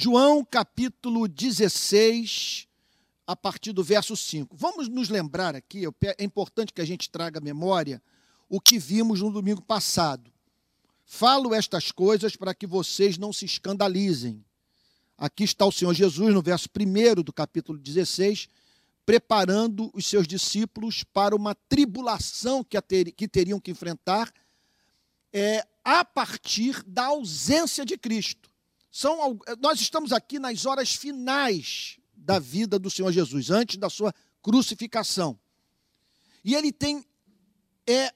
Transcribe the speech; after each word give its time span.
João 0.00 0.44
capítulo 0.44 1.26
16, 1.26 2.68
a 3.26 3.34
partir 3.34 3.72
do 3.72 3.82
verso 3.82 4.16
5. 4.16 4.56
Vamos 4.56 4.88
nos 4.88 5.08
lembrar 5.08 5.56
aqui, 5.56 5.82
é 6.16 6.22
importante 6.22 6.72
que 6.72 6.80
a 6.80 6.84
gente 6.84 7.10
traga 7.10 7.40
à 7.40 7.42
memória 7.42 8.00
o 8.48 8.60
que 8.60 8.78
vimos 8.78 9.20
no 9.20 9.32
domingo 9.32 9.60
passado. 9.60 10.30
Falo 11.04 11.52
estas 11.52 11.90
coisas 11.90 12.36
para 12.36 12.54
que 12.54 12.64
vocês 12.64 13.18
não 13.18 13.32
se 13.32 13.44
escandalizem. 13.44 14.44
Aqui 15.18 15.42
está 15.42 15.66
o 15.66 15.72
Senhor 15.72 15.92
Jesus, 15.92 16.32
no 16.32 16.42
verso 16.42 16.68
1 16.68 17.20
do 17.20 17.32
capítulo 17.32 17.76
16, 17.76 18.48
preparando 19.04 19.90
os 19.92 20.06
seus 20.06 20.28
discípulos 20.28 21.02
para 21.02 21.34
uma 21.34 21.56
tribulação 21.68 22.62
que, 22.62 22.80
que 23.16 23.26
teriam 23.26 23.58
que 23.58 23.72
enfrentar 23.72 24.32
é, 25.32 25.66
a 25.82 26.04
partir 26.04 26.84
da 26.86 27.06
ausência 27.06 27.84
de 27.84 27.98
Cristo. 27.98 28.47
São, 28.90 29.38
nós 29.60 29.80
estamos 29.80 30.12
aqui 30.12 30.38
nas 30.38 30.66
horas 30.66 30.94
finais 30.94 31.98
da 32.16 32.38
vida 32.38 32.78
do 32.78 32.90
Senhor 32.90 33.12
Jesus, 33.12 33.50
antes 33.50 33.76
da 33.76 33.88
sua 33.88 34.14
crucificação. 34.42 35.38
E 36.44 36.54
ele 36.54 36.72
tem 36.72 37.04
é, 37.86 38.12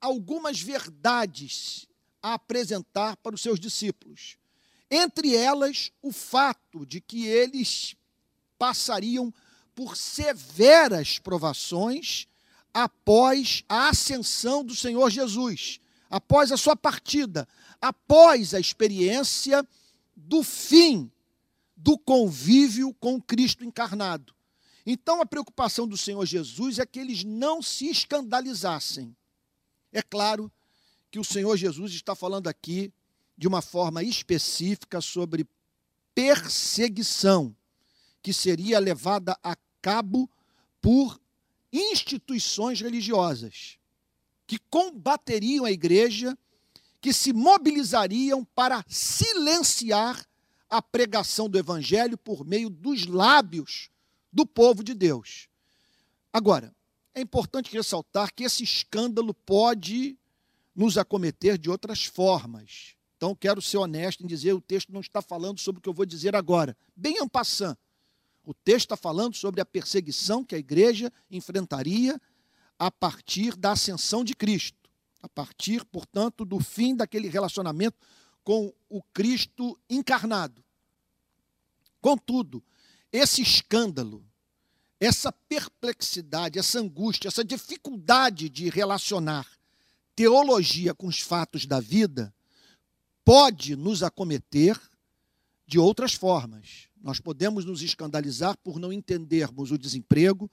algumas 0.00 0.60
verdades 0.60 1.86
a 2.22 2.34
apresentar 2.34 3.16
para 3.16 3.34
os 3.34 3.42
seus 3.42 3.58
discípulos. 3.58 4.36
Entre 4.90 5.36
elas, 5.36 5.90
o 6.02 6.12
fato 6.12 6.84
de 6.84 7.00
que 7.00 7.26
eles 7.26 7.94
passariam 8.58 9.32
por 9.74 9.96
severas 9.96 11.18
provações 11.18 12.26
após 12.74 13.64
a 13.68 13.88
ascensão 13.88 14.64
do 14.64 14.74
Senhor 14.74 15.10
Jesus, 15.10 15.80
após 16.08 16.52
a 16.52 16.56
sua 16.56 16.76
partida, 16.76 17.48
após 17.80 18.52
a 18.52 18.60
experiência 18.60 19.66
do 20.26 20.42
fim 20.42 21.10
do 21.76 21.98
convívio 21.98 22.92
com 22.94 23.20
Cristo 23.20 23.64
encarnado. 23.64 24.34
Então 24.84 25.20
a 25.20 25.26
preocupação 25.26 25.86
do 25.86 25.96
Senhor 25.96 26.24
Jesus 26.26 26.78
é 26.78 26.86
que 26.86 26.98
eles 26.98 27.24
não 27.24 27.62
se 27.62 27.86
escandalizassem. 27.86 29.14
É 29.92 30.02
claro 30.02 30.50
que 31.10 31.18
o 31.18 31.24
Senhor 31.24 31.56
Jesus 31.56 31.92
está 31.92 32.14
falando 32.14 32.48
aqui 32.48 32.92
de 33.36 33.48
uma 33.48 33.62
forma 33.62 34.02
específica 34.02 35.00
sobre 35.00 35.46
perseguição 36.14 37.56
que 38.22 38.32
seria 38.32 38.78
levada 38.78 39.36
a 39.42 39.56
cabo 39.80 40.30
por 40.80 41.18
instituições 41.72 42.80
religiosas 42.80 43.78
que 44.46 44.58
combateriam 44.58 45.64
a 45.64 45.70
igreja 45.70 46.36
que 47.00 47.12
se 47.12 47.32
mobilizariam 47.32 48.44
para 48.44 48.84
silenciar 48.88 50.24
a 50.68 50.82
pregação 50.82 51.48
do 51.48 51.58
evangelho 51.58 52.16
por 52.16 52.44
meio 52.44 52.68
dos 52.68 53.06
lábios 53.06 53.90
do 54.32 54.46
povo 54.46 54.84
de 54.84 54.94
Deus. 54.94 55.48
Agora, 56.32 56.74
é 57.14 57.20
importante 57.20 57.72
ressaltar 57.72 58.32
que 58.32 58.44
esse 58.44 58.62
escândalo 58.62 59.34
pode 59.34 60.16
nos 60.76 60.96
acometer 60.96 61.58
de 61.58 61.68
outras 61.68 62.04
formas. 62.04 62.94
Então, 63.16 63.34
quero 63.34 63.60
ser 63.60 63.78
honesto 63.78 64.22
em 64.22 64.26
dizer, 64.26 64.52
o 64.52 64.60
texto 64.60 64.92
não 64.92 65.00
está 65.00 65.20
falando 65.20 65.58
sobre 65.58 65.80
o 65.80 65.82
que 65.82 65.88
eu 65.88 65.94
vou 65.94 66.06
dizer 66.06 66.36
agora. 66.36 66.76
Bem 66.94 67.16
en 67.20 67.28
passant. 67.28 67.76
O 68.44 68.54
texto 68.54 68.86
está 68.86 68.96
falando 68.96 69.34
sobre 69.34 69.60
a 69.60 69.66
perseguição 69.66 70.44
que 70.44 70.54
a 70.54 70.58
igreja 70.58 71.12
enfrentaria 71.30 72.20
a 72.78 72.90
partir 72.90 73.56
da 73.56 73.72
ascensão 73.72 74.24
de 74.24 74.34
Cristo 74.34 74.79
a 75.22 75.28
partir, 75.28 75.84
portanto, 75.84 76.44
do 76.44 76.60
fim 76.60 76.96
daquele 76.96 77.28
relacionamento 77.28 77.98
com 78.42 78.72
o 78.88 79.02
Cristo 79.02 79.78
encarnado. 79.88 80.64
Contudo, 82.00 82.62
esse 83.12 83.42
escândalo, 83.42 84.24
essa 84.98 85.30
perplexidade, 85.30 86.58
essa 86.58 86.78
angústia, 86.78 87.28
essa 87.28 87.44
dificuldade 87.44 88.48
de 88.48 88.68
relacionar 88.68 89.46
teologia 90.16 90.94
com 90.94 91.06
os 91.06 91.20
fatos 91.20 91.66
da 91.66 91.80
vida, 91.80 92.34
pode 93.24 93.76
nos 93.76 94.02
acometer 94.02 94.78
de 95.66 95.78
outras 95.78 96.14
formas. 96.14 96.88
Nós 97.00 97.20
podemos 97.20 97.64
nos 97.64 97.80
escandalizar 97.80 98.56
por 98.58 98.78
não 98.78 98.92
entendermos 98.92 99.70
o 99.70 99.78
desemprego, 99.78 100.50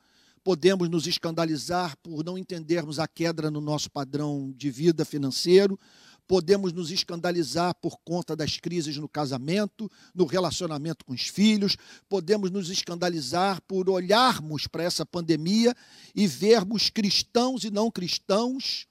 podemos 0.47 0.87
nos 0.87 1.05
escandalizar 1.05 1.97
por 1.97 2.23
não 2.23 2.37
entendermos 2.37 2.99
a 2.99 3.05
queda 3.05 3.51
no 3.51 3.59
nosso 3.59 3.91
padrão 3.91 4.53
de 4.55 4.71
vida 4.71 5.03
financeiro, 5.03 5.77
podemos 6.25 6.71
nos 6.71 6.89
escandalizar 6.89 7.75
por 7.75 7.97
conta 7.97 8.33
das 8.33 8.55
crises 8.57 8.95
no 8.95 9.09
casamento, 9.09 9.91
no 10.15 10.23
relacionamento 10.23 11.03
com 11.03 11.11
os 11.11 11.23
filhos, 11.27 11.75
podemos 12.07 12.49
nos 12.49 12.69
escandalizar 12.69 13.61
por 13.63 13.89
olharmos 13.89 14.67
para 14.67 14.83
essa 14.83 15.05
pandemia 15.05 15.75
e 16.15 16.25
vermos 16.25 16.89
cristãos 16.89 17.65
e 17.65 17.69
não 17.69 17.91
cristãos 17.91 18.87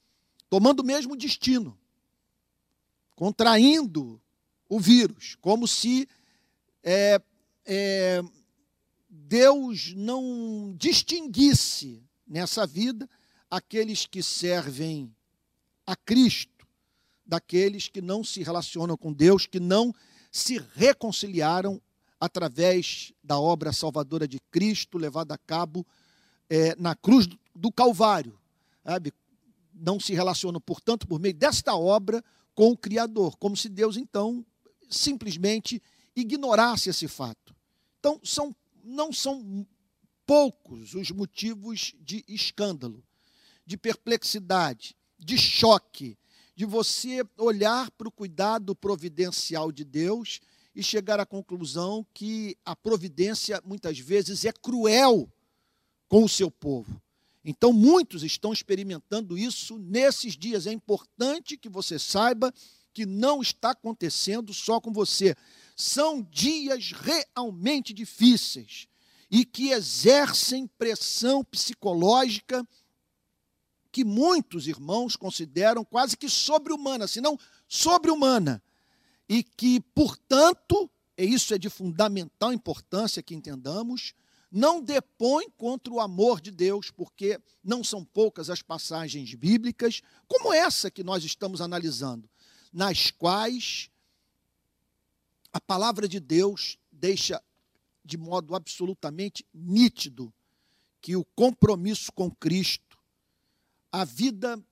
tomando 0.50 0.80
o 0.80 0.84
mesmo 0.84 1.16
destino, 1.16 1.74
contraindo 3.14 4.20
o 4.68 4.78
vírus, 4.78 5.38
como 5.40 5.66
se 5.66 6.06
é, 6.82 7.18
é, 7.64 8.22
Deus 9.28 9.92
não 9.96 10.74
distinguisse 10.78 12.02
nessa 12.26 12.66
vida 12.66 13.08
aqueles 13.50 14.06
que 14.06 14.22
servem 14.22 15.12
a 15.84 15.96
Cristo 15.96 16.56
daqueles 17.26 17.88
que 17.88 18.00
não 18.00 18.22
se 18.22 18.42
relacionam 18.42 18.96
com 18.96 19.12
Deus, 19.12 19.46
que 19.46 19.58
não 19.58 19.92
se 20.30 20.64
reconciliaram 20.74 21.82
através 22.20 23.12
da 23.22 23.38
obra 23.38 23.72
salvadora 23.72 24.28
de 24.28 24.38
Cristo 24.50 24.96
levada 24.96 25.34
a 25.34 25.38
cabo 25.38 25.84
é, 26.48 26.76
na 26.76 26.94
cruz 26.94 27.28
do 27.52 27.72
Calvário. 27.72 28.38
Sabe? 28.84 29.12
Não 29.74 29.98
se 29.98 30.14
relacionam, 30.14 30.60
portanto, 30.60 31.06
por 31.06 31.18
meio 31.18 31.34
desta 31.34 31.74
obra 31.74 32.22
com 32.54 32.70
o 32.70 32.76
Criador, 32.76 33.36
como 33.38 33.56
se 33.56 33.68
Deus 33.68 33.96
então 33.96 34.46
simplesmente 34.88 35.82
ignorasse 36.14 36.88
esse 36.88 37.08
fato. 37.08 37.54
Então, 37.98 38.20
são 38.22 38.54
não 38.86 39.12
são 39.12 39.66
poucos 40.24 40.94
os 40.94 41.10
motivos 41.10 41.94
de 42.00 42.24
escândalo, 42.28 43.02
de 43.64 43.76
perplexidade, 43.76 44.96
de 45.18 45.36
choque, 45.36 46.16
de 46.54 46.64
você 46.64 47.22
olhar 47.36 47.90
para 47.90 48.08
o 48.08 48.12
cuidado 48.12 48.74
providencial 48.74 49.70
de 49.72 49.84
Deus 49.84 50.40
e 50.74 50.82
chegar 50.82 51.18
à 51.18 51.26
conclusão 51.26 52.06
que 52.14 52.56
a 52.64 52.76
providência 52.76 53.60
muitas 53.64 53.98
vezes 53.98 54.44
é 54.44 54.52
cruel 54.52 55.30
com 56.08 56.24
o 56.24 56.28
seu 56.28 56.50
povo. 56.50 57.00
Então, 57.44 57.72
muitos 57.72 58.22
estão 58.22 58.52
experimentando 58.52 59.38
isso 59.38 59.78
nesses 59.78 60.36
dias. 60.36 60.66
É 60.66 60.72
importante 60.72 61.56
que 61.56 61.68
você 61.68 61.98
saiba 61.98 62.52
que 62.92 63.06
não 63.06 63.42
está 63.42 63.70
acontecendo 63.70 64.52
só 64.52 64.80
com 64.80 64.92
você 64.92 65.34
são 65.76 66.22
dias 66.22 66.90
realmente 66.90 67.92
difíceis 67.92 68.88
e 69.30 69.44
que 69.44 69.70
exercem 69.70 70.66
pressão 70.66 71.44
psicológica 71.44 72.66
que 73.92 74.04
muitos 74.04 74.66
irmãos 74.66 75.16
consideram 75.16 75.84
quase 75.84 76.16
que 76.16 76.28
sobre-humana, 76.28 77.06
se 77.06 77.20
não 77.20 77.38
sobre-humana, 77.68 78.62
e 79.28 79.42
que, 79.42 79.80
portanto, 79.94 80.90
e 81.16 81.24
isso 81.24 81.54
é 81.54 81.58
de 81.58 81.68
fundamental 81.68 82.52
importância 82.52 83.22
que 83.22 83.34
entendamos, 83.34 84.14
não 84.50 84.80
depõe 84.82 85.50
contra 85.50 85.92
o 85.92 86.00
amor 86.00 86.40
de 86.40 86.50
Deus, 86.50 86.90
porque 86.90 87.40
não 87.62 87.82
são 87.82 88.04
poucas 88.04 88.48
as 88.48 88.62
passagens 88.62 89.34
bíblicas, 89.34 90.02
como 90.28 90.52
essa 90.52 90.90
que 90.90 91.02
nós 91.02 91.24
estamos 91.24 91.60
analisando, 91.60 92.28
nas 92.72 93.10
quais 93.10 93.90
a 95.56 95.60
palavra 95.60 96.06
de 96.06 96.20
Deus 96.20 96.76
deixa 96.92 97.42
de 98.04 98.18
modo 98.18 98.54
absolutamente 98.54 99.42
nítido 99.54 100.30
que 101.00 101.16
o 101.16 101.24
compromisso 101.34 102.12
com 102.12 102.30
Cristo, 102.30 102.98
a 103.90 104.04
vida 104.04 104.62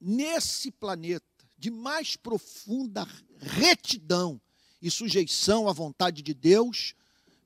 nesse 0.00 0.70
planeta 0.70 1.26
de 1.58 1.70
mais 1.70 2.16
profunda 2.16 3.06
retidão 3.40 4.40
e 4.80 4.90
sujeição 4.90 5.68
à 5.68 5.72
vontade 5.74 6.22
de 6.22 6.32
Deus, 6.32 6.94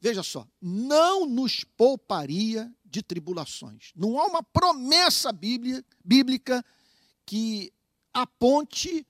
veja 0.00 0.22
só, 0.22 0.46
não 0.62 1.26
nos 1.26 1.64
pouparia 1.64 2.72
de 2.84 3.02
tribulações. 3.02 3.90
Não 3.96 4.16
há 4.16 4.26
uma 4.26 4.44
promessa 4.44 5.32
bíblica 5.32 6.64
que 7.26 7.72
aponte 8.14 9.04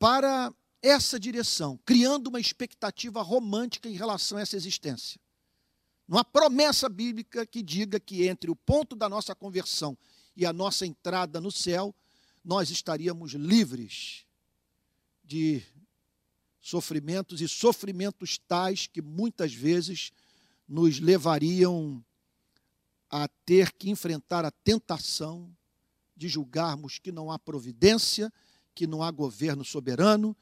para 0.00 0.52
essa 0.82 1.18
direção, 1.18 1.78
criando 1.84 2.28
uma 2.28 2.40
expectativa 2.40 3.22
romântica 3.22 3.88
em 3.88 3.94
relação 3.94 4.38
a 4.38 4.40
essa 4.40 4.56
existência. 4.56 5.20
Não 6.06 6.18
há 6.18 6.24
promessa 6.24 6.88
bíblica 6.88 7.44
que 7.44 7.62
diga 7.62 8.00
que 8.00 8.26
entre 8.26 8.50
o 8.50 8.56
ponto 8.56 8.96
da 8.96 9.08
nossa 9.08 9.34
conversão 9.34 9.96
e 10.36 10.46
a 10.46 10.52
nossa 10.52 10.86
entrada 10.86 11.40
no 11.40 11.50
céu, 11.50 11.94
nós 12.44 12.70
estaríamos 12.70 13.32
livres 13.32 14.24
de 15.24 15.62
sofrimentos 16.60 17.40
e 17.40 17.48
sofrimentos 17.48 18.38
tais 18.38 18.86
que 18.86 19.02
muitas 19.02 19.52
vezes 19.52 20.12
nos 20.66 21.00
levariam 21.00 22.02
a 23.10 23.28
ter 23.44 23.72
que 23.72 23.90
enfrentar 23.90 24.44
a 24.44 24.50
tentação 24.50 25.54
de 26.16 26.28
julgarmos 26.28 26.98
que 26.98 27.12
não 27.12 27.30
há 27.30 27.38
providência, 27.38 28.32
que 28.74 28.86
não 28.86 29.02
há 29.02 29.10
governo 29.10 29.64
soberano, 29.64 30.36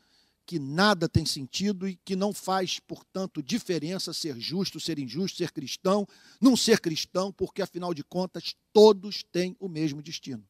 que 0.46 0.60
nada 0.60 1.08
tem 1.08 1.26
sentido 1.26 1.88
e 1.88 1.96
que 1.96 2.14
não 2.14 2.32
faz, 2.32 2.78
portanto, 2.78 3.42
diferença 3.42 4.12
ser 4.12 4.38
justo, 4.38 4.78
ser 4.78 4.96
injusto, 4.98 5.38
ser 5.38 5.50
cristão, 5.50 6.06
não 6.40 6.56
ser 6.56 6.80
cristão, 6.80 7.32
porque 7.32 7.60
afinal 7.60 7.92
de 7.92 8.04
contas 8.04 8.54
todos 8.72 9.24
têm 9.24 9.56
o 9.58 9.68
mesmo 9.68 10.00
destino. 10.00 10.46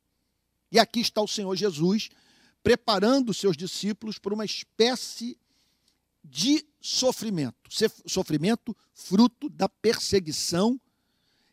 E 0.71 0.79
aqui 0.79 1.01
está 1.01 1.23
o 1.23 1.29
Senhor 1.29 1.57
Jesus 1.57 2.11
preparando 2.63 3.33
seus 3.33 3.57
discípulos 3.57 4.19
para 4.19 4.35
uma 4.35 4.45
espécie 4.45 5.39
de 6.23 6.67
sofrimento, 6.81 7.71
sofrimento 8.07 8.77
fruto 8.93 9.49
da 9.49 9.69
perseguição 9.69 10.79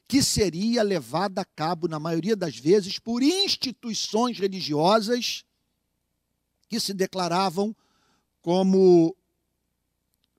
que 0.07 0.21
seria 0.21 0.83
levada 0.83 1.41
a 1.41 1.45
cabo, 1.45 1.87
na 1.87 1.99
maioria 1.99 2.35
das 2.35 2.57
vezes, 2.57 2.99
por 2.99 3.23
instituições 3.23 4.37
religiosas 4.37 5.45
que 6.67 6.79
se 6.79 6.93
declaravam 6.93 7.75
como 8.43 9.15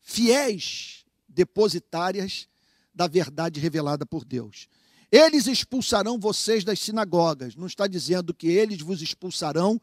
fiéis 0.01 1.05
depositárias 1.27 2.47
da 2.95 3.09
verdade 3.09 3.59
revelada 3.59 4.07
por 4.07 4.25
Deus. 4.25 4.69
Eles 5.11 5.47
expulsarão 5.47 6.19
vocês 6.19 6.63
das 6.63 6.79
sinagogas. 6.79 7.57
Não 7.57 7.67
está 7.67 7.87
dizendo 7.87 8.35
que 8.35 8.47
eles 8.47 8.81
vos 8.81 9.01
expulsarão 9.01 9.81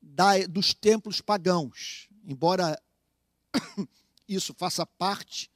da, 0.00 0.46
dos 0.46 0.74
templos 0.74 1.20
pagãos. 1.20 2.08
Embora 2.24 2.80
isso 4.28 4.54
faça 4.54 4.84
parte 4.84 5.50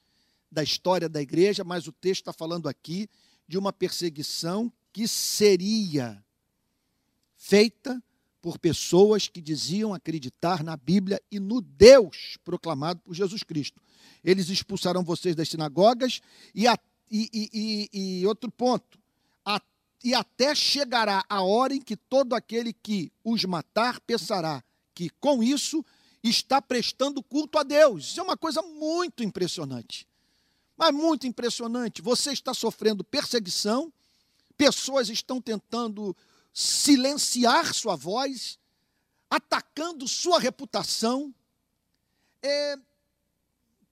da 0.50 0.62
história 0.62 1.08
da 1.08 1.20
igreja, 1.20 1.62
mas 1.62 1.86
o 1.86 1.92
texto 1.92 2.22
está 2.22 2.32
falando 2.32 2.68
aqui 2.68 3.08
de 3.46 3.58
uma 3.58 3.72
perseguição 3.72 4.72
que 4.92 5.06
seria 5.06 6.24
feita 7.36 8.02
por 8.42 8.58
pessoas 8.58 9.28
que 9.28 9.40
diziam 9.40 9.94
acreditar 9.94 10.64
na 10.64 10.76
Bíblia 10.76 11.22
e 11.30 11.38
no 11.38 11.60
Deus 11.60 12.36
proclamado 12.44 13.00
por 13.00 13.14
Jesus 13.14 13.44
Cristo. 13.44 13.80
Eles 14.22 14.48
expulsarão 14.48 15.04
vocês 15.04 15.36
das 15.36 15.48
sinagogas 15.48 16.20
e, 16.52 16.66
a, 16.66 16.76
e, 17.08 17.30
e, 17.32 18.20
e 18.20 18.26
outro 18.26 18.50
ponto, 18.50 18.98
a, 19.46 19.62
e 20.02 20.12
até 20.12 20.56
chegará 20.56 21.24
a 21.28 21.40
hora 21.40 21.72
em 21.72 21.80
que 21.80 21.96
todo 21.96 22.34
aquele 22.34 22.72
que 22.72 23.12
os 23.24 23.44
matar 23.44 24.00
pensará 24.00 24.62
que 24.92 25.08
com 25.08 25.40
isso 25.40 25.84
está 26.22 26.60
prestando 26.60 27.22
culto 27.22 27.58
a 27.58 27.62
Deus. 27.62 28.06
Isso 28.06 28.20
é 28.20 28.22
uma 28.24 28.36
coisa 28.36 28.60
muito 28.60 29.22
impressionante. 29.22 30.06
Mas 30.76 30.92
muito 30.92 31.28
impressionante. 31.28 32.02
Você 32.02 32.32
está 32.32 32.52
sofrendo 32.52 33.04
perseguição, 33.04 33.92
pessoas 34.56 35.08
estão 35.08 35.40
tentando 35.40 36.16
silenciar 36.52 37.72
sua 37.72 37.96
voz, 37.96 38.58
atacando 39.30 40.06
sua 40.06 40.38
reputação, 40.38 41.34
é, 42.42 42.76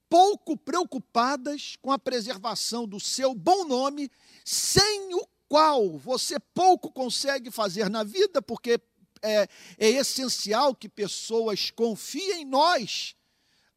pouco 0.09 0.57
preocupadas 0.57 1.77
com 1.81 1.93
a 1.93 1.99
preservação 1.99 2.87
do 2.87 3.01
seu 3.01 3.35
bom 3.35 3.65
nome, 3.65 4.11
sem 4.45 5.15
o 5.15 5.27
qual 5.49 5.97
você 5.97 6.39
pouco 6.39 6.93
consegue 6.93 7.51
fazer 7.51 7.89
na 7.89 8.05
vida, 8.05 8.43
porque 8.43 8.81
é, 9.23 9.49
é 9.79 9.89
essencial 9.89 10.75
que 10.75 10.89
pessoas 10.89 11.71
confiem 11.71 12.43
em 12.43 12.45
nós, 12.45 13.17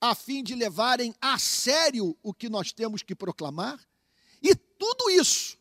a 0.01 0.13
fim 0.13 0.43
de 0.43 0.53
levarem 0.53 1.15
a 1.21 1.39
sério 1.39 2.17
o 2.21 2.33
que 2.33 2.49
nós 2.49 2.73
temos 2.73 3.01
que 3.01 3.15
proclamar, 3.15 3.79
e 4.41 4.53
tudo 4.53 5.09
isso 5.09 5.57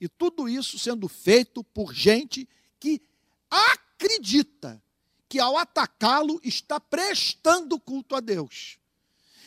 e 0.00 0.08
tudo 0.08 0.48
isso 0.48 0.78
sendo 0.78 1.06
feito 1.06 1.62
por 1.62 1.92
gente 1.92 2.48
que 2.78 3.02
acredita 3.50 4.82
que 5.28 5.38
ao 5.38 5.58
atacá-lo 5.58 6.40
está 6.42 6.80
prestando 6.80 7.78
culto 7.78 8.16
a 8.16 8.20
Deus. 8.20 8.78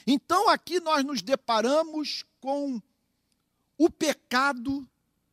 Então 0.06 0.48
aqui 0.50 0.80
nós 0.80 1.04
nos 1.04 1.22
deparamos 1.22 2.24
com 2.40 2.82
o 3.78 3.90
pecado 3.90 4.88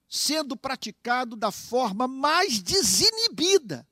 sendo 0.08 0.56
praticado 0.56 1.36
da 1.36 1.52
forma 1.52 2.08
mais 2.08 2.60
desinibida. 2.60 3.86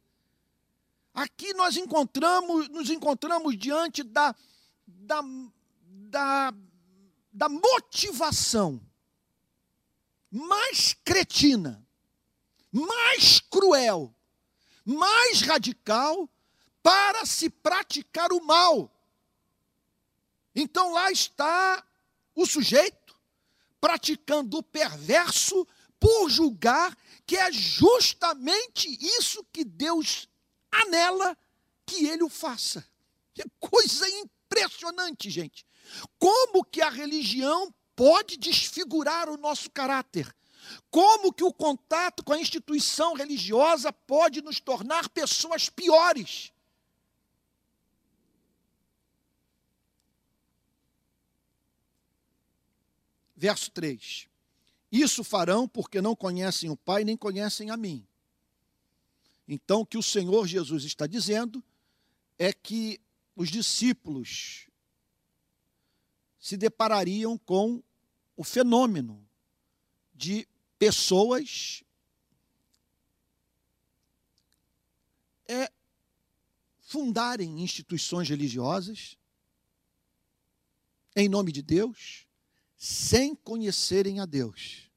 Aqui 1.15 1.53
nós 1.55 1.77
encontramos, 1.77 2.69
nos 2.71 2.91
encontramos 2.91 3.57
diante 3.57 4.03
da, 4.03 4.35
da, 4.87 5.21
da, 5.81 6.55
da 7.33 7.49
motivação 7.49 8.81
mais 10.31 10.95
cretina, 11.05 11.85
mais 12.71 13.41
cruel, 13.41 14.15
mais 14.85 15.43
radical 15.43 16.29
para 16.83 17.27
se 17.27 17.51
praticar 17.51 18.33
o 18.33 18.45
mal. 18.45 18.91
Então 20.55 20.93
lá 20.93 21.11
está 21.11 21.85
o 22.35 22.47
sujeito 22.47 23.19
praticando 23.81 24.59
o 24.59 24.63
perverso 24.63 25.67
por 26.01 26.29
julgar 26.29 26.97
que 27.27 27.37
é 27.37 27.53
justamente 27.53 28.89
isso 29.19 29.45
que 29.53 29.65
Deus 29.65 30.29
anela 30.71 31.37
que 31.85 32.07
ele 32.07 32.23
o 32.23 32.29
faça. 32.29 32.87
Que 33.35 33.45
coisa 33.61 34.09
impressionante, 34.09 35.29
gente. 35.31 35.67
Como 36.19 36.65
que 36.65 36.81
a 36.81 36.89
religião 36.89 37.73
pode 37.99 38.37
desfigurar 38.37 39.29
o 39.29 39.37
nosso 39.37 39.69
caráter. 39.73 40.33
Como 40.89 41.33
que 41.33 41.43
o 41.43 41.53
contato 41.53 42.23
com 42.23 42.33
a 42.33 42.39
instituição 42.39 43.15
religiosa 43.15 43.93
pode 43.93 44.41
nos 44.41 44.61
tornar 44.61 45.09
pessoas 45.09 45.69
piores? 45.69 46.53
Verso 53.35 53.69
3. 53.73 54.29
Isso 54.93 55.25
farão 55.25 55.67
porque 55.67 56.01
não 56.01 56.15
conhecem 56.15 56.71
o 56.71 56.77
Pai 56.77 57.03
nem 57.03 57.17
conhecem 57.17 57.69
a 57.69 57.77
mim. 57.77 58.07
Então, 59.49 59.81
o 59.81 59.87
que 59.87 59.99
o 59.99 60.03
Senhor 60.05 60.47
Jesus 60.47 60.85
está 60.85 61.05
dizendo 61.05 61.65
é 62.39 62.53
que 62.53 63.01
os 63.35 63.49
discípulos 63.49 64.69
se 66.39 66.57
deparariam 66.57 67.37
com 67.37 67.83
o 68.39 68.45
fenômeno 68.45 69.29
de 70.15 70.47
pessoas 70.79 71.83
é 75.49 75.69
fundarem 76.79 77.61
instituições 77.61 78.29
religiosas 78.29 79.19
em 81.17 81.29
nome 81.29 81.51
de 81.51 81.63
Deus, 81.63 82.29
sem 82.77 83.35
conhecerem 83.35 84.21
a 84.21 84.25
Deus. 84.25 84.89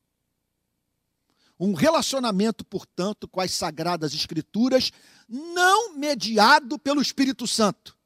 Um 1.60 1.74
relacionamento, 1.74 2.64
portanto, 2.64 3.28
com 3.28 3.42
as 3.42 3.52
sagradas 3.52 4.14
escrituras, 4.14 4.92
não 5.28 5.96
mediado 5.96 6.78
pelo 6.78 7.02
Espírito 7.02 7.48
Santo, 7.48 7.98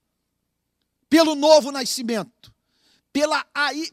pelo 1.10 1.36
novo 1.36 1.74
nascimento, 1.74 2.55
pela, 3.16 3.48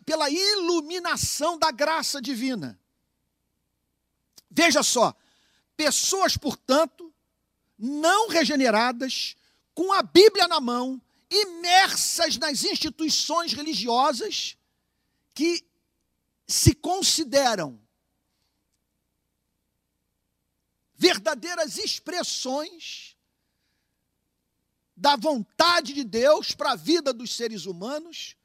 pela 0.05 0.29
iluminação 0.29 1.57
da 1.57 1.71
graça 1.71 2.21
divina. 2.21 2.77
Veja 4.51 4.83
só, 4.83 5.15
pessoas, 5.77 6.37
portanto, 6.37 7.15
não 7.79 8.29
regeneradas, 8.29 9.37
com 9.75 9.93
a 9.93 10.03
Bíblia 10.03 10.49
na 10.49 10.61
mão, 10.61 11.01
imersas 11.31 12.37
nas 12.37 12.65
instituições 12.65 13.53
religiosas, 13.53 14.59
que 15.33 15.65
se 16.45 16.75
consideram 16.75 17.81
verdadeiras 20.97 21.79
expressões 21.79 23.17
da 24.97 25.15
vontade 25.15 25.93
de 25.93 26.03
Deus 26.03 26.51
para 26.51 26.73
a 26.73 26.77
vida 26.77 27.13
dos 27.13 27.37
seres 27.37 27.67
humanos, 27.67 28.37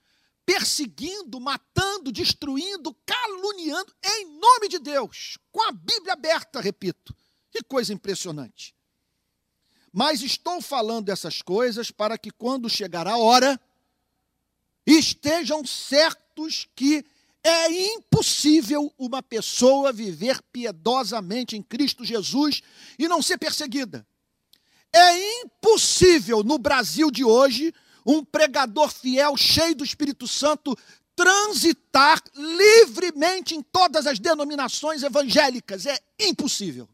perseguindo, 0.47 1.41
matando, 1.41 2.09
destruindo, 2.09 2.95
caluniando, 3.05 3.93
em 4.01 4.39
nome 4.39 4.69
de 4.69 4.79
Deus, 4.79 5.37
com 5.51 5.61
a 5.61 5.73
Bíblia 5.73 6.13
aberta, 6.13 6.61
repito. 6.61 7.13
Que 7.51 7.61
coisa 7.61 7.93
impressionante. 7.93 8.73
Mas 9.91 10.21
estou 10.21 10.61
falando 10.61 11.09
essas 11.09 11.41
coisas 11.41 11.91
para 11.91 12.17
que, 12.17 12.31
quando 12.31 12.69
chegar 12.69 13.07
a 13.07 13.17
hora, 13.17 13.59
estejam 14.85 15.65
certos 15.65 16.65
que 16.73 17.03
é 17.43 17.69
impossível 17.95 18.93
uma 18.97 19.21
pessoa 19.21 19.91
viver 19.91 20.41
piedosamente 20.43 21.57
em 21.57 21.61
Cristo 21.61 22.05
Jesus 22.05 22.61
e 22.97 23.05
não 23.09 23.21
ser 23.21 23.37
perseguida. 23.37 24.07
É 24.93 25.41
impossível 25.41 26.41
no 26.41 26.57
Brasil 26.57 27.11
de 27.11 27.25
hoje 27.25 27.73
um 28.07 28.23
pregador 28.23 28.89
fiel, 28.89 29.35
cheio 29.35 29.75
do 29.75 29.83
Espírito 29.83 30.25
Santo, 30.25 30.77
transitar 31.13 32.23
livremente 32.33 33.53
em 33.53 33.61
todas 33.61 34.07
as 34.07 34.17
denominações 34.17 35.03
evangélicas. 35.03 35.85
É 35.85 35.99
impossível. 36.17 36.87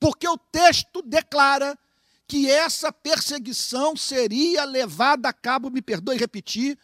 Porque 0.00 0.26
o 0.26 0.38
texto 0.38 1.02
declara 1.02 1.78
que 2.26 2.50
essa 2.50 2.90
perseguição 2.90 3.94
seria 3.94 4.64
levada 4.64 5.28
a 5.28 5.32
cabo, 5.32 5.70
me 5.70 5.82
perdoe 5.82 6.16
repetir, 6.16 6.78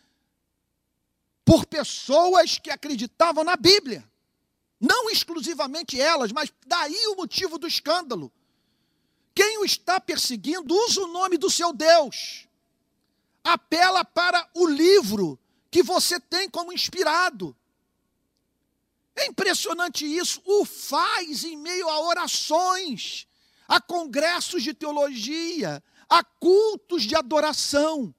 por 1.44 1.64
pessoas 1.66 2.58
que 2.58 2.70
acreditavam 2.70 3.42
na 3.42 3.56
Bíblia. 3.56 4.08
Não 4.78 5.10
exclusivamente 5.10 6.00
elas, 6.00 6.30
mas 6.30 6.52
daí 6.66 7.06
o 7.08 7.16
motivo 7.16 7.58
do 7.58 7.66
escândalo. 7.66 8.30
Quem 9.34 9.58
o 9.58 9.64
está 9.64 9.98
perseguindo 9.98 10.74
usa 10.74 11.00
o 11.02 11.08
nome 11.08 11.38
do 11.38 11.48
seu 11.48 11.72
Deus, 11.72 12.46
apela 13.44 14.04
para 14.04 14.48
o 14.54 14.66
livro 14.66 15.38
que 15.70 15.82
você 15.82 16.20
tem 16.20 16.48
como 16.48 16.72
inspirado. 16.72 17.56
É 19.14 19.26
impressionante 19.26 20.04
isso, 20.06 20.40
o 20.44 20.64
faz 20.64 21.44
em 21.44 21.56
meio 21.56 21.88
a 21.88 22.00
orações, 22.00 23.26
a 23.68 23.80
congressos 23.80 24.62
de 24.62 24.72
teologia, 24.72 25.82
a 26.08 26.24
cultos 26.24 27.02
de 27.02 27.14
adoração. 27.14 28.14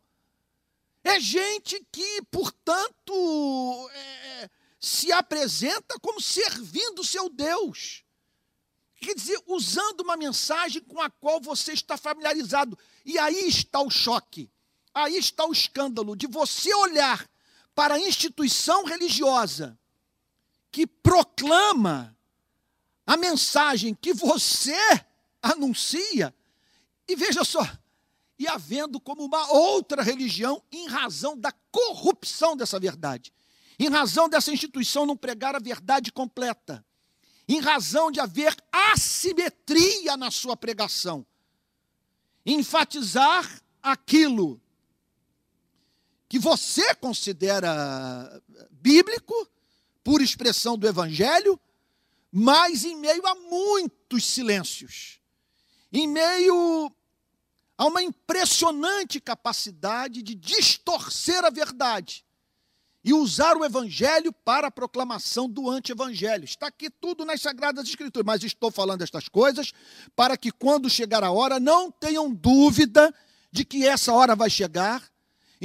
É 1.04 1.20
gente 1.20 1.86
que, 1.92 2.22
portanto, 2.32 3.90
é, 3.92 4.50
se 4.80 5.12
apresenta 5.12 6.00
como 6.00 6.22
servindo 6.22 7.04
seu 7.04 7.30
Deus. 7.30 8.04
Quer 9.02 9.16
dizer, 9.16 9.42
usando 9.48 10.02
uma 10.02 10.16
mensagem 10.16 10.82
com 10.82 11.02
a 11.02 11.10
qual 11.10 11.42
você 11.42 11.74
está 11.74 11.98
familiarizado. 11.98 12.78
E 13.04 13.20
aí 13.20 13.48
está 13.48 13.82
o 13.82 13.90
choque, 13.90 14.50
aí 14.94 15.18
está 15.18 15.46
o 15.46 15.52
escândalo 15.52 16.16
de 16.16 16.28
você 16.28 16.74
olhar 16.76 17.28
para 17.74 17.96
a 17.96 18.00
instituição 18.00 18.86
religiosa 18.86 19.78
que 20.72 20.86
proclama 20.86 22.16
a 23.06 23.18
mensagem 23.18 23.94
que 23.94 24.14
você 24.14 24.78
anuncia, 25.42 26.34
e 27.08 27.16
veja 27.16 27.44
só, 27.44 27.68
e 28.40 28.48
havendo 28.48 29.00
como 29.00 29.24
uma 29.24 29.52
outra 29.52 30.02
religião 30.02 30.64
em 30.72 30.88
razão 30.88 31.38
da 31.38 31.52
corrupção 31.72 32.56
dessa 32.56 32.80
verdade, 32.80 33.34
em 33.78 33.90
razão 33.90 34.30
dessa 34.30 34.52
instituição 34.52 35.06
não 35.06 35.18
pregar 35.18 35.56
a 35.56 35.60
verdade 35.60 36.12
completa, 36.12 36.86
em 37.48 37.60
razão 37.60 38.10
de 38.10 38.20
haver 38.20 38.56
assimetria 38.72 40.16
na 40.16 40.32
sua 40.32 40.56
pregação, 40.56 41.26
enfatizar 42.46 43.62
aquilo 43.82 44.62
que 46.34 46.40
você 46.40 46.96
considera 46.96 48.42
bíblico, 48.72 49.36
por 50.04 50.20
expressão 50.20 50.76
do 50.76 50.88
Evangelho, 50.88 51.60
mas 52.32 52.84
em 52.84 52.96
meio 52.96 53.24
a 53.28 53.36
muitos 53.36 54.26
silêncios, 54.26 55.20
em 55.92 56.08
meio 56.08 56.92
a 57.78 57.86
uma 57.86 58.02
impressionante 58.02 59.22
capacidade 59.22 60.24
de 60.24 60.34
distorcer 60.34 61.46
a 61.46 61.52
verdade 61.52 62.26
e 63.04 63.14
usar 63.14 63.56
o 63.56 63.64
evangelho 63.64 64.34
para 64.34 64.70
a 64.70 64.72
proclamação 64.72 65.48
do 65.48 65.70
anti-evangelho. 65.70 66.46
Está 66.46 66.66
aqui 66.66 66.90
tudo 66.90 67.24
nas 67.26 67.42
Sagradas 67.44 67.88
Escrituras, 67.88 68.26
mas 68.26 68.44
estou 68.44 68.72
falando 68.72 69.04
estas 69.04 69.30
coisas 69.30 69.72
para 70.16 70.36
que 70.36 70.52
quando 70.52 70.90
chegar 70.90 71.24
a 71.24 71.32
hora 71.32 71.60
não 71.60 71.92
tenham 71.92 72.34
dúvida 72.34 73.14
de 73.52 73.64
que 73.64 73.86
essa 73.86 74.12
hora 74.12 74.36
vai 74.36 74.50
chegar. 74.50 75.13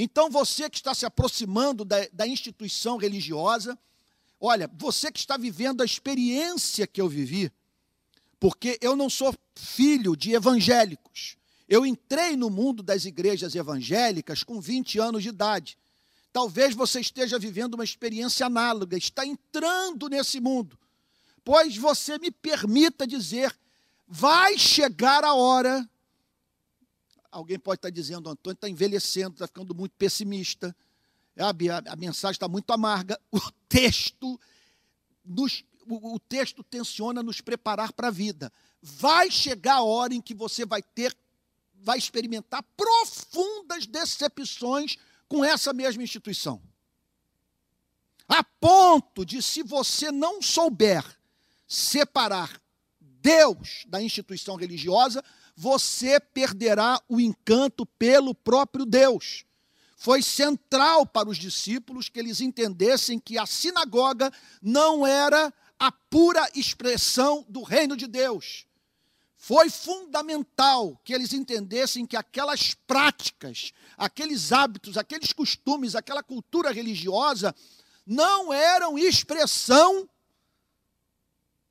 Então, 0.01 0.29
você 0.29 0.69
que 0.69 0.77
está 0.77 0.93
se 0.93 1.05
aproximando 1.05 1.83
da, 1.83 2.07
da 2.13 2.25
instituição 2.25 2.95
religiosa, 2.95 3.77
olha, 4.39 4.71
você 4.77 5.11
que 5.11 5.19
está 5.19 5.35
vivendo 5.35 5.81
a 5.81 5.85
experiência 5.85 6.87
que 6.87 7.01
eu 7.01 7.09
vivi, 7.09 7.51
porque 8.39 8.79
eu 8.79 8.95
não 8.95 9.09
sou 9.09 9.35
filho 9.53 10.15
de 10.15 10.31
evangélicos. 10.31 11.35
Eu 11.67 11.85
entrei 11.85 12.37
no 12.37 12.49
mundo 12.49 12.81
das 12.81 13.03
igrejas 13.03 13.55
evangélicas 13.55 14.41
com 14.41 14.61
20 14.61 14.99
anos 14.99 15.21
de 15.21 15.29
idade. 15.29 15.77
Talvez 16.31 16.73
você 16.73 17.01
esteja 17.01 17.37
vivendo 17.37 17.73
uma 17.73 17.83
experiência 17.83 18.45
análoga, 18.45 18.95
está 18.95 19.25
entrando 19.25 20.07
nesse 20.07 20.39
mundo. 20.39 20.79
Pois 21.43 21.75
você 21.75 22.17
me 22.17 22.31
permita 22.31 23.05
dizer, 23.05 23.53
vai 24.07 24.57
chegar 24.57 25.25
a 25.25 25.33
hora. 25.33 25.85
Alguém 27.31 27.59
pode 27.59 27.77
estar 27.77 27.89
dizendo, 27.89 28.29
Antônio 28.29 28.55
está 28.55 28.67
envelhecendo, 28.67 29.33
está 29.33 29.47
ficando 29.47 29.73
muito 29.75 29.93
pessimista. 29.97 30.75
A, 31.37 31.49
a, 31.49 31.93
a 31.93 31.95
mensagem 31.95 32.33
está 32.33 32.47
muito 32.47 32.71
amarga. 32.71 33.19
O 33.31 33.39
texto, 33.69 34.39
nos, 35.23 35.63
o, 35.87 36.15
o 36.15 36.19
texto 36.19 36.63
tensiona 36.63 37.21
nos 37.21 37.39
preparar 37.39 37.93
para 37.93 38.07
a 38.07 38.11
vida. 38.11 38.51
Vai 38.81 39.29
chegar 39.29 39.75
a 39.75 39.83
hora 39.83 40.13
em 40.13 40.21
que 40.21 40.33
você 40.33 40.65
vai 40.65 40.81
ter, 40.81 41.15
vai 41.75 41.99
experimentar 41.99 42.63
profundas 42.75 43.85
decepções 43.85 44.97
com 45.27 45.45
essa 45.45 45.71
mesma 45.71 46.01
instituição. 46.01 46.59
A 48.27 48.43
ponto 48.43 49.23
de, 49.23 49.41
se 49.41 49.61
você 49.61 50.11
não 50.11 50.41
souber 50.41 51.03
separar 51.67 52.59
Deus 53.21 53.85
da 53.87 54.01
instituição 54.01 54.55
religiosa, 54.55 55.23
você 55.55 56.19
perderá 56.19 57.01
o 57.07 57.19
encanto 57.19 57.85
pelo 57.85 58.33
próprio 58.33 58.85
Deus. 58.85 59.45
Foi 59.97 60.21
central 60.21 61.05
para 61.05 61.29
os 61.29 61.37
discípulos 61.37 62.07
que 62.07 62.19
eles 62.19 62.39
entendessem 62.39 63.19
que 63.19 63.37
a 63.37 63.45
sinagoga 63.45 64.31
não 64.61 65.05
era 65.05 65.53
a 65.77 65.91
pura 65.91 66.49
expressão 66.55 67.45
do 67.49 67.63
reino 67.63 67.97
de 67.97 68.07
Deus 68.07 68.65
foi 69.41 69.69
fundamental 69.69 70.99
que 71.01 71.13
eles 71.13 71.31
entendessem 71.31 72.05
que 72.05 72.17
aquelas 72.17 72.73
práticas, 72.85 73.71
aqueles 73.97 74.51
hábitos, 74.51 74.97
aqueles 74.97 75.31
costumes, 75.31 75.95
aquela 75.95 76.21
cultura 76.21 76.73
religiosa 76.73 77.55
não 78.05 78.51
eram 78.51 78.99
expressão 78.99 80.09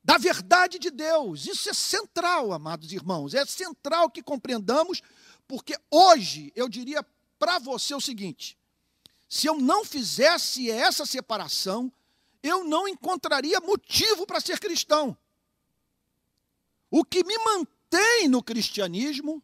da 0.09 0.17
verdade 0.17 0.79
de 0.79 0.89
Deus. 0.89 1.45
Isso 1.45 1.69
é 1.69 1.73
central, 1.73 2.51
amados 2.51 2.91
irmãos, 2.91 3.35
é 3.35 3.45
central 3.45 4.09
que 4.09 4.23
compreendamos, 4.23 5.03
porque 5.47 5.77
hoje 5.91 6.51
eu 6.55 6.67
diria 6.67 7.05
para 7.37 7.59
você 7.59 7.93
o 7.93 8.01
seguinte: 8.01 8.57
se 9.29 9.45
eu 9.45 9.59
não 9.59 9.85
fizesse 9.85 10.71
essa 10.71 11.05
separação, 11.05 11.93
eu 12.41 12.63
não 12.63 12.87
encontraria 12.87 13.59
motivo 13.59 14.25
para 14.25 14.41
ser 14.41 14.59
cristão. 14.59 15.15
O 16.89 17.05
que 17.05 17.23
me 17.23 17.37
mantém 17.37 18.27
no 18.27 18.41
cristianismo, 18.41 19.43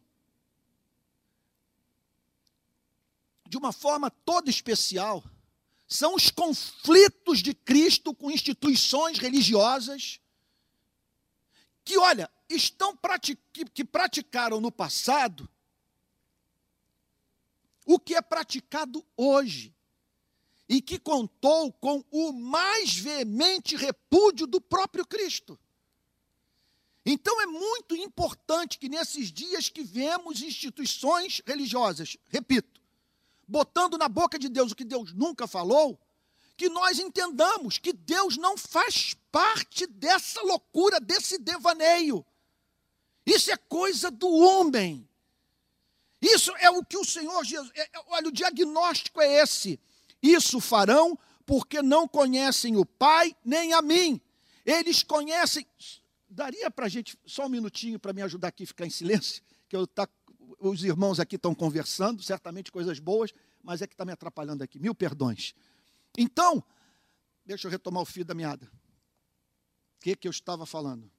de 3.48 3.56
uma 3.56 3.72
forma 3.72 4.10
toda 4.10 4.50
especial, 4.50 5.22
são 5.86 6.16
os 6.16 6.28
conflitos 6.28 7.40
de 7.40 7.54
Cristo 7.54 8.12
com 8.12 8.32
instituições 8.32 9.20
religiosas 9.20 10.18
que, 11.86 11.96
olha, 11.96 12.28
estão 12.50 12.98
que 13.72 13.84
praticaram 13.84 14.60
no 14.60 14.72
passado 14.72 15.48
o 17.86 17.96
que 17.96 18.16
é 18.16 18.20
praticado 18.20 19.06
hoje 19.16 19.72
e 20.68 20.82
que 20.82 20.98
contou 20.98 21.72
com 21.74 22.04
o 22.10 22.32
mais 22.32 22.96
veemente 22.96 23.76
repúdio 23.76 24.48
do 24.48 24.60
próprio 24.60 25.06
Cristo. 25.06 25.56
Então 27.04 27.40
é 27.40 27.46
muito 27.46 27.94
importante 27.94 28.80
que 28.80 28.88
nesses 28.88 29.30
dias 29.30 29.68
que 29.68 29.84
vemos 29.84 30.42
instituições 30.42 31.40
religiosas, 31.46 32.16
repito, 32.26 32.82
botando 33.46 33.96
na 33.96 34.08
boca 34.08 34.40
de 34.40 34.48
Deus 34.48 34.72
o 34.72 34.74
que 34.74 34.84
Deus 34.84 35.12
nunca 35.12 35.46
falou, 35.46 36.00
que 36.56 36.68
nós 36.68 36.98
entendamos 36.98 37.78
que 37.78 37.92
Deus 37.92 38.36
não 38.36 38.56
faz 38.56 39.14
parte 39.30 39.86
dessa 39.86 40.40
loucura, 40.42 40.98
desse 40.98 41.38
devaneio. 41.38 42.24
Isso 43.24 43.50
é 43.50 43.56
coisa 43.56 44.10
do 44.10 44.28
homem. 44.28 45.08
Isso 46.20 46.52
é 46.56 46.70
o 46.70 46.84
que 46.84 46.96
o 46.96 47.04
Senhor 47.04 47.44
Jesus. 47.44 47.70
É, 47.74 47.82
é, 47.82 48.04
olha, 48.08 48.28
o 48.28 48.32
diagnóstico 48.32 49.20
é 49.20 49.42
esse. 49.42 49.78
Isso 50.22 50.60
farão 50.60 51.18
porque 51.44 51.82
não 51.82 52.08
conhecem 52.08 52.76
o 52.76 52.84
Pai 52.84 53.36
nem 53.44 53.72
a 53.72 53.82
mim. 53.82 54.20
Eles 54.64 55.02
conhecem 55.02 55.66
Daria 56.36 56.70
para 56.70 56.84
a 56.84 56.88
gente, 56.88 57.18
só 57.24 57.46
um 57.46 57.48
minutinho 57.48 57.98
para 57.98 58.12
me 58.12 58.20
ajudar 58.20 58.48
aqui 58.48 58.64
a 58.64 58.66
ficar 58.66 58.84
em 58.84 58.90
silêncio, 58.90 59.42
que 59.68 59.74
eu 59.74 59.86
tá, 59.86 60.06
os 60.60 60.84
irmãos 60.84 61.18
aqui 61.18 61.36
estão 61.36 61.54
conversando, 61.54 62.22
certamente 62.22 62.70
coisas 62.70 62.98
boas, 62.98 63.32
mas 63.62 63.80
é 63.80 63.86
que 63.86 63.94
está 63.94 64.04
me 64.04 64.12
atrapalhando 64.12 64.62
aqui. 64.62 64.78
Mil 64.78 64.94
perdões. 64.94 65.54
Então, 66.16 66.62
deixa 67.44 67.66
eu 67.66 67.70
retomar 67.70 68.02
o 68.02 68.06
fio 68.06 68.24
da 68.24 68.34
meada. 68.34 68.66
O 68.66 70.00
que, 70.00 70.16
que 70.16 70.28
eu 70.28 70.30
estava 70.30 70.64
falando? 70.64 71.10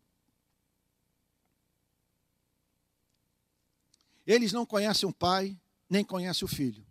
Eles 4.25 4.51
não 4.51 4.65
conhecem 4.65 5.07
o 5.07 5.13
Pai, 5.13 5.57
nem 5.89 6.03
conhece 6.03 6.43
o 6.43 6.47
Filho. 6.47 6.85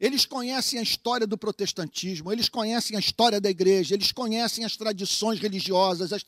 Eles 0.00 0.26
conhecem 0.26 0.80
a 0.80 0.82
história 0.82 1.28
do 1.28 1.38
protestantismo, 1.38 2.32
eles 2.32 2.48
conhecem 2.48 2.96
a 2.96 2.98
história 2.98 3.40
da 3.40 3.48
igreja, 3.48 3.94
eles 3.94 4.10
conhecem 4.10 4.64
as 4.64 4.76
tradições 4.76 5.38
religiosas, 5.38 6.12
as, 6.12 6.24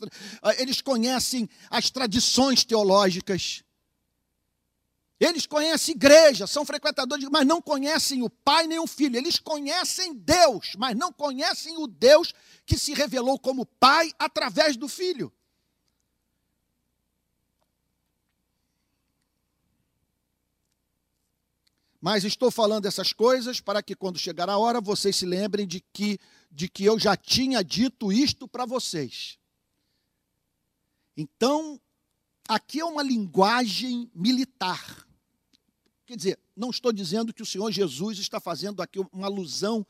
eles 0.59 0.81
conhecem 0.81 1.50
as 1.69 1.90
tradições 1.90 2.64
teológicas. 2.64 3.63
Eles 5.18 5.47
conhecem 5.47 5.94
igreja, 5.94 6.47
são 6.47 6.64
frequentadores, 6.64 7.28
mas 7.30 7.47
não 7.47 7.62
conhecem 7.62 8.23
o 8.23 8.28
Pai 8.28 8.66
nem 8.66 8.78
o 8.78 8.87
Filho. 8.87 9.16
Eles 9.16 9.38
conhecem 9.38 10.14
Deus, 10.14 10.75
mas 10.76 10.97
não 10.97 11.12
conhecem 11.12 11.78
o 11.78 11.87
Deus 11.87 12.35
que 12.66 12.76
se 12.76 12.92
revelou 12.94 13.38
como 13.38 13.64
Pai 13.64 14.12
através 14.18 14.76
do 14.76 14.88
Filho. 14.88 15.33
Mas 22.00 22.23
estou 22.23 22.50
falando 22.50 22.85
essas 22.85 23.14
coisas 23.14 23.61
para 23.61 23.83
que 23.83 23.97
quando 23.97 24.18
chegar 24.18 24.50
a 24.50 24.59
hora 24.59 24.78
vocês 24.78 25.16
se 25.16 25.25
lembrem 25.25 25.66
de 25.66 25.80
que, 25.80 26.18
de 26.50 26.68
que 26.68 26.85
eu 26.85 26.99
já 26.99 27.16
tinha 27.16 27.64
dito 27.64 28.12
isto 28.12 28.47
para 28.47 28.66
vocês. 28.66 29.38
Então, 31.16 31.80
aqui 32.47 32.80
é 32.80 32.85
uma 32.85 33.02
linguagem 33.02 34.11
militar. 34.14 35.03
Quer 36.14 36.18
dizer, 36.18 36.38
não 36.54 36.71
estou 36.71 36.92
dizendo 36.92 37.35
que 37.35 37.42
o 37.42 37.47
Senhor 37.47 37.73
Jesus 37.73 38.21
está 38.21 38.38
fazendo 38.38 38.80
aqui 38.80 39.00
uma 39.12 39.26
alusão 39.26 39.85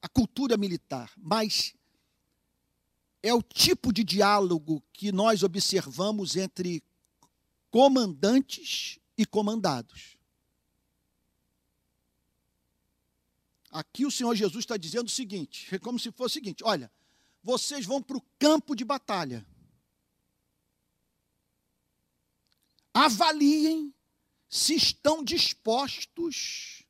à 0.00 0.08
cultura 0.08 0.56
militar, 0.56 1.12
mas 1.18 1.74
é 3.22 3.34
o 3.34 3.42
tipo 3.42 3.92
de 3.92 4.02
diálogo 4.02 4.82
que 4.94 5.12
nós 5.12 5.42
observamos 5.42 6.34
entre 6.34 6.82
comandantes 7.70 8.98
e 9.18 9.26
comandados. 9.26 10.16
Aqui 13.70 14.06
o 14.06 14.10
Senhor 14.10 14.34
Jesus 14.34 14.62
está 14.64 14.78
dizendo 14.78 15.08
o 15.08 15.10
seguinte: 15.10 15.74
é 15.74 15.78
como 15.78 15.98
se 15.98 16.10
fosse 16.10 16.38
o 16.38 16.40
seguinte: 16.40 16.64
olha, 16.64 16.90
vocês 17.44 17.84
vão 17.84 18.02
para 18.02 18.16
o 18.16 18.24
campo 18.38 18.74
de 18.74 18.82
batalha. 18.82 19.46
Avaliem 22.94 23.92
se 24.56 24.74
estão 24.74 25.22
dispostos 25.22 26.82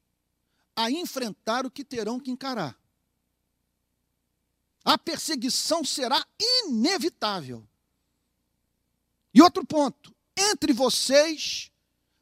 a 0.77 0.89
enfrentar 0.89 1.67
o 1.67 1.71
que 1.71 1.85
terão 1.85 2.21
que 2.21 2.31
encarar. 2.31 2.79
A 4.85 4.97
perseguição 4.97 5.83
será 5.83 6.25
inevitável. 6.39 7.67
E 9.35 9.43
outro 9.43 9.67
ponto: 9.67 10.15
entre 10.37 10.73
vocês, 10.73 11.73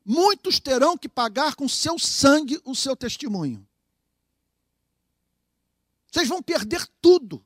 muitos 0.02 0.58
terão 0.58 0.96
que 0.96 1.10
pagar 1.10 1.54
com 1.54 1.68
seu 1.68 1.98
sangue 1.98 2.58
o 2.64 2.74
seu 2.74 2.96
testemunho. 2.96 3.66
Vocês 6.10 6.26
vão 6.26 6.42
perder 6.42 6.86
tudo. 7.02 7.44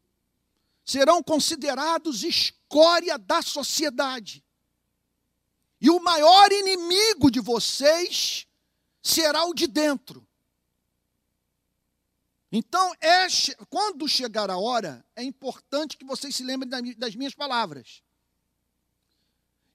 Serão 0.84 1.22
considerados 1.22 2.22
escória 2.22 3.18
da 3.18 3.42
sociedade. 3.42 4.44
E 5.80 5.90
o 5.90 6.00
maior 6.00 6.50
inimigo 6.50 7.30
de 7.30 7.40
vocês 7.40 8.46
será 9.02 9.44
o 9.44 9.54
de 9.54 9.66
dentro. 9.66 10.26
Então, 12.50 12.92
é, 13.00 13.26
quando 13.68 14.08
chegar 14.08 14.50
a 14.50 14.58
hora, 14.58 15.04
é 15.14 15.22
importante 15.22 15.96
que 15.96 16.04
vocês 16.04 16.34
se 16.34 16.42
lembrem 16.42 16.70
das 16.96 17.14
minhas 17.14 17.34
palavras. 17.34 18.02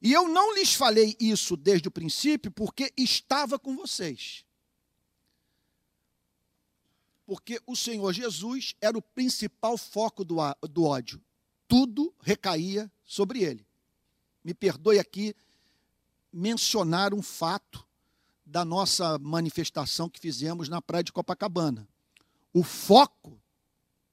E 0.02 0.12
eu 0.12 0.28
não 0.28 0.54
lhes 0.54 0.74
falei 0.74 1.16
isso 1.20 1.56
desde 1.56 1.88
o 1.88 1.92
princípio, 1.92 2.52
porque 2.52 2.92
estava 2.98 3.58
com 3.58 3.76
vocês 3.76 4.44
porque 7.26 7.62
o 7.66 7.76
Senhor 7.76 8.12
Jesus 8.14 8.76
era 8.82 8.98
o 8.98 9.02
principal 9.02 9.78
foco 9.78 10.24
do, 10.24 10.36
do 10.70 10.84
ódio. 10.84 11.22
Tudo 11.68 12.14
recaía 12.22 12.92
sobre 13.04 13.44
ele. 13.44 13.66
Me 14.44 14.54
perdoe 14.54 15.00
aqui 15.00 15.34
mencionar 16.34 17.14
um 17.14 17.22
fato 17.22 17.86
da 18.46 18.66
nossa 18.66 19.18
manifestação 19.20 20.10
que 20.10 20.20
fizemos 20.20 20.68
na 20.68 20.82
praia 20.82 21.04
de 21.04 21.14
Copacabana. 21.14 21.88
O 22.54 22.64
foco 22.64 23.40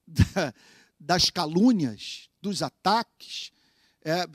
da, 0.06 0.54
das 0.98 1.30
calúnias, 1.30 2.28
dos 2.40 2.62
ataques, 2.62 3.52
é, 4.02 4.26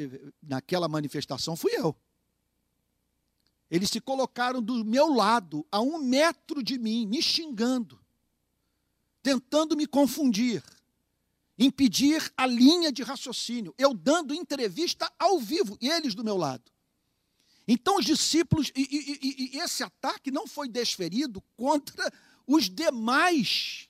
naquela 0.41 0.87
manifestação 0.87 1.55
fui 1.55 1.71
eu. 1.75 1.95
Eles 3.69 3.89
se 3.89 3.99
colocaram 3.99 4.61
do 4.61 4.83
meu 4.83 5.13
lado, 5.13 5.65
a 5.71 5.81
um 5.81 5.97
metro 5.97 6.63
de 6.63 6.77
mim, 6.77 7.05
me 7.05 7.21
xingando 7.21 7.99
tentando 9.25 9.75
me 9.75 9.87
confundir, 9.87 10.63
impedir 11.57 12.31
a 12.37 12.45
linha 12.45 12.91
de 12.91 13.01
raciocínio, 13.01 13.73
eu 13.75 13.91
dando 13.91 14.35
entrevista 14.35 15.11
ao 15.17 15.39
vivo 15.39 15.75
e 15.81 15.89
eles 15.89 16.13
do 16.13 16.23
meu 16.23 16.37
lado. 16.37 16.71
Então 17.67 17.97
os 17.97 18.05
discípulos, 18.05 18.71
e, 18.75 18.81
e, 18.81 19.55
e 19.55 19.59
esse 19.59 19.83
ataque 19.83 20.29
não 20.31 20.45
foi 20.47 20.69
desferido 20.69 21.41
contra 21.55 22.11
os 22.45 22.69
demais 22.69 23.89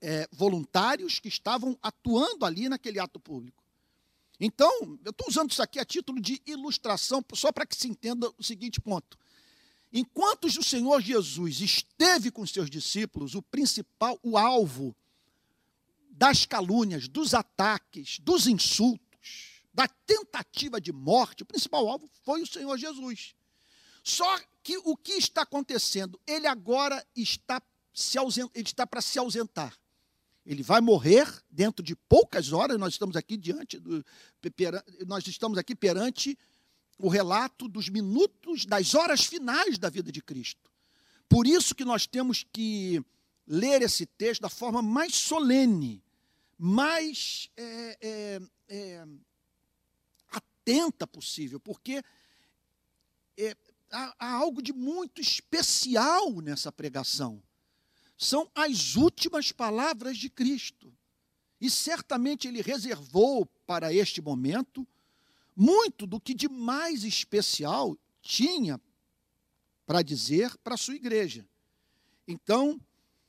é, 0.00 0.28
voluntários 0.32 1.18
que 1.18 1.28
estavam 1.28 1.76
atuando 1.82 2.44
ali 2.44 2.68
naquele 2.68 3.00
ato 3.00 3.18
público. 3.18 3.64
Então, 4.38 4.98
eu 5.04 5.10
estou 5.10 5.28
usando 5.28 5.50
isso 5.50 5.62
aqui 5.62 5.80
a 5.80 5.84
título 5.84 6.20
de 6.20 6.42
ilustração, 6.46 7.24
só 7.34 7.50
para 7.50 7.66
que 7.66 7.74
se 7.74 7.88
entenda 7.88 8.30
o 8.38 8.42
seguinte 8.42 8.80
ponto. 8.80 9.18
Enquanto 9.92 10.44
o 10.44 10.62
Senhor 10.62 11.00
Jesus 11.00 11.60
esteve 11.60 12.30
com 12.30 12.46
seus 12.46 12.68
discípulos, 12.68 13.34
o 13.34 13.42
principal, 13.42 14.18
o 14.22 14.36
alvo 14.36 14.94
das 16.10 16.44
calúnias, 16.44 17.08
dos 17.08 17.32
ataques, 17.32 18.18
dos 18.18 18.46
insultos, 18.46 19.55
da 19.76 19.86
tentativa 19.86 20.80
de 20.80 20.90
morte, 20.90 21.42
o 21.42 21.46
principal 21.46 21.86
alvo 21.86 22.08
foi 22.24 22.40
o 22.40 22.46
Senhor 22.46 22.78
Jesus. 22.78 23.34
Só 24.02 24.26
que 24.62 24.78
o 24.78 24.96
que 24.96 25.12
está 25.12 25.42
acontecendo? 25.42 26.18
Ele 26.26 26.46
agora 26.46 27.06
está 27.14 27.62
se 27.92 28.16
ausent... 28.16 28.50
ele 28.54 28.66
está 28.66 28.86
para 28.86 29.02
se 29.02 29.18
ausentar. 29.18 29.78
Ele 30.46 30.62
vai 30.62 30.80
morrer 30.80 31.30
dentro 31.50 31.84
de 31.84 31.94
poucas 31.94 32.54
horas. 32.54 32.78
Nós 32.78 32.94
estamos 32.94 33.16
aqui 33.16 33.36
diante 33.36 33.78
do, 33.78 34.02
nós 35.06 35.26
estamos 35.26 35.58
aqui 35.58 35.74
perante 35.74 36.38
o 36.98 37.08
relato 37.08 37.68
dos 37.68 37.90
minutos, 37.90 38.64
das 38.64 38.94
horas 38.94 39.26
finais 39.26 39.76
da 39.76 39.90
vida 39.90 40.10
de 40.10 40.22
Cristo. 40.22 40.70
Por 41.28 41.46
isso 41.46 41.74
que 41.74 41.84
nós 41.84 42.06
temos 42.06 42.46
que 42.50 43.04
ler 43.46 43.82
esse 43.82 44.06
texto 44.06 44.40
da 44.40 44.48
forma 44.48 44.80
mais 44.80 45.14
solene, 45.14 46.02
mais 46.56 47.50
é, 47.58 47.98
é, 48.00 48.40
é, 48.68 49.06
atenta 50.66 51.06
possível, 51.06 51.60
porque 51.60 52.02
é, 53.38 53.56
há, 53.90 54.16
há 54.18 54.32
algo 54.32 54.60
de 54.60 54.72
muito 54.72 55.20
especial 55.20 56.40
nessa 56.40 56.72
pregação. 56.72 57.40
São 58.18 58.50
as 58.54 58.96
últimas 58.96 59.52
palavras 59.52 60.18
de 60.18 60.28
Cristo. 60.28 60.92
E 61.60 61.70
certamente 61.70 62.48
ele 62.48 62.60
reservou 62.60 63.46
para 63.66 63.92
este 63.92 64.20
momento 64.20 64.86
muito 65.54 66.06
do 66.06 66.20
que 66.20 66.34
de 66.34 66.48
mais 66.48 67.04
especial 67.04 67.96
tinha 68.20 68.80
para 69.86 70.02
dizer 70.02 70.56
para 70.58 70.74
a 70.74 70.78
sua 70.78 70.96
igreja. 70.96 71.46
Então, 72.26 72.78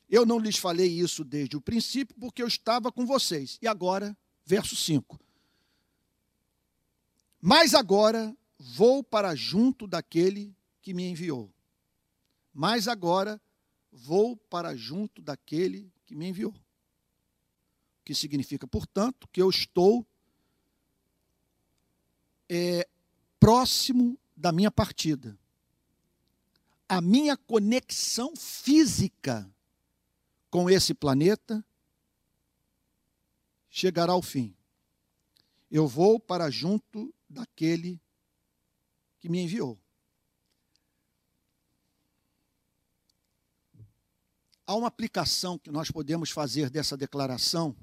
eu 0.10 0.26
não 0.26 0.40
lhes 0.40 0.58
falei 0.58 0.88
isso 0.88 1.24
desde 1.24 1.56
o 1.56 1.62
princípio, 1.62 2.16
porque 2.20 2.42
eu 2.42 2.48
estava 2.48 2.92
com 2.92 3.06
vocês. 3.06 3.58
E 3.62 3.68
agora, 3.68 4.18
verso 4.46 4.76
5. 4.76 5.27
Mas 7.42 7.74
agora 7.74 8.36
vou 8.58 9.04
para 9.04 9.36
junto 9.36 9.88
daquele 9.88 10.56
que 10.82 10.94
me 10.94 11.08
enviou. 11.10 11.54
Mas 12.54 12.88
agora 12.88 13.40
vou 13.92 14.36
para 14.36 14.76
junto 14.76 15.22
daquele 15.22 15.92
que 16.06 16.16
me 16.16 16.28
enviou. 16.28 16.52
O 16.52 18.04
que 18.04 18.16
significa, 18.16 18.68
portanto, 18.68 19.28
que 19.32 19.42
eu 19.42 19.50
estou 19.50 20.06
é, 22.50 22.88
próximo 23.40 24.18
da 24.36 24.52
minha 24.52 24.72
partida. 24.72 25.38
A 26.88 27.02
minha 27.02 27.36
conexão 27.36 28.36
física 28.36 29.50
com 30.50 30.70
esse 30.70 30.94
planeta 30.94 31.64
chegará 33.70 34.14
ao 34.14 34.22
fim. 34.22 34.56
Eu 35.70 35.86
vou 35.86 36.20
para 36.20 36.50
junto 36.50 37.14
daquele 37.30 38.00
que 39.20 39.30
me 39.30 39.40
enviou. 39.40 39.80
Há 44.66 44.76
uma 44.76 44.88
aplicação 44.88 45.58
que 45.58 45.72
nós 45.72 45.90
podemos 45.90 46.30
fazer 46.30 46.70
dessa 46.70 46.98
declaração 46.98 47.76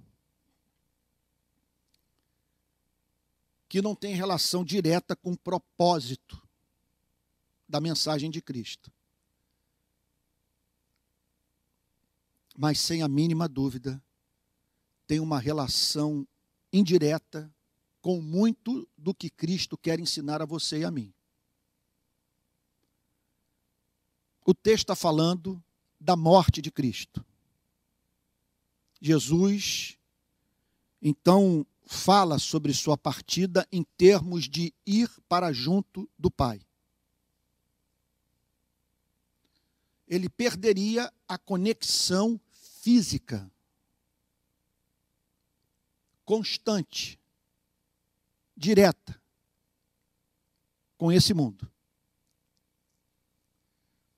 que 3.69 3.81
não 3.81 3.95
tem 3.95 4.15
relação 4.15 4.65
direta 4.65 5.17
com 5.17 5.33
o 5.33 5.39
propósito 5.39 6.47
da 7.69 7.81
mensagem 7.81 8.31
de 8.31 8.41
Cristo. 8.41 8.93
mas 12.57 12.79
sem 12.79 13.03
a 13.03 13.09
mínima 13.09 13.49
dúvida, 13.49 14.03
tem 15.07 15.19
uma 15.21 15.39
relação 15.39 16.27
indireta 16.73 17.53
com 18.05 18.21
muito 18.21 18.87
do 18.99 19.15
que 19.15 19.31
Cristo 19.31 19.79
quer 19.79 19.99
ensinar 19.99 20.43
a 20.43 20.45
você 20.45 20.81
e 20.81 20.85
a 20.85 20.91
mim. 20.91 21.11
O 24.45 24.53
texto 24.53 24.83
está 24.83 24.95
falando 24.95 25.65
da 25.99 26.15
morte 26.15 26.61
de 26.61 26.71
Cristo. 26.71 27.25
Jesus, 29.01 29.97
então, 31.01 31.67
fala 31.87 32.39
sobre 32.39 32.75
sua 32.75 32.99
partida 32.99 33.67
em 33.73 33.83
termos 33.97 34.51
de 34.51 34.75
ir 34.85 35.11
para 35.27 35.51
junto 35.51 36.07
do 36.19 36.31
Pai. 36.31 36.61
Ele 40.07 40.29
perderia 40.29 41.11
a 41.27 41.39
conexão 41.39 42.39
física 42.83 43.51
constante, 46.23 47.19
direta 48.57 49.21
com 50.97 51.11
esse 51.11 51.35
mundo. 51.35 51.71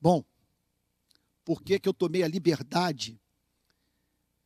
Bom, 0.00 0.24
por 1.44 1.62
que, 1.62 1.78
que 1.78 1.88
eu 1.88 1.94
tomei 1.94 2.22
a 2.22 2.28
liberdade? 2.28 3.20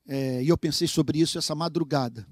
É, 0.06 0.42
e 0.42 0.48
eu 0.48 0.56
pensei 0.56 0.88
sobre 0.88 1.20
isso 1.20 1.38
essa 1.38 1.54
madrugada, 1.54 2.26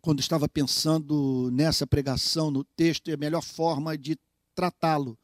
quando 0.00 0.20
estava 0.20 0.48
pensando 0.48 1.50
nessa 1.52 1.86
pregação, 1.86 2.50
no 2.50 2.64
texto, 2.64 3.08
e 3.08 3.12
a 3.12 3.16
melhor 3.16 3.42
forma 3.42 3.96
de 3.96 4.18
tratá-lo 4.54 5.18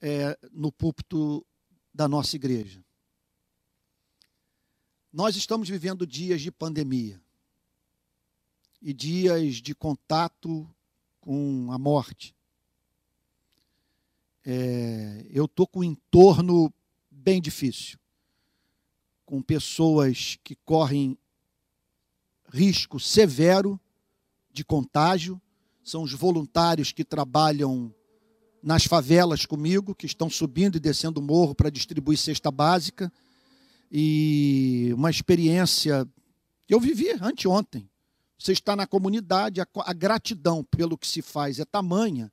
é, 0.00 0.38
no 0.52 0.72
púlpito 0.72 1.44
da 1.92 2.08
nossa 2.08 2.36
igreja. 2.36 2.84
Nós 5.12 5.36
estamos 5.36 5.68
vivendo 5.68 6.06
dias 6.06 6.40
de 6.40 6.50
pandemia 6.50 7.20
e 8.80 8.92
dias 8.92 9.56
de 9.56 9.74
contato 9.74 10.68
com 11.20 11.68
a 11.70 11.78
morte 11.78 12.34
é, 14.50 15.26
eu 15.28 15.44
estou 15.44 15.66
com 15.66 15.80
um 15.80 15.84
entorno 15.84 16.72
bem 17.10 17.38
difícil, 17.38 17.98
com 19.26 19.42
pessoas 19.42 20.38
que 20.42 20.56
correm 20.64 21.18
risco 22.50 22.98
severo 22.98 23.78
de 24.50 24.64
contágio, 24.64 25.38
são 25.84 26.02
os 26.02 26.14
voluntários 26.14 26.92
que 26.92 27.04
trabalham 27.04 27.94
nas 28.62 28.84
favelas 28.84 29.44
comigo, 29.44 29.94
que 29.94 30.06
estão 30.06 30.30
subindo 30.30 30.76
e 30.76 30.80
descendo 30.80 31.20
o 31.20 31.22
morro 31.22 31.54
para 31.54 31.68
distribuir 31.68 32.16
cesta 32.16 32.50
básica, 32.50 33.12
e 33.92 34.90
uma 34.94 35.10
experiência 35.10 36.08
que 36.66 36.72
eu 36.72 36.80
vivi 36.80 37.10
anteontem. 37.20 37.86
Você 38.38 38.52
está 38.52 38.76
na 38.76 38.86
comunidade, 38.86 39.60
a, 39.60 39.66
a 39.84 39.92
gratidão 39.92 40.62
pelo 40.62 40.96
que 40.96 41.06
se 41.06 41.20
faz 41.20 41.58
é 41.58 41.64
tamanha 41.64 42.32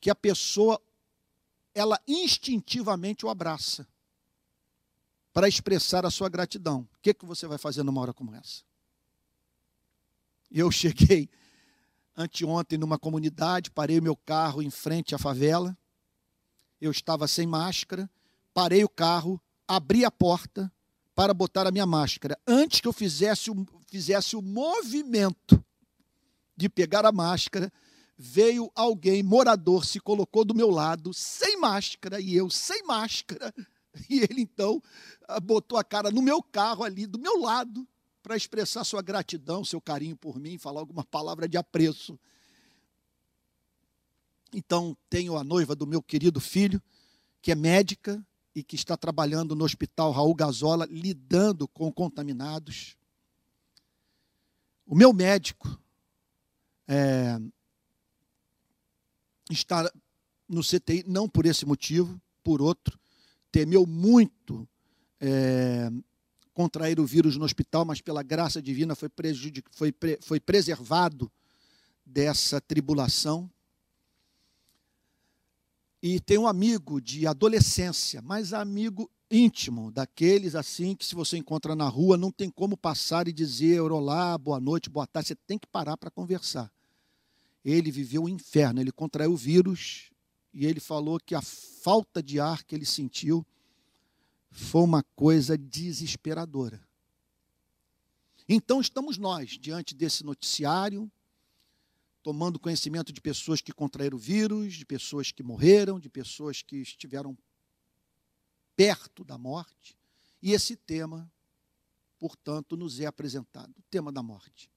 que 0.00 0.10
a 0.10 0.14
pessoa 0.14 0.80
ela 1.74 2.00
instintivamente 2.06 3.24
o 3.24 3.28
abraça 3.28 3.86
para 5.32 5.48
expressar 5.48 6.06
a 6.06 6.10
sua 6.10 6.28
gratidão. 6.28 6.88
O 6.94 7.00
que, 7.00 7.14
que 7.14 7.24
você 7.24 7.46
vai 7.46 7.58
fazer 7.58 7.82
numa 7.82 8.00
hora 8.00 8.12
como 8.12 8.34
essa? 8.34 8.62
Eu 10.50 10.70
cheguei 10.70 11.28
anteontem 12.16 12.78
numa 12.78 12.98
comunidade, 12.98 13.70
parei 13.70 14.00
meu 14.00 14.16
carro 14.16 14.62
em 14.62 14.70
frente 14.70 15.14
à 15.14 15.18
favela, 15.18 15.76
eu 16.80 16.90
estava 16.90 17.26
sem 17.26 17.46
máscara, 17.46 18.08
parei 18.52 18.84
o 18.84 18.88
carro, 18.88 19.40
abri 19.66 20.04
a 20.04 20.10
porta 20.10 20.72
para 21.14 21.34
botar 21.34 21.66
a 21.66 21.72
minha 21.72 21.86
máscara. 21.86 22.38
Antes 22.46 22.80
que 22.80 22.86
eu 22.86 22.92
fizesse 22.92 23.50
o, 23.50 23.66
fizesse 23.94 24.34
o 24.34 24.42
movimento 24.42 25.64
de 26.56 26.68
pegar 26.68 27.06
a 27.06 27.12
máscara, 27.12 27.72
veio 28.18 28.68
alguém, 28.74 29.22
morador, 29.22 29.84
se 29.84 30.00
colocou 30.00 30.44
do 30.44 30.52
meu 30.52 30.68
lado, 30.68 31.14
sem 31.14 31.56
máscara, 31.60 32.20
e 32.20 32.34
eu 32.34 32.50
sem 32.50 32.82
máscara. 32.82 33.54
E 34.10 34.22
ele 34.28 34.40
então 34.40 34.82
ah, 35.28 35.38
botou 35.38 35.78
a 35.78 35.84
cara 35.84 36.10
no 36.10 36.20
meu 36.20 36.42
carro 36.42 36.82
ali, 36.82 37.06
do 37.06 37.16
meu 37.16 37.38
lado, 37.38 37.86
para 38.20 38.36
expressar 38.36 38.82
sua 38.82 39.00
gratidão, 39.00 39.64
seu 39.64 39.80
carinho 39.80 40.16
por 40.16 40.36
mim, 40.36 40.58
falar 40.58 40.80
alguma 40.80 41.04
palavra 41.04 41.48
de 41.48 41.56
apreço. 41.56 42.18
Então, 44.52 44.96
tenho 45.08 45.36
a 45.36 45.44
noiva 45.44 45.76
do 45.76 45.86
meu 45.86 46.02
querido 46.02 46.40
filho, 46.40 46.82
que 47.40 47.52
é 47.52 47.54
médica 47.54 48.20
e 48.52 48.64
que 48.64 48.74
está 48.74 48.96
trabalhando 48.96 49.54
no 49.54 49.64
hospital 49.64 50.10
Raul 50.10 50.34
Gazola, 50.34 50.88
lidando 50.90 51.68
com 51.68 51.92
contaminados. 51.92 52.96
O 54.86 54.94
meu 54.94 55.12
médico, 55.12 55.80
é, 56.86 57.38
está 59.50 59.90
no 60.48 60.62
CTI, 60.62 61.04
não 61.06 61.28
por 61.28 61.46
esse 61.46 61.64
motivo, 61.64 62.20
por 62.42 62.60
outro. 62.60 62.98
Temeu 63.50 63.86
muito 63.86 64.68
é, 65.20 65.90
contrair 66.52 67.00
o 67.00 67.06
vírus 67.06 67.36
no 67.36 67.44
hospital, 67.44 67.84
mas 67.84 68.00
pela 68.00 68.22
graça 68.22 68.60
divina 68.60 68.94
foi, 68.94 69.10
foi, 69.72 69.92
pre 69.92 70.18
foi 70.22 70.38
preservado 70.38 71.30
dessa 72.04 72.60
tribulação. 72.60 73.50
E 76.02 76.20
tem 76.20 76.36
um 76.36 76.46
amigo 76.46 77.00
de 77.00 77.26
adolescência, 77.26 78.20
mas 78.20 78.52
amigo 78.52 79.10
íntimo, 79.34 79.90
daqueles 79.90 80.54
assim 80.54 80.94
que 80.94 81.04
se 81.04 81.14
você 81.14 81.36
encontra 81.36 81.74
na 81.74 81.88
rua, 81.88 82.16
não 82.16 82.30
tem 82.30 82.48
como 82.48 82.76
passar 82.76 83.26
e 83.26 83.32
dizer 83.32 83.80
olá, 83.80 84.38
boa 84.38 84.60
noite, 84.60 84.88
boa 84.88 85.06
tarde, 85.06 85.28
você 85.28 85.34
tem 85.34 85.58
que 85.58 85.66
parar 85.66 85.96
para 85.96 86.10
conversar 86.10 86.70
ele 87.64 87.90
viveu 87.90 88.24
o 88.24 88.28
inferno, 88.28 88.80
ele 88.80 88.92
contraiu 88.92 89.32
o 89.32 89.36
vírus 89.36 90.10
e 90.52 90.66
ele 90.66 90.80
falou 90.80 91.18
que 91.18 91.34
a 91.34 91.40
falta 91.40 92.22
de 92.22 92.38
ar 92.38 92.62
que 92.62 92.74
ele 92.74 92.84
sentiu 92.84 93.44
foi 94.50 94.82
uma 94.82 95.02
coisa 95.16 95.56
desesperadora. 95.56 96.80
Então 98.46 98.80
estamos 98.80 99.16
nós 99.16 99.58
diante 99.58 99.94
desse 99.94 100.22
noticiário, 100.22 101.10
tomando 102.22 102.58
conhecimento 102.58 103.12
de 103.12 103.20
pessoas 103.20 103.62
que 103.62 103.72
contraíram 103.72 104.16
o 104.16 104.20
vírus, 104.20 104.74
de 104.74 104.84
pessoas 104.84 105.32
que 105.32 105.42
morreram, 105.42 105.98
de 105.98 106.10
pessoas 106.10 106.60
que 106.60 106.76
estiveram 106.76 107.36
perto 108.76 109.24
da 109.24 109.38
morte, 109.38 109.96
e 110.42 110.52
esse 110.52 110.76
tema, 110.76 111.30
portanto, 112.18 112.76
nos 112.76 113.00
é 113.00 113.06
apresentado, 113.06 113.70
o 113.78 113.82
tema 113.90 114.12
da 114.12 114.22
morte. 114.22 114.70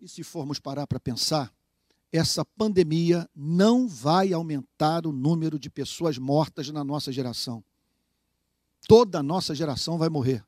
E 0.00 0.08
se 0.08 0.22
formos 0.22 0.58
parar 0.58 0.86
para 0.86 1.00
pensar, 1.00 1.52
essa 2.12 2.44
pandemia 2.44 3.28
não 3.34 3.88
vai 3.88 4.32
aumentar 4.32 5.06
o 5.06 5.12
número 5.12 5.58
de 5.58 5.68
pessoas 5.68 6.18
mortas 6.18 6.70
na 6.70 6.84
nossa 6.84 7.10
geração. 7.10 7.64
Toda 8.86 9.18
a 9.18 9.22
nossa 9.22 9.54
geração 9.54 9.98
vai 9.98 10.08
morrer. 10.08 10.44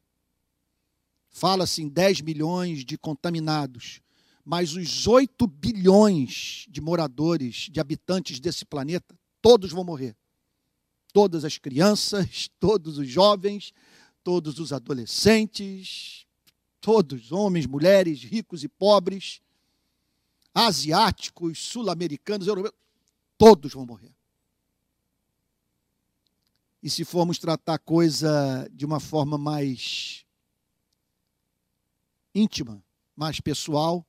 Fala-se 1.30 1.82
em 1.82 1.88
10 1.88 2.20
milhões 2.22 2.84
de 2.84 2.96
contaminados, 2.96 4.00
mas 4.44 4.74
os 4.74 5.06
8 5.06 5.46
bilhões 5.46 6.64
de 6.68 6.80
moradores, 6.80 7.68
de 7.70 7.80
habitantes 7.80 8.40
desse 8.40 8.64
planeta, 8.64 9.17
todos 9.40 9.72
vão 9.72 9.85
morrer. 9.85 10.16
Todas 11.12 11.44
as 11.44 11.59
crianças, 11.59 12.48
todos 12.61 12.98
os 12.98 13.09
jovens, 13.09 13.72
todos 14.22 14.59
os 14.59 14.72
adolescentes, 14.72 16.27
todos, 16.81 17.33
homens, 17.33 17.66
mulheres, 17.66 18.22
ricos 18.22 18.62
e 18.62 18.68
pobres, 18.68 19.40
asiáticos, 20.55 21.59
sul-americanos, 21.59 22.46
europeus, 22.46 22.74
todos 23.37 23.72
vão 23.72 23.87
morrer. 23.87 24.12
E 26.83 26.88
se 26.88 27.05
formos 27.05 27.38
tratar 27.38 27.74
a 27.74 27.79
coisa 27.79 28.68
de 28.72 28.87
uma 28.87 29.01
forma 29.01 29.37
mais 29.37 30.24
íntima, 32.35 32.83
mais 33.16 33.40
pessoal, 33.40 34.07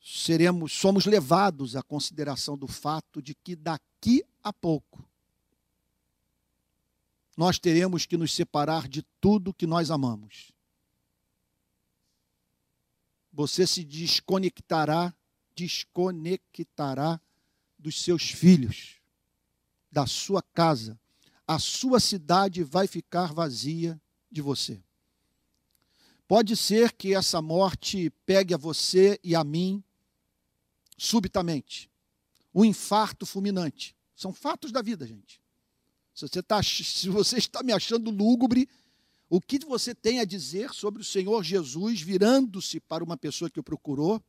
seremos, 0.00 0.72
somos 0.72 1.06
levados 1.06 1.76
à 1.76 1.82
consideração 1.82 2.56
do 2.56 2.66
fato 2.66 3.20
de 3.22 3.34
que 3.34 3.54
daqui 3.54 4.24
a 4.42 4.52
pouco 4.52 5.04
nós 7.36 7.58
teremos 7.58 8.06
que 8.06 8.16
nos 8.16 8.32
separar 8.32 8.88
de 8.88 9.02
tudo 9.20 9.54
que 9.54 9.66
nós 9.66 9.90
amamos 9.90 10.52
você 13.32 13.66
se 13.66 13.84
desconectará, 13.84 15.14
desconectará 15.54 17.20
dos 17.78 18.02
seus 18.02 18.30
filhos, 18.30 18.96
da 19.90 20.06
sua 20.06 20.42
casa. 20.42 20.98
A 21.46 21.58
sua 21.58 21.98
cidade 21.98 22.62
vai 22.62 22.86
ficar 22.86 23.32
vazia 23.32 24.00
de 24.30 24.40
você. 24.40 24.82
Pode 26.28 26.56
ser 26.56 26.92
que 26.92 27.14
essa 27.14 27.42
morte 27.42 28.10
pegue 28.24 28.54
a 28.54 28.56
você 28.56 29.18
e 29.22 29.34
a 29.34 29.42
mim 29.42 29.82
subitamente. 31.00 31.90
Um 32.54 32.62
infarto 32.62 33.24
fulminante. 33.24 33.96
São 34.14 34.34
fatos 34.34 34.70
da 34.70 34.82
vida, 34.82 35.06
gente. 35.06 35.40
Se 36.14 36.28
você, 36.28 36.42
tá, 36.42 36.62
se 36.62 37.08
você 37.08 37.38
está 37.38 37.62
me 37.62 37.72
achando 37.72 38.10
lúgubre, 38.10 38.68
o 39.30 39.40
que 39.40 39.58
você 39.60 39.94
tem 39.94 40.20
a 40.20 40.26
dizer 40.26 40.74
sobre 40.74 41.00
o 41.00 41.04
Senhor 41.04 41.42
Jesus 41.42 42.02
virando-se 42.02 42.80
para 42.80 43.02
uma 43.02 43.16
pessoa 43.16 43.48
que 43.48 43.58
o 43.58 43.62
procurou, 43.62 44.22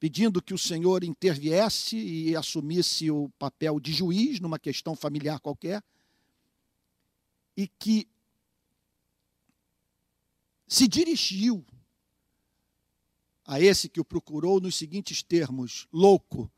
pedindo 0.00 0.42
que 0.42 0.52
o 0.52 0.58
Senhor 0.58 1.04
interviesse 1.04 1.96
e 1.96 2.34
assumisse 2.34 3.08
o 3.08 3.28
papel 3.38 3.78
de 3.78 3.92
juiz 3.92 4.40
numa 4.40 4.58
questão 4.58 4.96
familiar 4.96 5.38
qualquer, 5.38 5.80
e 7.56 7.68
que 7.68 8.08
se 10.66 10.88
dirigiu 10.88 11.64
a 13.48 13.58
esse 13.58 13.88
que 13.88 13.98
o 13.98 14.04
procurou 14.04 14.60
nos 14.60 14.76
seguintes 14.76 15.22
termos: 15.22 15.88
Louco, 15.90 16.52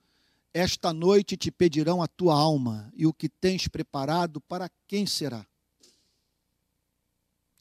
esta 0.53 0.93
noite 0.93 1.37
te 1.37 1.49
pedirão 1.49 2.03
a 2.03 2.09
tua 2.09 2.35
alma, 2.35 2.93
e 2.97 3.07
o 3.07 3.15
que 3.15 3.29
tens 3.29 3.69
preparado 3.69 4.41
para 4.41 4.69
quem 4.89 5.07
será? 5.07 5.47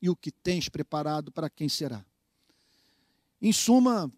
E 0.01 0.09
o 0.09 0.15
que 0.15 0.31
tens 0.31 0.67
preparado 0.67 1.31
para 1.31 1.47
quem 1.47 1.69
será? 1.69 2.03
Em 3.39 3.53
suma, 3.53 4.11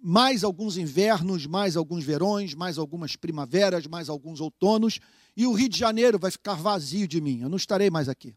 mais 0.00 0.44
alguns 0.44 0.76
invernos, 0.76 1.44
mais 1.46 1.76
alguns 1.76 2.04
verões, 2.04 2.54
mais 2.54 2.78
algumas 2.78 3.16
primaveras, 3.16 3.88
mais 3.88 4.08
alguns 4.08 4.40
outonos, 4.40 5.00
e 5.36 5.44
o 5.44 5.52
Rio 5.52 5.68
de 5.68 5.78
Janeiro 5.78 6.20
vai 6.20 6.30
ficar 6.30 6.54
vazio 6.54 7.08
de 7.08 7.20
mim, 7.20 7.40
eu 7.40 7.48
não 7.48 7.56
estarei 7.56 7.90
mais 7.90 8.08
aqui. 8.08 8.36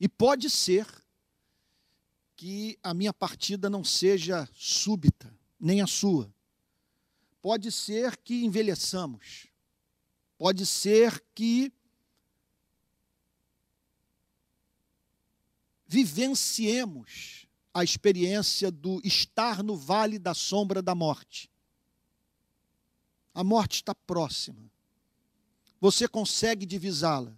E 0.00 0.08
pode 0.08 0.48
ser 0.50 0.86
que 2.38 2.78
a 2.84 2.94
minha 2.94 3.12
partida 3.12 3.68
não 3.68 3.82
seja 3.82 4.48
súbita, 4.54 5.36
nem 5.58 5.80
a 5.80 5.88
sua. 5.88 6.32
Pode 7.42 7.72
ser 7.72 8.16
que 8.16 8.44
envelheçamos. 8.44 9.48
Pode 10.38 10.64
ser 10.64 11.20
que 11.34 11.72
vivenciemos 15.84 17.48
a 17.74 17.82
experiência 17.82 18.70
do 18.70 19.00
estar 19.02 19.64
no 19.64 19.76
vale 19.76 20.16
da 20.16 20.32
sombra 20.32 20.80
da 20.80 20.94
morte. 20.94 21.50
A 23.34 23.42
morte 23.42 23.78
está 23.78 23.96
próxima. 23.96 24.70
Você 25.80 26.06
consegue 26.06 26.64
divisá-la. 26.64 27.36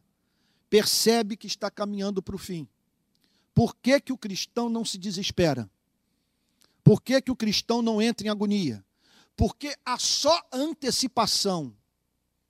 Percebe 0.69 1.39
que 1.39 1.47
está 1.47 1.71
caminhando 1.71 2.23
para 2.23 2.37
o 2.37 2.39
fim. 2.39 2.69
Por 3.55 3.77
que, 3.77 4.01
que 4.01 4.13
o 4.13 4.19
cristão 4.19 4.69
não 4.69 4.85
se 4.85 4.97
desespera? 4.99 5.71
Por 6.83 7.03
que, 7.03 7.21
que 7.21 7.31
o 7.31 7.37
cristão 7.37 7.83
não 7.83 8.01
entra 8.01 8.27
em 8.27 8.31
agonia? 8.31 8.85
Porque 9.37 9.77
a 9.85 9.99
só 9.99 10.41
antecipação 10.53 11.75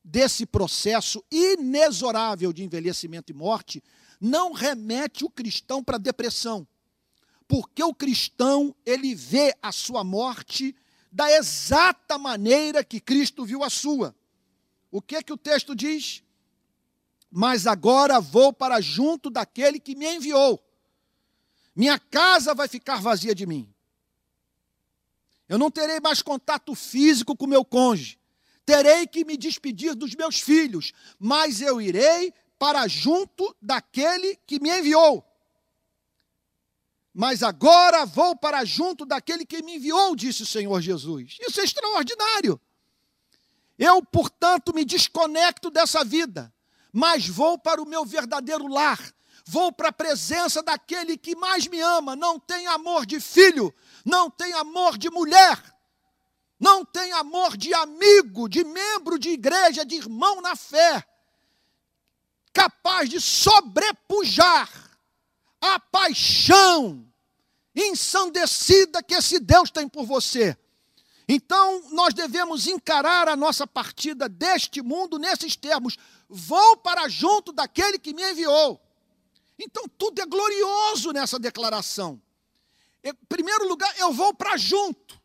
desse 0.02 0.46
processo 0.46 1.24
inexorável 1.30 2.52
de 2.52 2.64
envelhecimento 2.64 3.32
e 3.32 3.34
morte 3.34 3.82
não 4.20 4.52
remete 4.52 5.24
o 5.24 5.30
cristão 5.30 5.82
para 5.82 5.98
depressão. 5.98 6.66
Porque 7.48 7.82
o 7.82 7.94
cristão, 7.94 8.74
ele 8.84 9.14
vê 9.14 9.56
a 9.60 9.72
sua 9.72 10.04
morte 10.04 10.74
da 11.10 11.30
exata 11.30 12.16
maneira 12.16 12.84
que 12.84 13.00
Cristo 13.00 13.44
viu 13.44 13.64
a 13.64 13.70
sua. 13.70 14.14
O 14.90 15.02
que 15.02 15.22
que 15.22 15.32
o 15.32 15.36
texto 15.36 15.74
diz? 15.74 16.22
Mas 17.30 17.66
agora 17.66 18.20
vou 18.20 18.52
para 18.52 18.80
junto 18.80 19.30
daquele 19.30 19.80
que 19.80 19.96
me 19.96 20.16
enviou 20.16 20.62
minha 21.74 21.98
casa 21.98 22.54
vai 22.54 22.68
ficar 22.68 23.00
vazia 23.00 23.34
de 23.34 23.46
mim. 23.46 23.72
Eu 25.48 25.58
não 25.58 25.70
terei 25.70 25.98
mais 26.00 26.22
contato 26.22 26.74
físico 26.74 27.36
com 27.36 27.46
meu 27.46 27.64
cônjuge. 27.64 28.18
Terei 28.64 29.06
que 29.06 29.24
me 29.24 29.36
despedir 29.36 29.94
dos 29.94 30.14
meus 30.14 30.40
filhos, 30.40 30.92
mas 31.18 31.60
eu 31.60 31.80
irei 31.80 32.32
para 32.58 32.86
junto 32.86 33.56
daquele 33.60 34.36
que 34.46 34.60
me 34.60 34.70
enviou. 34.70 35.26
Mas 37.12 37.42
agora 37.42 38.06
vou 38.06 38.36
para 38.36 38.64
junto 38.64 39.04
daquele 39.04 39.44
que 39.44 39.62
me 39.62 39.76
enviou, 39.76 40.14
disse 40.14 40.42
o 40.42 40.46
Senhor 40.46 40.80
Jesus. 40.80 41.36
Isso 41.40 41.60
é 41.60 41.64
extraordinário. 41.64 42.60
Eu, 43.76 44.04
portanto, 44.04 44.74
me 44.74 44.84
desconecto 44.84 45.70
dessa 45.70 46.04
vida, 46.04 46.52
mas 46.92 47.26
vou 47.26 47.58
para 47.58 47.82
o 47.82 47.86
meu 47.86 48.04
verdadeiro 48.04 48.68
lar, 48.68 49.00
vou 49.44 49.72
para 49.72 49.88
a 49.88 49.92
presença 49.92 50.62
daquele 50.62 51.16
que 51.16 51.34
mais 51.34 51.66
me 51.66 51.80
ama, 51.80 52.14
não 52.14 52.38
tem 52.38 52.66
amor 52.66 53.06
de 53.06 53.20
filho, 53.20 53.74
não 54.04 54.30
tem 54.30 54.52
amor 54.52 54.96
de 54.98 55.10
mulher, 55.10 55.58
não 56.58 56.84
tem 56.84 57.12
amor 57.12 57.56
de 57.56 57.72
amigo, 57.74 58.48
de 58.48 58.64
membro 58.64 59.18
de 59.18 59.30
igreja, 59.30 59.84
de 59.84 59.96
irmão 59.96 60.40
na 60.40 60.54
fé, 60.54 61.04
capaz 62.52 63.08
de 63.08 63.20
sobrepujar 63.20 64.68
a 65.60 65.78
paixão 65.78 67.06
ensandecida 67.74 69.02
que 69.02 69.14
esse 69.14 69.38
Deus 69.38 69.70
tem 69.70 69.88
por 69.88 70.04
você. 70.04 70.56
Então, 71.28 71.84
nós 71.92 72.12
devemos 72.12 72.66
encarar 72.66 73.28
a 73.28 73.36
nossa 73.36 73.64
partida 73.64 74.28
deste 74.28 74.82
mundo 74.82 75.18
nesses 75.18 75.54
termos: 75.54 75.96
vou 76.28 76.76
para 76.78 77.08
junto 77.08 77.52
daquele 77.52 77.98
que 77.98 78.12
me 78.12 78.28
enviou. 78.32 78.80
Então 79.62 79.86
tudo 79.98 80.20
é 80.20 80.26
glorioso 80.26 81.12
nessa 81.12 81.38
declaração. 81.38 82.20
Em 83.04 83.14
primeiro 83.28 83.68
lugar, 83.68 83.94
eu 83.98 84.12
vou 84.12 84.32
para 84.34 84.56
junto, 84.56 85.20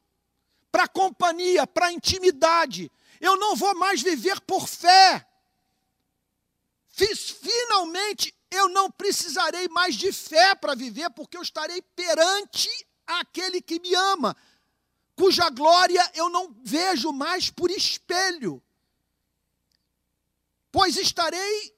para 0.72 0.88
companhia, 0.88 1.66
para 1.66 1.92
intimidade. 1.92 2.92
Eu 3.22 3.38
não 3.38 3.56
vou 3.56 3.74
mais 3.76 4.02
viver 4.02 4.40
por 4.42 4.68
fé. 4.68 5.26
Fiz, 6.88 7.30
finalmente 7.30 8.34
eu 8.52 8.70
não 8.70 8.90
precisarei 8.90 9.68
mais 9.68 9.96
de 9.96 10.12
fé 10.12 10.56
para 10.56 10.76
viver, 10.76 11.10
porque 11.12 11.36
eu 11.36 11.42
estarei 11.42 11.82
perante 11.82 12.70
aquele 13.06 13.62
que 13.62 13.80
me 13.80 13.94
ama, 13.94 14.36
cuja 15.16 15.50
glória 15.50 16.10
eu 16.16 16.30
não 16.30 16.56
vejo 16.64 17.12
mais 17.12 17.50
por 17.50 17.70
espelho, 17.70 18.64
pois 20.72 20.98
estarei 20.98 21.75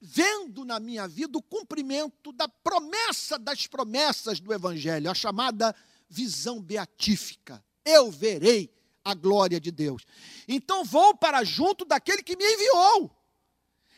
vendo 0.00 0.64
na 0.64 0.78
minha 0.78 1.08
vida 1.08 1.36
o 1.38 1.42
cumprimento 1.42 2.32
da 2.32 2.48
promessa 2.48 3.38
das 3.38 3.66
promessas 3.66 4.40
do 4.40 4.52
Evangelho, 4.52 5.10
a 5.10 5.14
chamada 5.14 5.74
visão 6.08 6.60
beatífica. 6.60 7.62
Eu 7.84 8.10
verei 8.10 8.72
a 9.04 9.14
glória 9.14 9.60
de 9.60 9.70
Deus. 9.70 10.04
Então 10.46 10.84
vou 10.84 11.16
para 11.16 11.42
junto 11.42 11.84
daquele 11.84 12.22
que 12.22 12.36
me 12.36 12.44
enviou. 12.44 13.10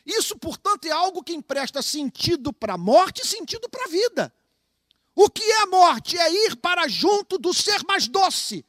Isso, 0.06 0.38
portanto, 0.38 0.86
é 0.86 0.90
algo 0.90 1.22
que 1.22 1.34
empresta 1.34 1.82
sentido 1.82 2.52
para 2.52 2.74
a 2.74 2.78
morte 2.78 3.22
e 3.22 3.26
sentido 3.26 3.68
para 3.68 3.84
a 3.84 3.88
vida. 3.88 4.34
O 5.14 5.28
que 5.28 5.42
é 5.42 5.62
a 5.62 5.66
morte? 5.66 6.16
É 6.16 6.32
ir 6.46 6.56
para 6.56 6.88
junto 6.88 7.36
do 7.36 7.52
ser 7.52 7.84
mais 7.84 8.08
doce, 8.08 8.64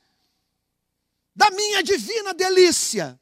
da 1.35 1.49
minha 1.51 1.81
divina 1.81 2.33
delícia, 2.33 3.19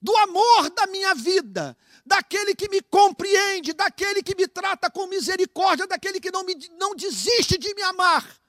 do 0.00 0.14
amor 0.16 0.70
da 0.70 0.86
minha 0.88 1.14
vida, 1.14 1.76
daquele 2.04 2.54
que 2.54 2.68
me 2.68 2.80
compreende, 2.82 3.72
daquele 3.72 4.22
que 4.22 4.34
me 4.34 4.48
trata 4.48 4.90
com 4.90 5.06
misericórdia, 5.06 5.86
daquele 5.86 6.20
que 6.20 6.30
não, 6.30 6.44
me, 6.44 6.54
não 6.78 6.94
desiste 6.94 7.56
de 7.58 7.74
me 7.74 7.82
amar. 7.82 8.40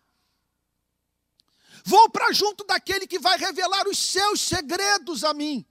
Vou 1.86 2.10
para 2.10 2.32
junto 2.32 2.64
daquele 2.64 3.06
que 3.06 3.20
vai 3.20 3.38
revelar 3.38 3.88
os 3.88 3.98
seus 3.98 4.42
segredos 4.42 5.24
a 5.24 5.34
mim. 5.34 5.66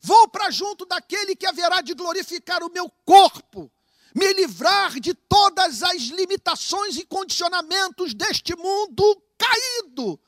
Vou 0.00 0.28
para 0.28 0.50
junto 0.50 0.84
daquele 0.84 1.34
que 1.34 1.46
haverá 1.46 1.80
de 1.80 1.94
glorificar 1.94 2.62
o 2.62 2.70
meu 2.70 2.88
corpo, 3.04 3.72
me 4.14 4.32
livrar 4.34 5.00
de 5.00 5.14
todas 5.14 5.82
as 5.82 6.02
limitações 6.02 6.96
e 6.96 7.04
condicionamentos 7.04 8.14
deste 8.14 8.54
mundo 8.54 9.22
caído 9.36 10.20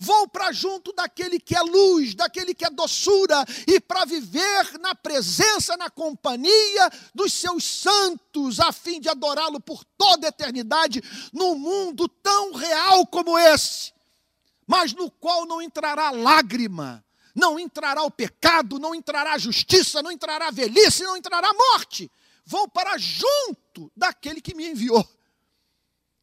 Vou 0.00 0.28
para 0.28 0.52
junto 0.52 0.92
daquele 0.92 1.40
que 1.40 1.56
é 1.56 1.60
luz, 1.60 2.14
daquele 2.14 2.54
que 2.54 2.64
é 2.64 2.70
doçura, 2.70 3.44
e 3.66 3.80
para 3.80 4.04
viver 4.04 4.78
na 4.78 4.94
presença, 4.94 5.76
na 5.76 5.90
companhia 5.90 6.88
dos 7.12 7.32
seus 7.32 7.64
santos, 7.64 8.60
a 8.60 8.70
fim 8.70 9.00
de 9.00 9.08
adorá-lo 9.08 9.60
por 9.60 9.84
toda 9.96 10.26
a 10.26 10.28
eternidade, 10.28 11.02
num 11.32 11.56
mundo 11.56 12.08
tão 12.08 12.52
real 12.52 13.04
como 13.08 13.36
esse, 13.36 13.92
mas 14.64 14.92
no 14.92 15.10
qual 15.10 15.44
não 15.46 15.60
entrará 15.60 16.10
lágrima, 16.10 17.04
não 17.34 17.58
entrará 17.58 18.04
o 18.04 18.10
pecado, 18.10 18.78
não 18.78 18.94
entrará 18.94 19.32
a 19.32 19.38
justiça, 19.38 20.00
não 20.00 20.12
entrará 20.12 20.46
a 20.46 20.52
velhice, 20.52 21.02
não 21.02 21.16
entrará 21.16 21.48
a 21.48 21.54
morte. 21.54 22.10
Vou 22.44 22.68
para 22.68 22.96
junto 22.98 23.90
daquele 23.96 24.40
que 24.40 24.54
me 24.54 24.68
enviou. 24.68 25.06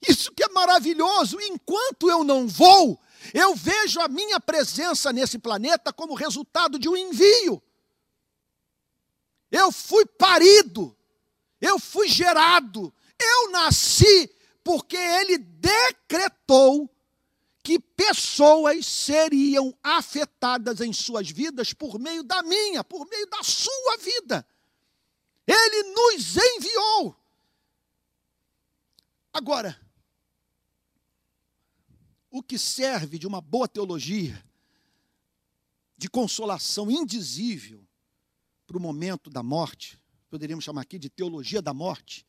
Isso 0.08 0.32
que 0.32 0.44
é 0.44 0.50
maravilhoso, 0.50 1.38
enquanto 1.42 2.10
eu 2.10 2.24
não 2.24 2.48
vou, 2.48 3.00
eu 3.34 3.56
vejo 3.56 4.00
a 4.00 4.08
minha 4.08 4.40
presença 4.40 5.12
nesse 5.12 5.40
planeta 5.40 5.92
como 5.94 6.14
resultado 6.14 6.78
de 6.78 6.90
um 6.90 6.96
envio. 6.96 7.62
Eu 9.52 9.72
fui 9.72 10.06
parido, 10.06 10.96
eu 11.62 11.80
fui 11.80 12.08
gerado, 12.08 12.94
eu 13.20 13.52
nasci 13.52 14.30
porque 14.64 14.98
ele 14.98 15.38
decretou 15.38 16.90
que 17.64 17.80
pessoas 17.80 18.86
seriam 18.86 19.76
afetadas 19.82 20.82
em 20.82 20.94
suas 20.94 21.30
vidas 21.30 21.74
por 21.74 22.00
meio 22.00 22.24
da 22.24 22.44
minha, 22.44 22.84
por 22.84 23.08
meio 23.08 23.26
da 23.28 23.42
sua 23.44 23.98
vida. 23.98 24.46
Ele 25.48 25.84
nos 25.94 26.38
enviou. 26.38 27.16
Agora, 29.34 29.80
o 32.38 32.44
que 32.44 32.60
serve 32.60 33.18
de 33.18 33.26
uma 33.26 33.40
boa 33.40 33.66
teologia, 33.66 34.44
de 35.98 36.10
consolação 36.10 36.92
indizível 36.92 37.88
para 38.68 38.78
o 38.78 38.82
momento 38.82 39.30
da 39.30 39.42
morte, 39.42 39.98
poderíamos 40.30 40.66
chamar 40.66 40.82
aqui 40.82 41.00
de 41.00 41.10
teologia 41.10 41.62
da 41.62 41.74
morte, 41.74 42.28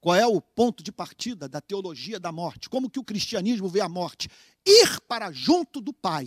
qual 0.00 0.16
é 0.16 0.26
o 0.26 0.40
ponto 0.40 0.82
de 0.82 0.90
partida 0.90 1.46
da 1.46 1.60
teologia 1.60 2.18
da 2.18 2.32
morte? 2.32 2.70
Como 2.70 2.88
que 2.88 2.98
o 2.98 3.04
cristianismo 3.04 3.68
vê 3.68 3.82
a 3.82 3.90
morte? 3.90 4.30
Ir 4.64 4.98
para 5.02 5.30
junto 5.30 5.82
do 5.82 5.92
Pai. 5.92 6.26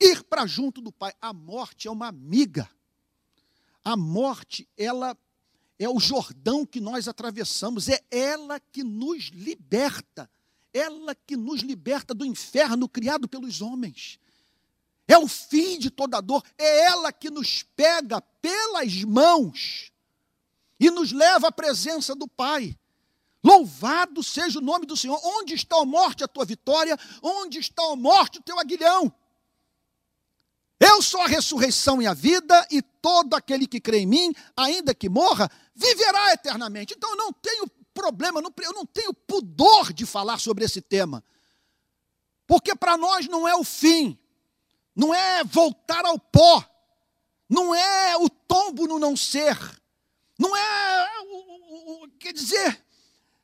Ir 0.00 0.22
para 0.22 0.46
junto 0.46 0.80
do 0.80 0.92
Pai. 0.92 1.12
A 1.20 1.32
morte 1.32 1.88
é 1.88 1.90
uma 1.90 2.06
amiga. 2.06 2.70
A 3.82 3.96
morte, 3.96 4.68
ela 4.76 5.18
é 5.76 5.88
o 5.88 5.98
Jordão 5.98 6.64
que 6.64 6.80
nós 6.80 7.08
atravessamos, 7.08 7.88
é 7.88 8.00
ela 8.12 8.60
que 8.60 8.84
nos 8.84 9.24
liberta. 9.24 10.30
Ela 10.76 11.14
que 11.14 11.36
nos 11.36 11.60
liberta 11.60 12.12
do 12.12 12.24
inferno 12.24 12.88
criado 12.88 13.26
pelos 13.26 13.62
homens. 13.62 14.18
É 15.08 15.16
o 15.16 15.26
fim 15.26 15.78
de 15.78 15.88
toda 15.88 16.20
dor, 16.20 16.42
é 16.58 16.86
ela 16.86 17.12
que 17.12 17.30
nos 17.30 17.62
pega 17.62 18.20
pelas 18.20 19.04
mãos 19.04 19.92
e 20.78 20.90
nos 20.90 21.12
leva 21.12 21.48
à 21.48 21.52
presença 21.52 22.14
do 22.14 22.26
Pai. 22.28 22.76
Louvado 23.42 24.22
seja 24.22 24.58
o 24.58 24.62
nome 24.62 24.86
do 24.86 24.96
Senhor. 24.96 25.20
Onde 25.22 25.54
está 25.54 25.80
a 25.80 25.84
morte, 25.84 26.24
a 26.24 26.28
tua 26.28 26.44
vitória? 26.44 26.98
Onde 27.22 27.58
está 27.60 27.82
a 27.92 27.96
morte, 27.96 28.38
o 28.38 28.42
teu 28.42 28.58
aguilhão? 28.58 29.12
Eu 30.78 31.00
sou 31.00 31.22
a 31.22 31.26
ressurreição 31.26 32.02
e 32.02 32.06
a 32.06 32.12
vida, 32.12 32.66
e 32.70 32.82
todo 32.82 33.34
aquele 33.34 33.66
que 33.66 33.80
crê 33.80 34.00
em 34.00 34.06
mim, 34.06 34.34
ainda 34.56 34.94
que 34.94 35.08
morra, 35.08 35.50
viverá 35.74 36.32
eternamente. 36.32 36.94
Então 36.94 37.10
eu 37.10 37.16
não 37.16 37.32
tenho 37.32 37.66
problema, 37.96 38.42
eu 38.62 38.72
não 38.74 38.84
tenho 38.84 39.14
pudor 39.14 39.90
de 39.94 40.04
falar 40.04 40.38
sobre 40.38 40.64
esse 40.64 40.82
tema. 40.82 41.24
Porque 42.46 42.76
para 42.76 42.98
nós 42.98 43.26
não 43.26 43.48
é 43.48 43.56
o 43.56 43.64
fim, 43.64 44.18
não 44.94 45.14
é 45.14 45.42
voltar 45.42 46.04
ao 46.04 46.18
pó, 46.18 46.62
não 47.48 47.74
é 47.74 48.16
o 48.18 48.28
tombo 48.28 48.86
no 48.86 48.98
não 48.98 49.16
ser, 49.16 49.56
não 50.38 50.54
é, 50.54 51.20
o, 51.22 51.24
o, 51.24 52.04
o, 52.04 52.08
quer 52.18 52.34
dizer, 52.34 52.84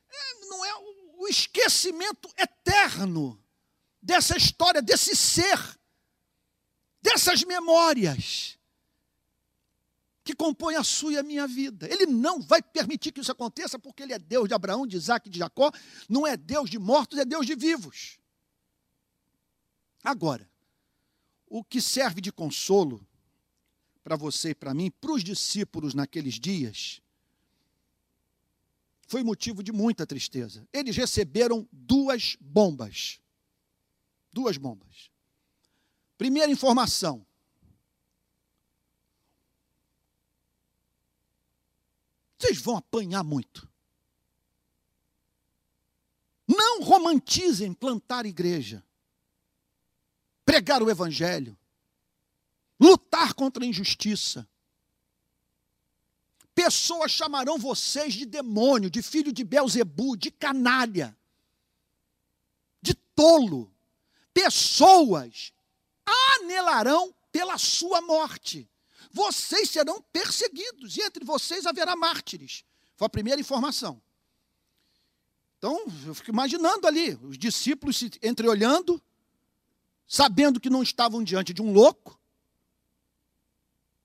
é, 0.09 0.45
não 0.45 0.63
é 0.63 0.75
o 1.17 1.27
esquecimento 1.27 2.29
eterno 2.37 3.43
dessa 3.99 4.37
história, 4.37 4.81
desse 4.81 5.15
ser, 5.15 5.59
dessas 7.01 7.43
memórias 7.43 8.57
que 10.23 10.33
compõem 10.33 10.75
a 10.75 10.83
sua 10.83 11.13
e 11.13 11.17
a 11.17 11.23
minha 11.23 11.47
vida. 11.47 11.87
Ele 11.91 12.05
não 12.05 12.41
vai 12.41 12.61
permitir 12.61 13.11
que 13.11 13.19
isso 13.19 13.31
aconteça 13.31 13.77
porque 13.77 14.03
ele 14.03 14.13
é 14.13 14.19
Deus 14.19 14.47
de 14.47 14.53
Abraão, 14.53 14.87
de 14.87 14.95
Isaac 14.95 15.29
de 15.29 15.39
Jacó, 15.39 15.71
não 16.07 16.25
é 16.25 16.37
Deus 16.37 16.69
de 16.69 16.79
mortos, 16.79 17.19
é 17.19 17.25
Deus 17.25 17.45
de 17.45 17.55
vivos. 17.55 18.17
Agora, 20.03 20.49
o 21.47 21.63
que 21.63 21.81
serve 21.81 22.21
de 22.21 22.31
consolo 22.31 23.05
para 24.03 24.15
você 24.15 24.49
e 24.49 24.55
para 24.55 24.73
mim, 24.73 24.91
para 24.91 25.11
os 25.11 25.23
discípulos 25.23 25.93
naqueles 25.93 26.35
dias, 26.39 27.01
foi 29.07 29.23
motivo 29.23 29.61
de 29.61 29.71
muita 29.71 30.07
tristeza. 30.07 30.67
Eles 30.73 30.95
receberam 30.95 31.67
duas 31.71 32.37
bombas. 32.39 33.19
Duas 34.31 34.57
bombas. 34.57 35.11
Primeira 36.17 36.51
informação. 36.51 37.25
Vocês 42.43 42.59
vão 42.59 42.75
apanhar 42.75 43.23
muito. 43.23 43.69
Não 46.45 46.81
romantizem 46.83 47.73
plantar 47.73 48.25
igreja, 48.25 48.83
pregar 50.43 50.83
o 50.83 50.89
evangelho, 50.89 51.57
lutar 52.77 53.33
contra 53.33 53.63
a 53.63 53.67
injustiça. 53.67 54.45
Pessoas 56.53 57.11
chamarão 57.11 57.57
vocês 57.57 58.13
de 58.13 58.25
demônio, 58.25 58.89
de 58.89 59.01
filho 59.01 59.31
de 59.31 59.45
Belzebu, 59.45 60.17
de 60.17 60.29
canalha, 60.29 61.17
de 62.81 62.93
tolo. 62.93 63.73
Pessoas 64.33 65.53
anelarão 66.05 67.15
pela 67.31 67.57
sua 67.57 68.01
morte. 68.01 68.69
Vocês 69.13 69.69
serão 69.69 70.01
perseguidos, 70.11 70.97
e 70.97 71.01
entre 71.01 71.23
vocês 71.23 71.67
haverá 71.67 71.95
mártires. 71.95 72.65
Foi 72.97 73.05
a 73.05 73.09
primeira 73.09 73.39
informação. 73.39 74.01
Então, 75.59 75.85
eu 76.05 76.15
fico 76.15 76.31
imaginando 76.31 76.87
ali, 76.87 77.13
os 77.21 77.37
discípulos 77.37 77.95
se 77.95 78.11
entreolhando, 78.23 79.01
sabendo 80.07 80.59
que 80.59 80.69
não 80.69 80.81
estavam 80.81 81.23
diante 81.23 81.53
de 81.53 81.61
um 81.61 81.71
louco, 81.71 82.19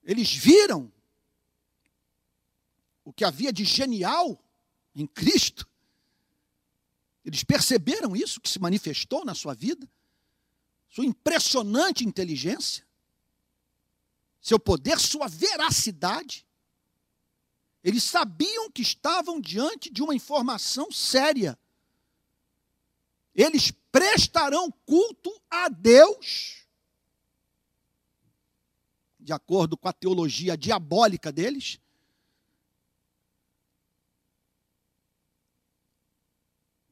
eles 0.03 0.33
viram 0.33 0.91
o 3.03 3.11
que 3.11 3.25
havia 3.25 3.51
de 3.51 3.65
genial 3.65 4.41
em 4.95 5.05
Cristo. 5.05 5.67
Eles 7.25 7.43
perceberam 7.43 8.15
isso 8.15 8.39
que 8.39 8.49
se 8.49 8.59
manifestou 8.59 9.25
na 9.25 9.35
sua 9.35 9.53
vida, 9.53 9.89
sua 10.87 11.05
impressionante 11.05 12.05
inteligência, 12.05 12.87
seu 14.41 14.59
poder, 14.59 14.99
sua 14.99 15.27
veracidade. 15.27 16.45
Eles 17.83 18.03
sabiam 18.03 18.69
que 18.71 18.81
estavam 18.81 19.39
diante 19.39 19.89
de 19.89 20.01
uma 20.01 20.15
informação 20.15 20.91
séria. 20.91 21.57
Eles 23.33 23.71
prestarão 23.91 24.71
culto 24.85 25.31
a 25.49 25.69
Deus 25.69 26.59
de 29.29 29.33
acordo 29.33 29.77
com 29.77 29.87
a 29.87 29.93
teologia 29.93 30.57
diabólica 30.57 31.31
deles. 31.31 31.79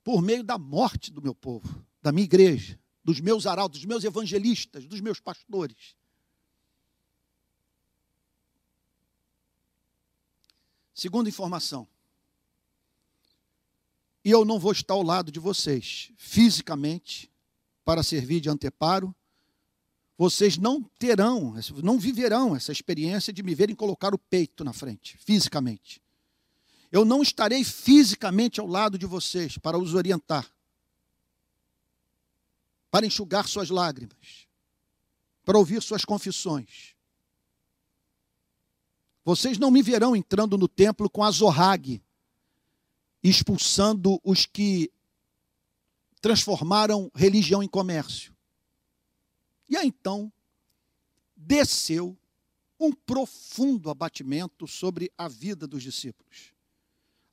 Por 0.04 0.22
meio 0.22 0.44
da 0.44 0.56
morte 0.56 1.12
do 1.12 1.20
meu 1.20 1.34
povo, 1.34 1.84
da 2.00 2.12
minha 2.12 2.26
igreja, 2.26 2.80
dos 3.04 3.20
meus 3.20 3.48
arautos, 3.48 3.80
dos 3.80 3.88
meus 3.88 4.04
evangelistas, 4.04 4.86
dos 4.86 5.02
meus 5.02 5.20
pastores. 5.20 5.96
Segunda 10.98 11.30
informação. 11.30 11.88
E 14.26 14.32
eu 14.32 14.44
não 14.44 14.60
vou 14.60 14.72
estar 14.72 14.96
ao 14.96 15.04
lado 15.04 15.32
de 15.32 15.40
vocês, 15.40 16.12
fisicamente, 16.18 17.32
para 17.86 18.04
servir 18.04 18.42
de 18.42 18.50
anteparo 18.50 19.16
vocês 20.18 20.58
não 20.58 20.82
terão, 20.98 21.54
não 21.84 22.00
viverão 22.00 22.56
essa 22.56 22.72
experiência 22.72 23.32
de 23.32 23.44
me 23.44 23.54
verem 23.54 23.76
colocar 23.76 24.16
o 24.16 24.18
peito 24.18 24.64
na 24.64 24.74
frente, 24.74 25.16
fisicamente. 25.20 26.02
Eu 26.92 27.06
não 27.06 27.22
estarei 27.22 27.64
fisicamente 27.64 28.60
ao 28.60 28.66
lado 28.66 28.98
de 28.98 29.06
vocês 29.06 29.60
para 29.60 29.78
os 29.78 29.94
orientar, 29.94 30.50
para 32.90 33.06
enxugar 33.06 33.48
suas 33.48 33.70
lágrimas, 33.70 34.48
para 35.46 35.60
ouvir 35.60 35.84
suas 35.84 36.04
confissões. 36.04 36.97
Vocês 39.28 39.58
não 39.58 39.70
me 39.70 39.82
verão 39.82 40.16
entrando 40.16 40.58
no 40.58 40.70
templo 40.70 41.10
com 41.10 41.22
a 41.22 41.30
zorrague, 41.30 42.02
expulsando 43.22 44.22
os 44.24 44.46
que 44.46 44.90
transformaram 46.22 47.12
religião 47.14 47.62
em 47.62 47.68
comércio. 47.68 48.34
E 49.68 49.76
aí 49.76 49.90
então 49.90 50.32
desceu 51.36 52.18
um 52.80 52.94
profundo 52.94 53.90
abatimento 53.90 54.66
sobre 54.66 55.12
a 55.18 55.28
vida 55.28 55.68
dos 55.68 55.84
discípulos. 55.84 56.54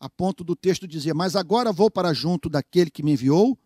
A 0.00 0.10
ponto 0.10 0.42
do 0.42 0.56
texto 0.56 0.88
dizer: 0.88 1.14
Mas 1.14 1.36
agora 1.36 1.72
vou 1.72 1.88
para 1.88 2.12
junto 2.12 2.50
daquele 2.50 2.90
que 2.90 3.04
me 3.04 3.12
enviou, 3.12 3.56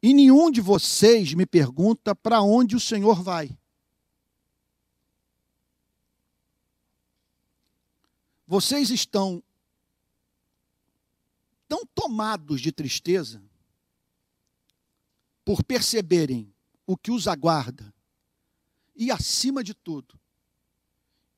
e 0.00 0.14
nenhum 0.14 0.48
de 0.48 0.60
vocês 0.60 1.34
me 1.34 1.44
pergunta 1.44 2.14
para 2.14 2.40
onde 2.40 2.76
o 2.76 2.80
Senhor 2.80 3.20
vai. 3.20 3.50
vocês 8.46 8.90
estão 8.90 9.42
tão 11.66 11.84
tomados 11.86 12.60
de 12.60 12.70
tristeza 12.70 13.42
por 15.44 15.62
perceberem 15.62 16.54
o 16.86 16.96
que 16.96 17.10
os 17.10 17.26
aguarda 17.26 17.92
e, 18.94 19.10
acima 19.10 19.64
de 19.64 19.74
tudo, 19.74 20.18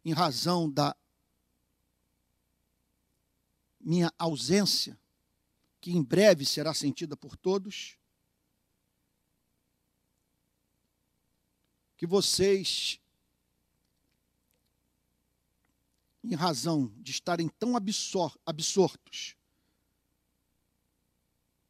em 0.05 0.13
razão 0.13 0.71
da 0.71 0.97
minha 3.81 4.13
ausência, 4.19 4.99
que 5.81 5.93
em 5.93 6.03
breve 6.03 6.45
será 6.45 6.75
sentida 6.75 7.17
por 7.17 7.37
todos, 7.37 7.97
que 11.97 12.07
vocês 12.07 13.01
em 16.27 16.35
razão 16.35 16.93
de 16.97 17.13
estarem 17.13 17.49
tão 17.49 17.77
absor 17.77 18.37
absortos 18.45 19.37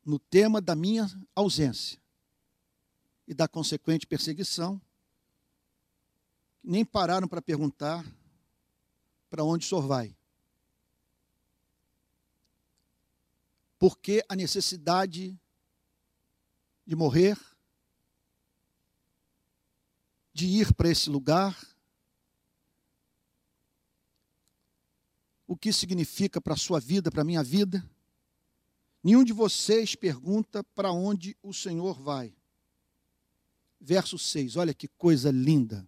no 0.03 0.19
tema 0.19 0.61
da 0.61 0.75
minha 0.75 1.07
ausência 1.35 2.01
e 3.27 3.35
da 3.35 3.47
consequente 3.47 4.07
perseguição, 4.07 4.81
nem 6.63 6.85
pararam 6.85 7.27
para 7.27 7.43
perguntar 7.43 8.07
para 9.29 9.45
onde 9.45 9.67
o 9.67 9.69
senhor 9.69 9.87
vai. 9.87 10.17
Por 13.79 13.99
que 13.99 14.25
a 14.29 14.37
necessidade 14.37 15.39
de 16.87 16.97
morrer, 16.97 17.37
de 20.33 20.47
ir 20.47 20.73
para 20.73 20.89
esse 20.89 21.11
lugar? 21.11 21.76
O 25.47 25.57
que 25.57 25.73
significa 25.73 26.41
para 26.41 26.55
a 26.55 26.57
sua 26.57 26.81
vida, 26.81 27.11
para 27.11 27.23
a 27.23 27.25
minha 27.25 27.43
vida? 27.43 27.89
Nenhum 29.03 29.23
de 29.23 29.33
vocês 29.33 29.95
pergunta 29.95 30.65
para 30.65 30.91
onde 30.91 31.37
o 31.43 31.55
Senhor 31.55 32.01
vai. 32.01 32.35
Verso 33.81 34.19
6, 34.19 34.57
olha 34.57 34.75
que 34.75 34.89
coisa 34.89 35.31
linda. 35.31 35.87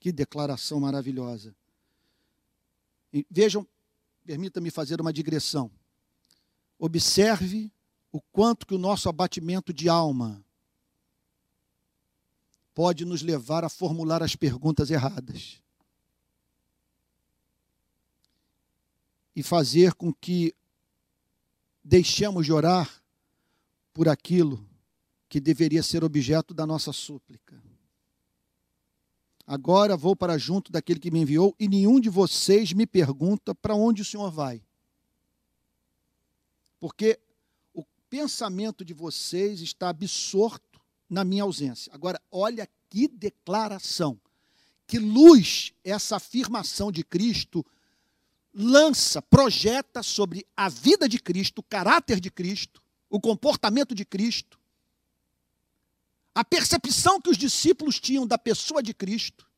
Que 0.00 0.10
declaração 0.10 0.80
maravilhosa. 0.80 1.54
E 3.12 3.24
vejam, 3.30 3.66
permita-me 4.24 4.70
fazer 4.70 5.00
uma 5.00 5.12
digressão. 5.12 5.70
Observe 6.78 7.70
o 8.10 8.20
quanto 8.20 8.66
que 8.66 8.74
o 8.74 8.78
nosso 8.78 9.08
abatimento 9.08 9.72
de 9.72 9.88
alma 9.88 10.44
pode 12.74 13.04
nos 13.04 13.22
levar 13.22 13.64
a 13.64 13.68
formular 13.68 14.22
as 14.22 14.36
perguntas 14.36 14.90
erradas. 14.90 15.60
E 19.34 19.42
fazer 19.42 19.94
com 19.94 20.12
que 20.12 20.54
deixemos 21.82 22.44
de 22.44 22.52
orar 22.52 23.02
por 23.92 24.08
aquilo 24.08 24.68
que 25.28 25.40
deveria 25.40 25.82
ser 25.82 26.04
objeto 26.04 26.54
da 26.54 26.66
nossa 26.66 26.92
súplica. 26.92 27.62
Agora 29.46 29.96
vou 29.96 30.14
para 30.14 30.36
junto 30.36 30.70
daquele 30.70 31.00
que 31.00 31.10
me 31.10 31.20
enviou, 31.20 31.54
e 31.58 31.66
nenhum 31.66 31.98
de 31.98 32.10
vocês 32.10 32.72
me 32.72 32.86
pergunta 32.86 33.54
para 33.54 33.74
onde 33.74 34.02
o 34.02 34.04
Senhor 34.04 34.30
vai. 34.30 34.62
Porque 36.78 37.18
o 37.72 37.82
pensamento 38.10 38.84
de 38.84 38.92
vocês 38.92 39.60
está 39.60 39.88
absorto 39.88 40.80
na 41.08 41.24
minha 41.24 41.42
ausência. 41.42 41.90
Agora, 41.94 42.20
olha 42.30 42.68
que 42.90 43.08
declaração. 43.08 44.20
Que 44.86 44.98
luz 44.98 45.72
essa 45.82 46.16
afirmação 46.16 46.92
de 46.92 47.02
Cristo 47.02 47.64
lança, 48.60 49.22
projeta 49.22 50.02
sobre 50.02 50.44
a 50.56 50.68
vida 50.68 51.08
de 51.08 51.20
Cristo, 51.20 51.60
o 51.60 51.62
caráter 51.62 52.18
de 52.18 52.28
Cristo, 52.28 52.82
o 53.08 53.20
comportamento 53.20 53.94
de 53.94 54.04
Cristo, 54.04 54.58
a 56.34 56.44
percepção 56.44 57.20
que 57.20 57.30
os 57.30 57.38
discípulos 57.38 58.00
tinham 58.00 58.26
da 58.26 58.36
pessoa 58.36 58.82
de 58.82 58.92
Cristo 58.92 59.48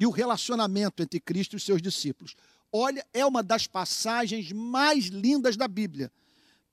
e 0.00 0.06
o 0.06 0.10
relacionamento 0.10 1.02
entre 1.02 1.20
Cristo 1.20 1.52
e 1.52 1.56
os 1.56 1.62
seus 1.62 1.80
discípulos. 1.80 2.34
Olha, 2.72 3.06
é 3.12 3.24
uma 3.24 3.42
das 3.42 3.66
passagens 3.66 4.50
mais 4.50 5.06
lindas 5.06 5.56
da 5.56 5.68
Bíblia. 5.68 6.10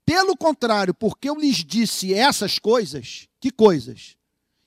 Pelo 0.06 0.36
contrário, 0.36 0.94
porque 0.94 1.30
eu 1.30 1.36
lhes 1.36 1.58
disse 1.58 2.14
essas 2.14 2.58
coisas, 2.58 3.28
que 3.40 3.52
coisas? 3.52 4.18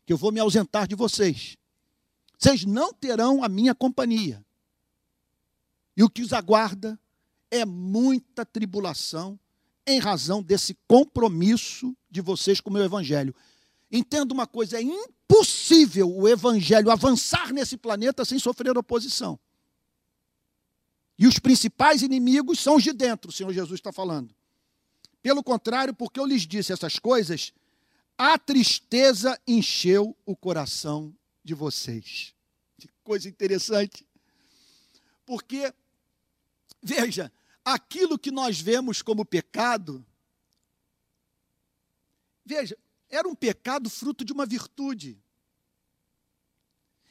Que 0.06 0.12
eu 0.12 0.16
vou 0.16 0.30
me 0.30 0.40
ausentar 0.40 0.86
de 0.86 0.94
vocês. 0.94 1.56
Vocês 2.38 2.64
não 2.64 2.92
terão 2.92 3.42
a 3.42 3.48
minha 3.48 3.74
companhia. 3.74 4.45
E 5.96 6.02
o 6.02 6.10
que 6.10 6.22
os 6.22 6.32
aguarda 6.32 6.98
é 7.50 7.64
muita 7.64 8.44
tribulação 8.44 9.38
em 9.86 9.98
razão 9.98 10.42
desse 10.42 10.76
compromisso 10.86 11.96
de 12.10 12.20
vocês 12.20 12.60
com 12.60 12.70
o 12.70 12.72
meu 12.72 12.84
evangelho. 12.84 13.34
Entenda 13.90 14.34
uma 14.34 14.46
coisa: 14.46 14.78
é 14.78 14.82
impossível 14.82 16.12
o 16.12 16.28
evangelho 16.28 16.90
avançar 16.90 17.52
nesse 17.52 17.76
planeta 17.76 18.24
sem 18.24 18.38
sofrer 18.38 18.76
oposição. 18.76 19.38
E 21.18 21.26
os 21.26 21.38
principais 21.38 22.02
inimigos 22.02 22.60
são 22.60 22.76
os 22.76 22.82
de 22.82 22.92
dentro, 22.92 23.30
o 23.30 23.32
Senhor 23.32 23.52
Jesus 23.52 23.78
está 23.78 23.92
falando. 23.92 24.34
Pelo 25.22 25.42
contrário, 25.42 25.94
porque 25.94 26.20
eu 26.20 26.26
lhes 26.26 26.46
disse 26.46 26.72
essas 26.72 26.98
coisas, 26.98 27.52
a 28.18 28.38
tristeza 28.38 29.40
encheu 29.46 30.16
o 30.26 30.36
coração 30.36 31.14
de 31.42 31.54
vocês. 31.54 32.34
Que 32.78 32.88
coisa 33.02 33.28
interessante. 33.28 34.06
Porque, 35.24 35.72
veja, 36.86 37.32
aquilo 37.64 38.16
que 38.16 38.30
nós 38.30 38.60
vemos 38.60 39.02
como 39.02 39.24
pecado, 39.24 40.06
veja, 42.44 42.78
era 43.08 43.26
um 43.28 43.34
pecado 43.34 43.90
fruto 43.90 44.24
de 44.24 44.32
uma 44.32 44.46
virtude. 44.46 45.20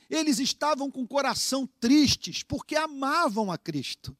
Eles 0.09 0.39
estavam 0.39 0.89
com 0.89 1.01
o 1.01 1.07
coração 1.07 1.67
tristes 1.67 2.41
porque 2.41 2.75
amavam 2.77 3.51
a 3.51 3.57
Cristo. 3.57 4.15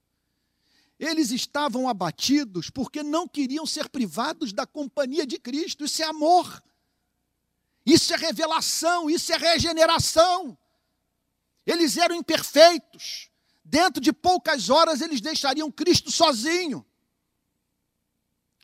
Eles 0.99 1.31
estavam 1.31 1.87
abatidos 1.87 2.69
porque 2.69 3.01
não 3.01 3.27
queriam 3.27 3.65
ser 3.65 3.87
privados 3.87 4.51
da 4.51 4.65
companhia 4.65 5.25
de 5.25 5.39
Cristo. 5.39 5.85
Isso 5.85 6.01
é 6.01 6.05
amor. 6.05 6.61
Isso 7.85 8.13
é 8.13 8.17
revelação, 8.17 9.09
isso 9.09 9.31
é 9.31 9.37
regeneração. 9.37 10.57
Eles 11.65 11.95
eram 11.95 12.15
imperfeitos. 12.15 13.29
Dentro 13.65 13.99
de 13.99 14.13
poucas 14.13 14.69
horas 14.69 15.01
eles 15.01 15.19
deixariam 15.19 15.71
Cristo 15.71 16.11
sozinho. 16.11 16.85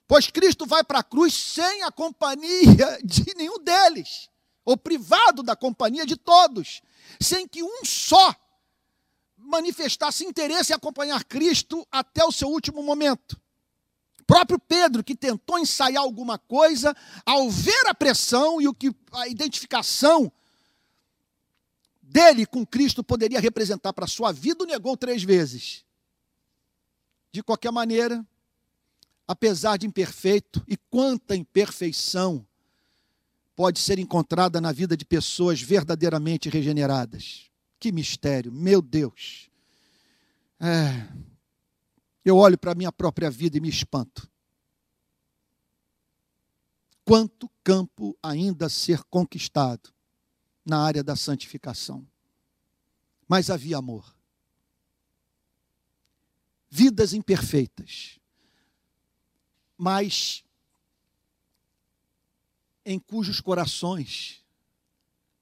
Pois 0.08 0.28
Cristo 0.28 0.68
vai 0.68 0.84
para 0.84 1.00
a 1.00 1.04
cruz 1.04 1.34
sem 1.34 1.82
a 1.82 1.92
companhia 1.92 3.00
de 3.04 3.34
nenhum 3.36 3.58
deles, 3.58 4.30
ou 4.64 4.78
privado 4.78 5.42
da 5.42 5.56
companhia 5.56 6.06
de 6.06 6.16
todos, 6.16 6.84
sem 7.20 7.48
que 7.48 7.64
um 7.64 7.84
só 7.84 8.36
manifestasse 9.36 10.24
interesse 10.24 10.72
em 10.72 10.76
acompanhar 10.76 11.24
Cristo 11.24 11.86
até 11.92 12.24
o 12.24 12.32
seu 12.32 12.50
último 12.50 12.84
momento. 12.84 13.42
O 14.20 14.24
próprio 14.26 14.60
Pedro, 14.60 15.04
que 15.04 15.16
tentou 15.16 15.58
ensaiar 15.58 16.04
alguma 16.04 16.38
coisa, 16.38 16.96
ao 17.26 17.50
ver 17.50 17.88
a 17.88 17.96
pressão 17.96 18.62
e 18.62 18.68
o 18.68 18.74
que 18.74 18.94
a 19.14 19.28
identificação 19.28 20.32
dele 22.12 22.46
com 22.46 22.66
Cristo 22.66 23.04
poderia 23.04 23.40
representar 23.40 23.94
para 23.94 24.04
a 24.04 24.08
sua 24.08 24.34
vida, 24.34 24.64
o 24.64 24.68
negou 24.68 24.98
três 24.98 25.24
vezes. 25.24 25.86
De 27.32 27.42
qualquer 27.42 27.72
maneira, 27.72 28.26
apesar 29.26 29.78
de 29.78 29.88
imperfeito, 29.88 30.62
e 30.68 30.76
quanta 30.76 31.36
imperfeição 31.36 32.46
pode 33.56 33.80
ser 33.80 33.98
encontrada 33.98 34.60
na 34.60 34.74
vida 34.74 34.98
de 34.98 35.06
pessoas 35.06 35.62
verdadeiramente 35.62 36.50
regeneradas. 36.50 37.50
Que 37.80 37.92
mistério, 37.92 38.52
meu 38.52 38.82
Deus. 38.82 39.50
É, 40.60 41.08
eu 42.26 42.36
olho 42.36 42.58
para 42.58 42.74
a 42.74 42.76
minha 42.76 42.92
própria 42.92 43.32
vida 43.32 43.58
e 43.58 43.62
me 43.62 43.70
espanto. 43.70 44.30
Quanto 47.06 47.50
campo 47.64 48.18
ainda 48.22 48.66
a 48.66 48.70
ser 48.70 49.02
conquistado 49.06 49.94
na 50.66 50.84
área 50.84 51.04
da 51.04 51.16
santificação. 51.16 52.08
Mas 53.28 53.50
havia 53.50 53.78
amor. 53.78 54.16
Vidas 56.70 57.14
imperfeitas 57.14 58.22
mas 59.84 60.44
em 62.86 63.00
cujos 63.00 63.42
corações 63.42 64.46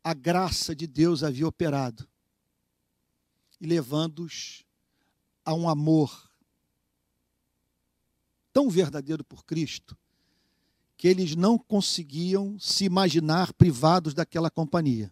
a 0.02 0.14
graça 0.14 0.74
de 0.74 0.88
Deus 0.88 1.24
havia 1.24 1.46
operado 1.46 2.08
e 3.60 3.68
levando-os 3.68 4.64
a 5.44 5.54
um 5.54 5.68
amor 5.68 6.32
tão 8.54 8.70
verdadeiro 8.70 9.26
por 9.26 9.44
Cristo 9.44 9.98
que 11.00 11.08
eles 11.08 11.34
não 11.34 11.58
conseguiam 11.58 12.60
se 12.60 12.84
imaginar 12.84 13.54
privados 13.54 14.14
daquela 14.14 14.52
companhia. 14.52 15.10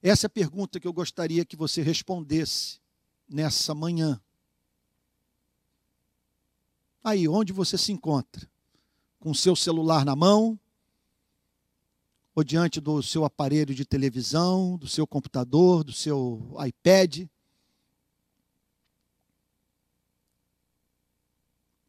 Essa 0.00 0.26
é 0.26 0.28
a 0.28 0.30
pergunta 0.30 0.78
que 0.78 0.86
eu 0.86 0.92
gostaria 0.92 1.44
que 1.44 1.56
você 1.56 1.82
respondesse 1.82 2.78
nessa 3.28 3.74
manhã. 3.74 4.22
Aí, 7.02 7.26
onde 7.26 7.52
você 7.52 7.76
se 7.76 7.90
encontra? 7.90 8.48
Com 9.18 9.34
seu 9.34 9.56
celular 9.56 10.04
na 10.04 10.14
mão? 10.14 10.56
Ou 12.32 12.44
diante 12.44 12.80
do 12.80 13.02
seu 13.02 13.24
aparelho 13.24 13.74
de 13.74 13.84
televisão, 13.84 14.78
do 14.78 14.86
seu 14.86 15.04
computador, 15.04 15.82
do 15.82 15.92
seu 15.92 16.56
iPad? 16.64 17.26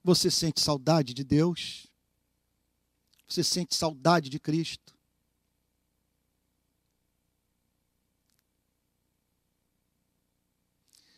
Você 0.04 0.30
sente 0.30 0.60
saudade 0.60 1.14
de 1.14 1.24
Deus? 1.24 1.88
Você 3.28 3.44
sente 3.44 3.74
saudade 3.74 4.30
de 4.30 4.40
Cristo? 4.40 4.94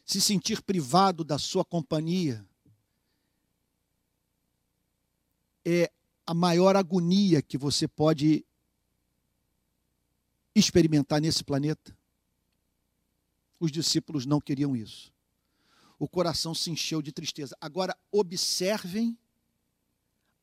Se 0.05 0.21
sentir 0.21 0.61
privado 0.61 1.23
da 1.23 1.39
sua 1.39 1.65
companhia 1.65 2.45
é 5.65 5.91
a 6.27 6.33
maior 6.33 6.75
agonia 6.75 7.41
que 7.41 7.57
você 7.57 7.87
pode 7.87 8.45
experimentar 10.53 11.19
nesse 11.19 11.43
planeta. 11.43 11.97
Os 13.59 13.71
discípulos 13.71 14.27
não 14.27 14.39
queriam 14.39 14.75
isso. 14.75 15.14
O 15.97 16.07
coração 16.07 16.53
se 16.53 16.69
encheu 16.69 17.01
de 17.01 17.11
tristeza. 17.11 17.55
Agora, 17.59 17.97
observem 18.11 19.17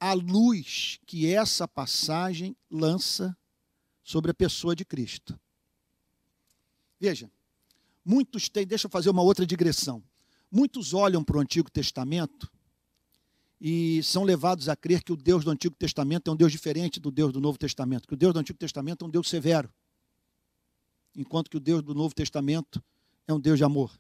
a 0.01 0.15
luz 0.15 0.99
que 1.07 1.33
essa 1.33 1.69
passagem 1.69 2.57
lança 2.71 3.37
sobre 4.03 4.31
a 4.31 4.35
pessoa 4.35 4.75
de 4.75 4.85
Cristo. 4.85 5.39
Veja, 6.99 7.31
muitos 8.05 8.49
têm, 8.49 8.67
deixa 8.67 8.87
eu 8.87 8.91
fazer 8.91 9.11
uma 9.11 9.23
outra 9.23 9.47
digressão. 9.47 10.03
Muitos 10.51 10.93
olham 10.93 11.23
para 11.23 11.37
o 11.37 11.41
Antigo 11.41 11.71
Testamento 11.71 12.51
e 13.61 14.03
são 14.03 14.25
levados 14.25 14.69
a 14.69 14.75
crer 14.75 15.05
que 15.05 15.13
o 15.13 15.17
Deus 15.17 15.45
do 15.45 15.51
Antigo 15.51 15.75
Testamento 15.77 16.29
é 16.29 16.33
um 16.33 16.37
Deus 16.37 16.51
diferente 16.51 16.99
do 16.99 17.11
Deus 17.11 17.33
do 17.33 17.41
Novo 17.41 17.57
Testamento, 17.57 18.09
que 18.09 18.15
o 18.15 18.17
Deus 18.17 18.35
do 18.35 18.41
Antigo 18.41 18.59
Testamento 18.59 19.05
é 19.05 19.09
um 19.09 19.11
Deus 19.11 19.29
severo, 19.29 19.73
enquanto 21.15 21.49
que 21.49 21.57
o 21.57 21.61
Deus 21.61 21.81
do 21.83 21.95
Novo 21.95 22.13
Testamento 22.13 22.83
é 23.27 23.33
um 23.33 23.39
Deus 23.39 23.57
de 23.57 23.65
amor. 23.65 23.97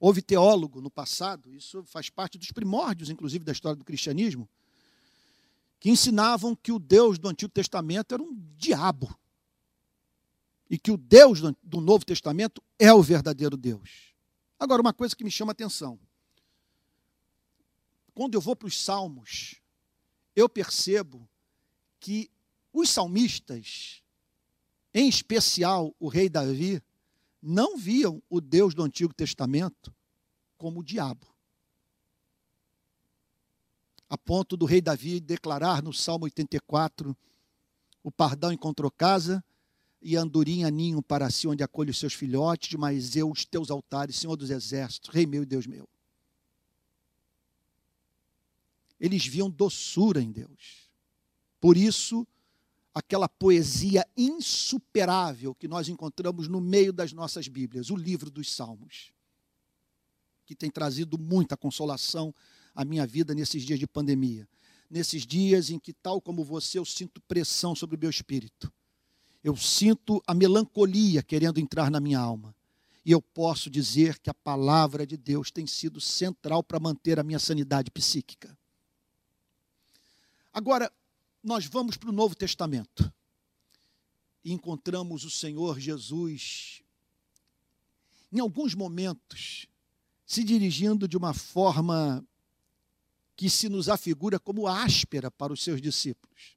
Houve 0.00 0.22
teólogo 0.22 0.80
no 0.80 0.90
passado, 0.90 1.54
isso 1.54 1.84
faz 1.84 2.08
parte 2.08 2.38
dos 2.38 2.50
primórdios, 2.50 3.10
inclusive, 3.10 3.44
da 3.44 3.52
história 3.52 3.76
do 3.76 3.84
cristianismo, 3.84 4.48
que 5.78 5.90
ensinavam 5.90 6.56
que 6.56 6.72
o 6.72 6.78
Deus 6.78 7.18
do 7.18 7.28
Antigo 7.28 7.52
Testamento 7.52 8.14
era 8.14 8.22
um 8.22 8.34
diabo. 8.56 9.14
E 10.68 10.78
que 10.78 10.90
o 10.90 10.96
Deus 10.96 11.40
do 11.62 11.80
Novo 11.80 12.04
Testamento 12.04 12.62
é 12.78 12.92
o 12.92 13.02
verdadeiro 13.02 13.56
Deus. 13.56 14.14
Agora, 14.58 14.80
uma 14.80 14.92
coisa 14.92 15.14
que 15.14 15.24
me 15.24 15.30
chama 15.30 15.50
a 15.50 15.52
atenção 15.52 15.98
quando 18.20 18.34
eu 18.34 18.40
vou 18.42 18.54
para 18.54 18.68
os 18.68 18.78
salmos, 18.78 19.62
eu 20.36 20.46
percebo 20.46 21.26
que 21.98 22.30
os 22.70 22.90
salmistas, 22.90 24.02
em 24.92 25.08
especial 25.08 25.96
o 25.98 26.06
rei 26.06 26.28
Davi, 26.28 26.82
não 27.42 27.76
viam 27.76 28.22
o 28.28 28.40
Deus 28.40 28.74
do 28.74 28.82
Antigo 28.82 29.14
Testamento 29.14 29.94
como 30.58 30.80
o 30.80 30.84
diabo. 30.84 31.26
A 34.08 34.18
ponto 34.18 34.56
do 34.56 34.66
rei 34.66 34.80
Davi 34.80 35.20
declarar 35.20 35.82
no 35.82 35.92
Salmo 35.92 36.24
84: 36.24 37.16
O 38.02 38.10
pardão 38.10 38.52
encontrou 38.52 38.90
casa 38.90 39.42
e 40.02 40.16
a 40.16 40.20
andorinha 40.20 40.70
ninho 40.70 41.02
para 41.02 41.30
si, 41.30 41.46
onde 41.46 41.62
acolhe 41.62 41.90
os 41.90 41.98
seus 41.98 42.14
filhotes, 42.14 42.74
mas 42.78 43.16
eu, 43.16 43.30
os 43.30 43.44
teus 43.44 43.70
altares, 43.70 44.16
Senhor 44.16 44.36
dos 44.36 44.50
exércitos, 44.50 45.10
Rei 45.10 45.26
meu 45.26 45.42
e 45.42 45.46
Deus 45.46 45.66
meu 45.66 45.88
eles 49.00 49.26
viam 49.26 49.48
doçura 49.48 50.20
em 50.20 50.30
Deus. 50.30 50.90
Por 51.58 51.76
isso, 51.76 52.26
aquela 52.94 53.28
poesia 53.28 54.06
insuperável 54.16 55.54
que 55.54 55.68
nós 55.68 55.88
encontramos 55.88 56.48
no 56.48 56.60
meio 56.60 56.92
das 56.92 57.12
nossas 57.12 57.46
Bíblias, 57.48 57.90
o 57.90 57.96
livro 57.96 58.30
dos 58.30 58.52
Salmos, 58.52 59.12
que 60.44 60.54
tem 60.54 60.70
trazido 60.70 61.16
muita 61.16 61.56
consolação 61.56 62.34
à 62.74 62.84
minha 62.84 63.06
vida 63.06 63.34
nesses 63.34 63.62
dias 63.62 63.78
de 63.78 63.86
pandemia. 63.86 64.48
Nesses 64.90 65.24
dias 65.24 65.70
em 65.70 65.78
que, 65.78 65.92
tal 65.92 66.20
como 66.20 66.42
você, 66.42 66.78
eu 66.78 66.84
sinto 66.84 67.20
pressão 67.20 67.76
sobre 67.76 67.94
o 67.94 67.98
meu 67.98 68.10
espírito. 68.10 68.72
Eu 69.42 69.56
sinto 69.56 70.20
a 70.26 70.34
melancolia 70.34 71.22
querendo 71.22 71.60
entrar 71.60 71.90
na 71.90 72.00
minha 72.00 72.18
alma. 72.18 72.54
E 73.04 73.12
eu 73.12 73.22
posso 73.22 73.70
dizer 73.70 74.18
que 74.18 74.28
a 74.28 74.34
palavra 74.34 75.06
de 75.06 75.16
Deus 75.16 75.50
tem 75.50 75.66
sido 75.66 76.00
central 76.00 76.62
para 76.62 76.80
manter 76.80 77.18
a 77.20 77.22
minha 77.22 77.38
sanidade 77.38 77.90
psíquica. 77.90 78.58
Agora, 80.52 80.92
nós 81.42 81.66
vamos 81.66 81.96
para 81.96 82.10
o 82.10 82.12
Novo 82.12 82.34
Testamento 82.34 83.12
e 84.44 84.52
encontramos 84.52 85.24
o 85.24 85.30
Senhor 85.30 85.78
Jesus, 85.78 86.82
em 88.32 88.40
alguns 88.40 88.74
momentos, 88.74 89.66
se 90.24 90.44
dirigindo 90.44 91.08
de 91.08 91.16
uma 91.16 91.34
forma 91.34 92.24
que 93.36 93.50
se 93.50 93.68
nos 93.68 93.88
afigura 93.88 94.38
como 94.38 94.66
áspera 94.66 95.30
para 95.30 95.52
os 95.52 95.62
seus 95.62 95.80
discípulos. 95.80 96.56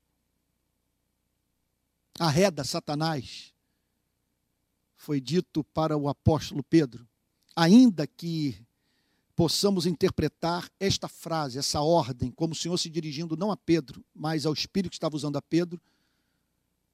Arreda 2.19 2.63
Satanás, 2.63 3.53
foi 4.95 5.19
dito 5.19 5.63
para 5.63 5.97
o 5.97 6.07
apóstolo 6.07 6.63
Pedro, 6.63 7.07
ainda 7.55 8.05
que 8.05 8.57
possamos 9.35 9.85
interpretar 9.85 10.69
esta 10.79 11.07
frase, 11.07 11.57
essa 11.57 11.81
ordem, 11.81 12.31
como 12.31 12.53
o 12.53 12.55
Senhor 12.55 12.77
se 12.77 12.89
dirigindo 12.89 13.35
não 13.35 13.51
a 13.51 13.57
Pedro, 13.57 14.03
mas 14.13 14.45
ao 14.45 14.53
Espírito 14.53 14.91
que 14.91 14.95
estava 14.95 15.15
usando 15.15 15.37
a 15.37 15.41
Pedro, 15.41 15.81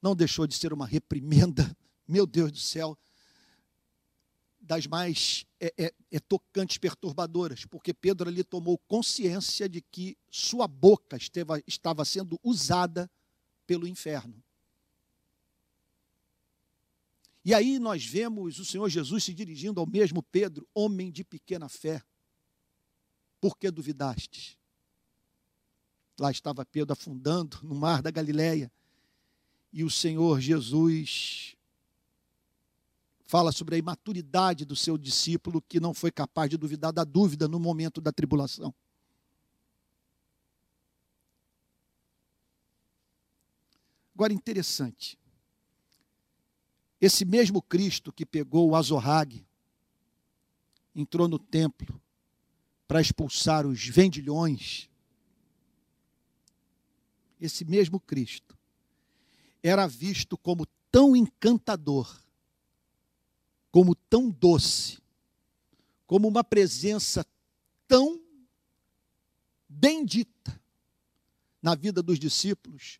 não 0.00 0.16
deixou 0.16 0.46
de 0.46 0.54
ser 0.54 0.72
uma 0.72 0.86
reprimenda, 0.86 1.76
meu 2.08 2.26
Deus 2.26 2.50
do 2.50 2.58
céu, 2.58 2.98
das 4.60 4.86
mais 4.86 5.44
é, 5.58 5.72
é, 5.76 5.94
é, 6.10 6.20
tocantes, 6.20 6.78
perturbadoras, 6.78 7.64
porque 7.64 7.92
Pedro 7.92 8.28
ali 8.28 8.44
tomou 8.44 8.78
consciência 8.78 9.68
de 9.68 9.80
que 9.80 10.16
sua 10.30 10.68
boca 10.68 11.16
esteva, 11.16 11.60
estava 11.66 12.04
sendo 12.04 12.38
usada 12.42 13.10
pelo 13.66 13.86
inferno. 13.86 14.42
E 17.44 17.54
aí 17.54 17.78
nós 17.78 18.04
vemos 18.04 18.58
o 18.58 18.64
Senhor 18.64 18.88
Jesus 18.88 19.24
se 19.24 19.34
dirigindo 19.34 19.80
ao 19.80 19.86
mesmo 19.86 20.22
Pedro, 20.22 20.68
homem 20.74 21.10
de 21.10 21.24
pequena 21.24 21.68
fé. 21.68 22.02
Por 23.40 23.56
que 23.56 23.70
duvidastes? 23.70 24.58
Lá 26.18 26.30
estava 26.30 26.66
Pedro 26.66 26.92
afundando 26.92 27.58
no 27.62 27.74
mar 27.74 28.02
da 28.02 28.10
Galileia. 28.10 28.70
E 29.72 29.82
o 29.82 29.90
Senhor 29.90 30.40
Jesus 30.40 31.56
fala 33.24 33.52
sobre 33.52 33.76
a 33.76 33.78
imaturidade 33.78 34.64
do 34.64 34.74
seu 34.74 34.98
discípulo 34.98 35.62
que 35.62 35.78
não 35.78 35.94
foi 35.94 36.10
capaz 36.10 36.50
de 36.50 36.56
duvidar 36.56 36.92
da 36.92 37.04
dúvida 37.04 37.46
no 37.46 37.60
momento 37.60 38.00
da 38.00 38.12
tribulação. 38.12 38.74
Agora, 44.12 44.32
interessante. 44.32 45.18
Esse 47.00 47.24
mesmo 47.24 47.62
Cristo 47.62 48.12
que 48.12 48.26
pegou 48.26 48.68
o 48.68 48.76
azorrague, 48.76 49.46
entrou 50.94 51.26
no 51.26 51.38
templo, 51.38 52.02
para 52.90 53.00
expulsar 53.00 53.68
os 53.68 53.86
vendilhões, 53.86 54.90
esse 57.40 57.64
mesmo 57.64 58.00
Cristo 58.00 58.58
era 59.62 59.86
visto 59.86 60.36
como 60.36 60.66
tão 60.90 61.14
encantador, 61.14 62.20
como 63.70 63.94
tão 63.94 64.28
doce, 64.28 64.98
como 66.04 66.26
uma 66.26 66.42
presença 66.42 67.24
tão 67.86 68.20
bendita 69.68 70.60
na 71.62 71.76
vida 71.76 72.02
dos 72.02 72.18
discípulos, 72.18 72.98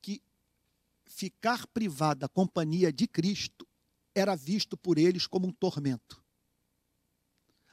que 0.00 0.22
ficar 1.04 1.66
privado 1.66 2.20
da 2.20 2.28
companhia 2.30 2.90
de 2.90 3.06
Cristo 3.06 3.68
era 4.14 4.34
visto 4.34 4.74
por 4.74 4.96
eles 4.96 5.26
como 5.26 5.48
um 5.48 5.52
tormento. 5.52 6.21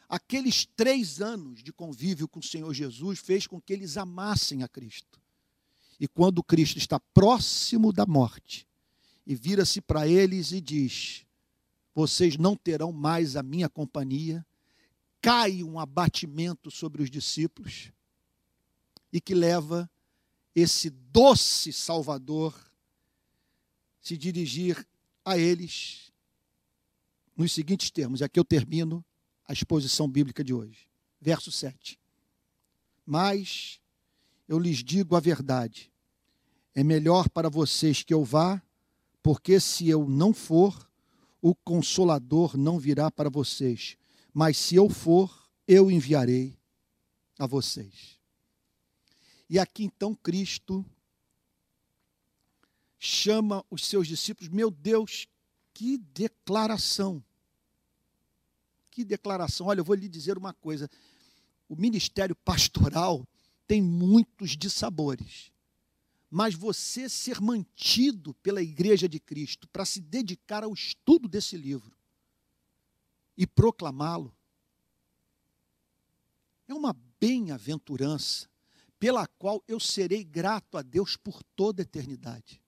Aqueles 0.10 0.66
três 0.66 1.22
anos 1.22 1.62
de 1.62 1.72
convívio 1.72 2.28
com 2.28 2.40
o 2.40 2.44
Senhor 2.44 2.74
Jesus 2.74 3.20
fez 3.20 3.46
com 3.46 3.62
que 3.62 3.72
eles 3.72 3.96
amassem 3.96 4.64
a 4.64 4.68
Cristo. 4.68 5.22
E 6.00 6.08
quando 6.08 6.42
Cristo 6.42 6.80
está 6.80 7.00
próximo 7.00 7.94
da 7.94 8.08
morte, 8.08 8.68
e 9.28 9.36
vira-se 9.36 9.80
para 9.80 10.08
eles 10.08 10.52
e 10.52 10.60
diz: 10.60 11.28
Vocês 11.94 12.38
não 12.38 12.56
terão 12.56 12.92
mais 12.92 13.36
a 13.36 13.44
minha 13.44 13.70
companhia, 13.70 14.44
cai 15.22 15.62
um 15.62 15.78
abatimento 15.78 16.72
sobre 16.72 17.04
os 17.04 17.12
discípulos, 17.12 17.92
e 19.14 19.22
que 19.22 19.36
leva 19.36 19.88
esse 20.56 20.90
doce 20.90 21.72
Salvador 21.72 22.60
se 24.02 24.18
dirigir 24.18 24.88
a 25.24 25.38
eles 25.38 26.12
nos 27.38 27.52
seguintes 27.52 27.92
termos. 27.92 28.24
Aqui 28.24 28.40
eu 28.40 28.46
termino 28.46 29.06
a 29.50 29.54
exposição 29.54 30.08
bíblica 30.08 30.44
de 30.44 30.54
hoje. 30.54 30.88
Verso 31.20 31.52
7. 31.52 32.00
Mas 33.04 33.82
eu 34.48 34.60
lhes 34.60 34.84
digo 34.84 35.16
a 35.16 35.20
verdade: 35.20 35.92
é 36.76 36.84
melhor 36.84 37.28
para 37.28 37.50
vocês 37.50 38.04
que 38.04 38.14
eu 38.14 38.24
vá, 38.24 38.62
porque 39.24 39.60
se 39.60 39.90
eu 39.90 40.08
não 40.08 40.36
for, 40.36 40.88
o 41.42 41.56
consolador 41.56 42.56
não 42.56 42.78
virá 42.78 43.10
para 43.10 43.28
vocês. 43.28 43.98
Mas 44.32 44.56
se 44.56 44.76
eu 44.76 44.88
for, 44.88 45.50
eu 45.68 45.90
enviarei 45.90 46.56
a 47.40 47.48
vocês. 47.48 48.20
E 49.50 49.58
aqui 49.58 49.84
então 49.84 50.14
Cristo 50.14 50.86
chama 53.00 53.66
os 53.72 53.84
seus 53.84 54.08
discípulos, 54.08 54.48
meu 54.48 54.70
Deus, 54.70 55.28
que 55.74 55.98
declaração! 55.98 57.24
Que 59.00 59.06
declaração. 59.06 59.68
Olha, 59.68 59.80
eu 59.80 59.86
vou 59.86 59.96
lhe 59.96 60.10
dizer 60.10 60.38
uma 60.38 60.54
coisa. 60.54 60.90
O 61.70 61.76
ministério 61.76 62.36
pastoral 62.36 63.26
tem 63.66 63.82
muitos 63.82 64.58
dissabores. 64.58 65.54
Mas 66.30 66.54
você 66.54 67.08
ser 67.08 67.40
mantido 67.40 68.34
pela 68.36 68.62
Igreja 68.62 69.08
de 69.08 69.18
Cristo 69.18 69.70
para 69.70 69.86
se 69.86 70.02
dedicar 70.02 70.66
ao 70.66 70.74
estudo 70.74 71.30
desse 71.30 71.56
livro 71.56 71.96
e 73.38 73.48
proclamá-lo 73.48 74.36
é 76.68 76.74
uma 76.74 76.94
bem-aventurança 77.20 78.50
pela 79.00 79.26
qual 79.26 79.64
eu 79.66 79.80
serei 79.80 80.26
grato 80.26 80.78
a 80.78 80.82
Deus 80.82 81.16
por 81.16 81.42
toda 81.56 81.82
a 81.82 81.84
eternidade. 81.84 82.62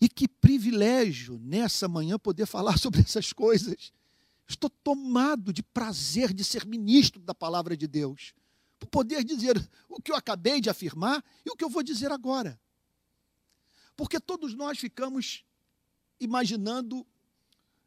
E 0.00 0.08
que 0.08 0.26
privilégio 0.26 1.38
nessa 1.38 1.86
manhã 1.86 2.18
poder 2.18 2.46
falar 2.46 2.78
sobre 2.80 3.02
essas 3.02 3.30
coisas. 3.32 3.92
Estou 4.48 4.70
tomado 4.70 5.52
de 5.52 5.62
prazer 5.62 6.32
de 6.32 6.42
ser 6.42 6.64
ministro 6.64 7.20
da 7.20 7.34
palavra 7.34 7.76
de 7.76 7.86
Deus, 7.86 8.32
por 8.78 8.88
poder 8.88 9.22
dizer 9.22 9.56
o 9.88 10.00
que 10.00 10.10
eu 10.10 10.16
acabei 10.16 10.60
de 10.60 10.70
afirmar 10.70 11.22
e 11.44 11.50
o 11.50 11.56
que 11.56 11.62
eu 11.62 11.68
vou 11.68 11.82
dizer 11.82 12.10
agora. 12.10 12.58
Porque 13.94 14.18
todos 14.18 14.54
nós 14.54 14.78
ficamos 14.78 15.44
imaginando 16.18 17.06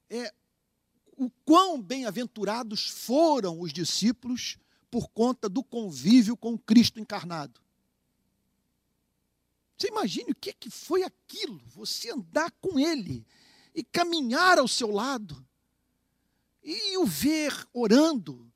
é, 0.09 0.31
o 1.17 1.29
quão 1.43 1.81
bem-aventurados 1.81 2.87
foram 2.87 3.59
os 3.59 3.73
discípulos 3.73 4.57
por 4.91 5.09
conta 5.09 5.49
do 5.49 5.63
convívio 5.63 6.37
com 6.37 6.57
Cristo 6.57 6.99
encarnado. 6.99 7.59
Você 9.77 9.87
imagine 9.87 10.31
o 10.31 10.35
que, 10.35 10.53
que 10.53 10.69
foi 10.69 11.01
aquilo, 11.01 11.59
você 11.67 12.11
andar 12.11 12.51
com 12.61 12.77
Ele 12.77 13.25
e 13.73 13.83
caminhar 13.83 14.59
ao 14.59 14.67
seu 14.67 14.91
lado, 14.91 15.43
e 16.63 16.97
o 16.97 17.05
ver 17.05 17.53
orando, 17.73 18.51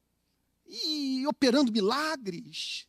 e 0.66 1.26
operando 1.28 1.72
milagres. 1.72 2.88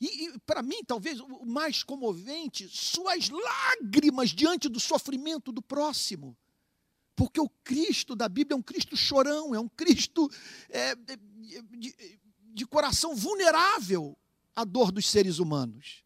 E, 0.00 0.26
e 0.26 0.38
para 0.40 0.62
mim, 0.62 0.84
talvez 0.84 1.20
o 1.20 1.46
mais 1.46 1.82
comovente, 1.82 2.68
suas 2.68 3.28
lágrimas 3.30 4.30
diante 4.30 4.68
do 4.68 4.78
sofrimento 4.78 5.50
do 5.50 5.62
próximo. 5.62 6.36
Porque 7.14 7.40
o 7.40 7.48
Cristo 7.64 8.14
da 8.14 8.28
Bíblia 8.28 8.54
é 8.54 8.58
um 8.58 8.62
Cristo 8.62 8.94
chorão, 8.96 9.54
é 9.54 9.58
um 9.58 9.68
Cristo 9.68 10.30
é, 10.68 10.94
de, 10.94 11.18
de, 12.52 12.66
coração 12.66 13.14
vulnerável 13.14 14.16
à 14.54 14.64
dor 14.64 14.92
dos 14.92 15.08
seres 15.08 15.38
humanos. 15.38 16.04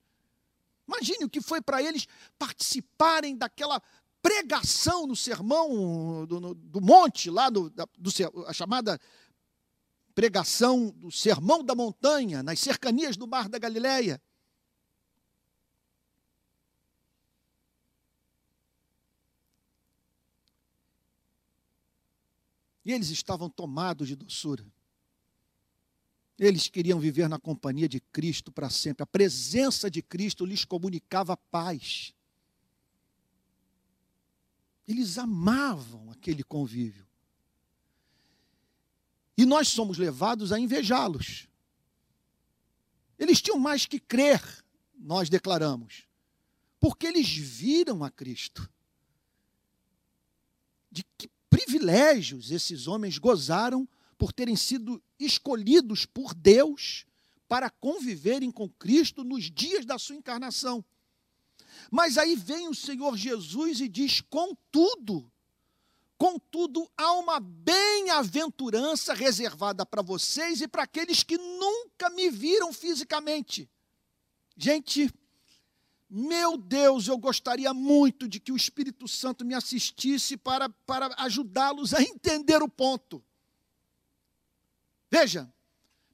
Imagine 0.87 1.25
o 1.25 1.29
que 1.29 1.41
foi 1.41 1.61
para 1.61 1.83
eles 1.83 2.07
participarem 2.39 3.37
daquela 3.37 3.83
pregação 4.23 5.07
no 5.07 5.17
sermão 5.17 6.27
do, 6.27 6.55
do 6.55 6.81
monte, 6.81 7.31
lá 7.31 7.49
do, 7.49 7.71
do, 7.71 8.11
a 8.47 8.53
chamada 8.53 9.01
pregação 10.15 10.91
do 10.91 11.11
sermão 11.11 11.65
da 11.65 11.75
montanha, 11.75 12.43
nas 12.43 12.61
cercanias 12.61 13.17
do 13.17 13.27
mar 13.27 13.49
da 13.49 13.59
Galileia. 13.59 14.21
E 22.85 22.93
eles 22.93 23.11
estavam 23.11 23.49
tomados 23.49 24.09
de 24.09 24.17
doçura. 24.17 24.67
Eles 26.39 26.69
queriam 26.69 26.99
viver 26.99 27.29
na 27.29 27.39
companhia 27.39 27.89
de 27.89 28.01
Cristo 28.01 28.51
para 28.51 28.71
sempre. 28.71 29.03
A 29.03 29.07
presença 29.07 29.91
de 29.91 30.01
Cristo 30.03 30.47
lhes 30.47 30.65
comunicava 30.65 31.37
paz. 31.37 32.15
Eles 34.91 35.19
amavam 35.19 36.11
aquele 36.11 36.43
convívio. 36.43 37.07
E 39.37 39.47
nós 39.47 39.69
somos 39.69 39.99
levados 39.99 40.51
a 40.51 40.59
invejá-los. 40.59 41.47
Eles 43.17 43.41
tinham 43.41 43.59
mais 43.59 43.87
que 43.87 44.01
crer, 44.01 44.43
nós 44.99 45.29
declaramos, 45.29 46.09
porque 46.81 47.07
eles 47.07 47.29
viram 47.29 48.03
a 48.03 48.11
Cristo. 48.11 48.69
De 50.91 51.05
que 51.17 51.31
privilégios 51.49 52.51
esses 52.51 52.89
homens 52.89 53.17
gozaram 53.17 53.89
por 54.19 54.33
terem 54.33 54.57
sido 54.57 55.01
escolhidos 55.21 56.05
por 56.05 56.35
Deus 56.35 57.07
para 57.47 57.71
conviverem 57.71 58.51
com 58.51 58.69
Cristo 58.69 59.23
nos 59.23 59.51
dias 59.53 59.85
da 59.85 60.01
sua 60.01 60.17
encarnação. 60.17 60.85
Mas 61.91 62.19
aí 62.19 62.35
vem 62.35 62.69
o 62.69 62.75
Senhor 62.75 63.17
Jesus 63.17 63.81
e 63.81 63.89
diz: 63.89 64.21
contudo, 64.21 65.31
contudo, 66.19 66.91
há 66.97 67.13
uma 67.13 67.39
bem-aventurança 67.39 69.15
reservada 69.15 69.87
para 69.87 70.03
vocês 70.03 70.61
e 70.61 70.69
para 70.69 70.83
aqueles 70.83 71.23
que 71.23 71.39
nunca 71.39 72.11
me 72.11 72.29
viram 72.31 72.73
fisicamente. 72.73 73.71
Gente, 74.57 75.13
meu 76.09 76.57
Deus, 76.57 77.07
eu 77.07 77.17
gostaria 77.17 77.73
muito 77.73 78.29
de 78.29 78.41
que 78.41 78.51
o 78.51 78.57
Espírito 78.57 79.07
Santo 79.07 79.45
me 79.45 79.55
assistisse 79.55 80.37
para, 80.37 80.69
para 80.69 81.15
ajudá-los 81.19 81.95
a 81.95 82.03
entender 82.05 82.61
o 82.61 82.69
ponto. 82.69 83.25
Veja, 85.09 85.53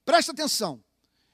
presta 0.05 0.31
atenção. 0.31 0.83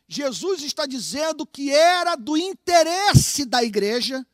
Jesus 0.07 0.61
está 0.61 0.85
dizendo 0.85 1.45
que 1.45 1.71
era 1.71 2.15
do 2.15 2.37
interesse 2.37 3.45
da 3.45 3.63
igreja 3.63 4.25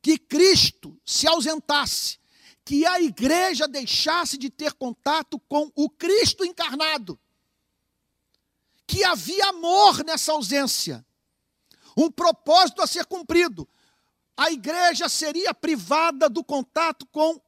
que 0.00 0.16
Cristo 0.16 0.96
se 1.04 1.26
ausentasse, 1.26 2.18
que 2.64 2.86
a 2.86 3.00
igreja 3.00 3.66
deixasse 3.66 4.38
de 4.38 4.48
ter 4.48 4.72
contato 4.72 5.38
com 5.48 5.70
o 5.74 5.90
Cristo 5.90 6.44
encarnado, 6.44 7.18
que 8.86 9.02
havia 9.04 9.48
amor 9.48 10.04
nessa 10.04 10.32
ausência, 10.32 11.04
um 11.96 12.10
propósito 12.10 12.82
a 12.82 12.86
ser 12.86 13.06
cumprido. 13.06 13.68
A 14.36 14.50
igreja 14.50 15.08
seria 15.08 15.52
privada 15.54 16.28
do 16.28 16.44
contato 16.44 17.06
com 17.06 17.40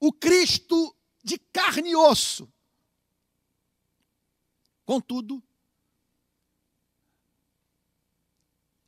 o 0.00 0.12
Cristo 0.12 0.94
de 1.22 1.38
carne 1.38 1.90
e 1.90 1.96
osso. 1.96 2.52
Contudo, 4.84 5.42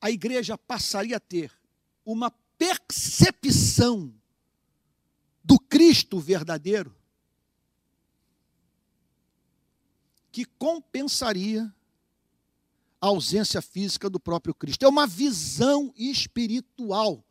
a 0.01 0.11
igreja 0.11 0.59
passaria 0.59 1.17
a 1.17 1.21
ter 1.21 1.53
uma 2.05 2.31
percepção 2.59 4.15
do 5.43 5.59
Cristo 5.59 6.19
verdadeiro 6.19 6.95
que 10.31 10.45
compensaria 10.45 11.75
a 13.01 13.07
ausência 13.07 13.63
física 13.63 14.11
do 14.11 14.21
próprio 14.21 14.55
Cristo. 14.55 14.85
É 14.85 14.89
uma 14.89 15.07
visão 15.07 15.95
espiritual. 15.97 17.25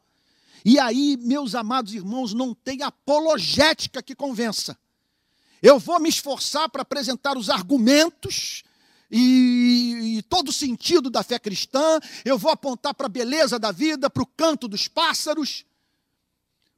E 0.63 0.80
aí, 0.80 1.16
meus 1.18 1.53
amados 1.53 1.93
irmãos, 1.93 2.34
não 2.34 2.55
tem 2.55 2.82
apologética 2.82 4.01
que 4.01 4.16
convença. 4.16 4.78
Eu 5.61 5.79
vou 5.79 5.99
me 5.99 6.09
esforçar 6.09 6.69
para 6.69 6.81
apresentar 6.81 7.37
os 7.37 7.49
argumentos 7.49 8.63
e, 9.09 10.17
e, 10.17 10.21
todo 10.23 10.49
o 10.49 10.53
sentido 10.53 11.09
da 11.09 11.23
fé 11.23 11.39
cristã. 11.39 11.99
Eu 12.23 12.37
vou 12.37 12.51
apontar 12.51 12.93
para 12.93 13.05
a 13.05 13.09
beleza 13.09 13.57
da 13.57 13.71
vida, 13.71 14.09
para 14.09 14.23
o 14.23 14.27
canto 14.27 14.67
dos 14.67 14.87
pássaros, 14.87 15.65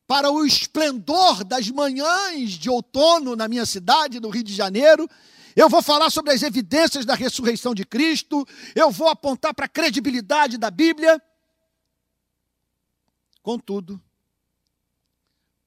para 0.06 0.32
o 0.32 0.46
esplendor 0.46 1.44
das 1.44 1.70
manhãs 1.70 2.52
de 2.52 2.70
outono 2.70 3.36
na 3.36 3.48
minha 3.48 3.66
cidade, 3.66 4.20
no 4.20 4.30
Rio 4.30 4.44
de 4.44 4.54
Janeiro. 4.54 5.10
Eu 5.56 5.68
vou 5.68 5.82
falar 5.82 6.12
sobre 6.12 6.32
as 6.32 6.44
evidências 6.44 7.04
da 7.04 7.16
ressurreição 7.16 7.74
de 7.74 7.84
Cristo. 7.84 8.48
Eu 8.76 8.92
vou 8.92 9.08
apontar 9.08 9.54
para 9.54 9.66
a 9.66 9.70
credibilidade 9.70 10.58
da 10.58 10.70
Bíblia. 10.70 11.22
Contudo, 13.42 14.00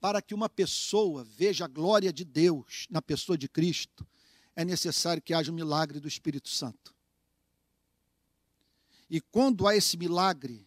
para 0.00 0.22
que 0.22 0.34
uma 0.34 0.48
pessoa 0.48 1.22
veja 1.22 1.66
a 1.66 1.68
glória 1.68 2.12
de 2.12 2.24
Deus 2.24 2.86
na 2.88 3.02
pessoa 3.02 3.36
de 3.36 3.48
Cristo, 3.48 4.06
é 4.56 4.64
necessário 4.64 5.22
que 5.22 5.34
haja 5.34 5.52
um 5.52 5.54
milagre 5.54 6.00
do 6.00 6.08
Espírito 6.08 6.48
Santo. 6.48 6.94
E 9.08 9.20
quando 9.20 9.66
há 9.68 9.76
esse 9.76 9.96
milagre, 9.96 10.66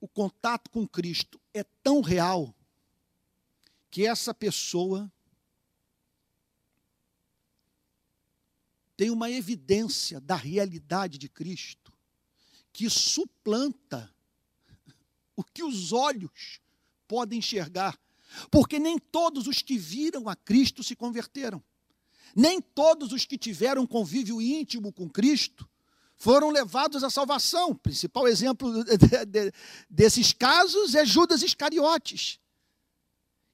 o 0.00 0.08
contato 0.08 0.70
com 0.70 0.88
Cristo 0.88 1.40
é 1.52 1.62
tão 1.82 2.00
real 2.00 2.54
que 3.90 4.06
essa 4.06 4.32
pessoa 4.32 5.12
tem 8.96 9.10
uma 9.10 9.30
evidência 9.30 10.20
da 10.20 10.36
realidade 10.36 11.18
de 11.18 11.28
Cristo 11.28 11.92
que 12.72 12.88
suplanta 12.88 14.12
o 15.42 15.44
que 15.52 15.62
os 15.62 15.92
olhos 15.92 16.60
podem 17.06 17.40
enxergar. 17.40 17.98
Porque 18.50 18.78
nem 18.78 18.98
todos 18.98 19.46
os 19.46 19.60
que 19.60 19.76
viram 19.76 20.28
a 20.28 20.34
Cristo 20.34 20.82
se 20.82 20.96
converteram. 20.96 21.62
Nem 22.34 22.60
todos 22.60 23.12
os 23.12 23.26
que 23.26 23.36
tiveram 23.36 23.86
convívio 23.86 24.40
íntimo 24.40 24.92
com 24.92 25.08
Cristo 25.08 25.68
foram 26.16 26.50
levados 26.50 27.04
à 27.04 27.10
salvação. 27.10 27.70
O 27.70 27.74
principal 27.74 28.26
exemplo 28.26 28.72
desses 29.90 30.32
casos 30.32 30.94
é 30.94 31.04
Judas 31.04 31.42
Iscariotes. 31.42 32.38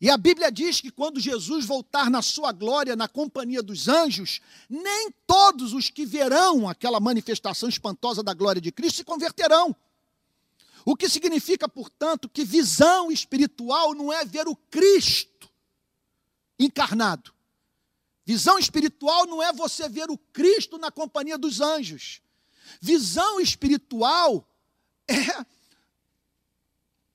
E 0.00 0.08
a 0.08 0.16
Bíblia 0.16 0.52
diz 0.52 0.80
que 0.80 0.92
quando 0.92 1.18
Jesus 1.18 1.64
voltar 1.64 2.08
na 2.08 2.22
sua 2.22 2.52
glória, 2.52 2.94
na 2.94 3.08
companhia 3.08 3.62
dos 3.62 3.88
anjos, 3.88 4.40
nem 4.70 5.10
todos 5.26 5.72
os 5.72 5.90
que 5.90 6.06
verão 6.06 6.68
aquela 6.68 7.00
manifestação 7.00 7.68
espantosa 7.68 8.22
da 8.22 8.32
glória 8.32 8.60
de 8.60 8.70
Cristo 8.70 8.98
se 8.98 9.04
converterão. 9.04 9.74
O 10.84 10.96
que 10.96 11.08
significa, 11.08 11.68
portanto, 11.68 12.28
que 12.28 12.44
visão 12.44 13.10
espiritual 13.10 13.94
não 13.94 14.12
é 14.12 14.24
ver 14.24 14.48
o 14.48 14.56
Cristo 14.56 15.50
encarnado. 16.58 17.32
Visão 18.24 18.58
espiritual 18.58 19.26
não 19.26 19.42
é 19.42 19.52
você 19.52 19.88
ver 19.88 20.10
o 20.10 20.18
Cristo 20.18 20.76
na 20.78 20.90
companhia 20.90 21.38
dos 21.38 21.60
anjos. 21.60 22.20
Visão 22.80 23.40
espiritual 23.40 24.46
é 25.08 25.44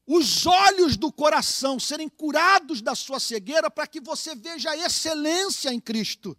os 0.05 0.45
olhos 0.45 0.97
do 0.97 1.11
coração 1.11 1.80
serem 1.80 2.09
curados 2.09 2.82
da 2.82 2.93
sua 2.93 3.20
cegueira 3.20 3.72
para 3.72 3.88
que 3.88 4.01
você 4.01 4.36
veja 4.36 4.72
a 4.72 4.78
excelência 4.78 5.74
em 5.74 5.80
Cristo. 5.80 6.38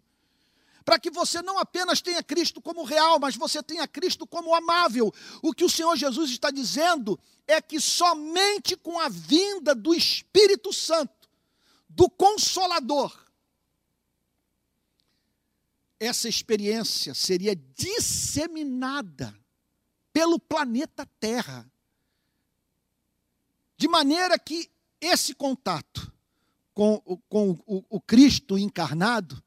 Para 0.85 0.99
que 0.99 1.09
você 1.09 1.41
não 1.41 1.57
apenas 1.57 1.99
tenha 1.99 2.21
Cristo 2.21 2.61
como 2.61 2.83
real, 2.83 3.19
mas 3.19 3.35
você 3.35 3.63
tenha 3.63 3.87
Cristo 3.87 4.27
como 4.27 4.53
amável. 4.53 5.11
O 5.41 5.51
que 5.51 5.65
o 5.65 5.69
Senhor 5.69 5.95
Jesus 5.97 6.29
está 6.29 6.51
dizendo 6.51 7.19
é 7.47 7.59
que 7.59 7.81
somente 7.81 8.77
com 8.77 8.99
a 8.99 9.09
vinda 9.09 9.73
do 9.73 9.95
Espírito 9.95 10.71
Santo, 10.71 11.27
do 11.89 12.07
Consolador, 12.07 13.25
essa 15.99 16.29
experiência 16.29 17.15
seria 17.15 17.55
disseminada 17.55 19.35
pelo 20.13 20.39
planeta 20.39 21.05
Terra 21.19 21.69
de 23.75 23.87
maneira 23.87 24.37
que 24.37 24.69
esse 25.01 25.33
contato 25.33 26.13
com, 26.73 26.99
com 27.27 27.51
o, 27.65 27.83
o 27.89 28.01
Cristo 28.01 28.57
encarnado 28.57 29.43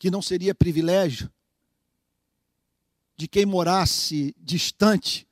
que 0.00 0.10
não 0.10 0.22
seria 0.22 0.54
privilégio 0.54 1.30
de 3.18 3.28
quem 3.28 3.44
morasse 3.44 4.34
distante 4.38 5.28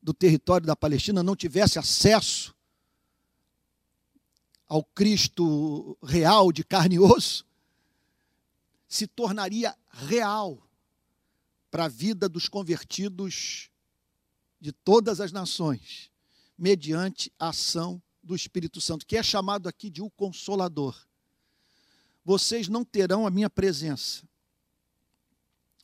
do 0.00 0.14
território 0.14 0.64
da 0.64 0.76
Palestina, 0.76 1.24
não 1.24 1.34
tivesse 1.34 1.76
acesso 1.76 2.54
ao 4.68 4.84
Cristo 4.84 5.98
real 6.04 6.52
de 6.52 6.62
carne 6.62 6.94
e 6.94 7.00
osso, 7.00 7.44
se 8.86 9.08
tornaria 9.08 9.76
real 9.90 10.62
para 11.68 11.86
a 11.86 11.88
vida 11.88 12.28
dos 12.28 12.48
convertidos 12.48 13.70
de 14.60 14.70
todas 14.70 15.20
as 15.20 15.32
nações, 15.32 16.12
mediante 16.56 17.32
a 17.40 17.48
ação 17.48 18.00
do 18.22 18.36
Espírito 18.36 18.80
Santo, 18.80 19.04
que 19.04 19.16
é 19.16 19.22
chamado 19.22 19.68
aqui 19.68 19.90
de 19.90 20.00
o 20.00 20.08
Consolador. 20.08 20.96
Vocês 22.24 22.68
não 22.68 22.84
terão 22.84 23.26
a 23.26 23.30
minha 23.30 23.50
presença, 23.50 24.22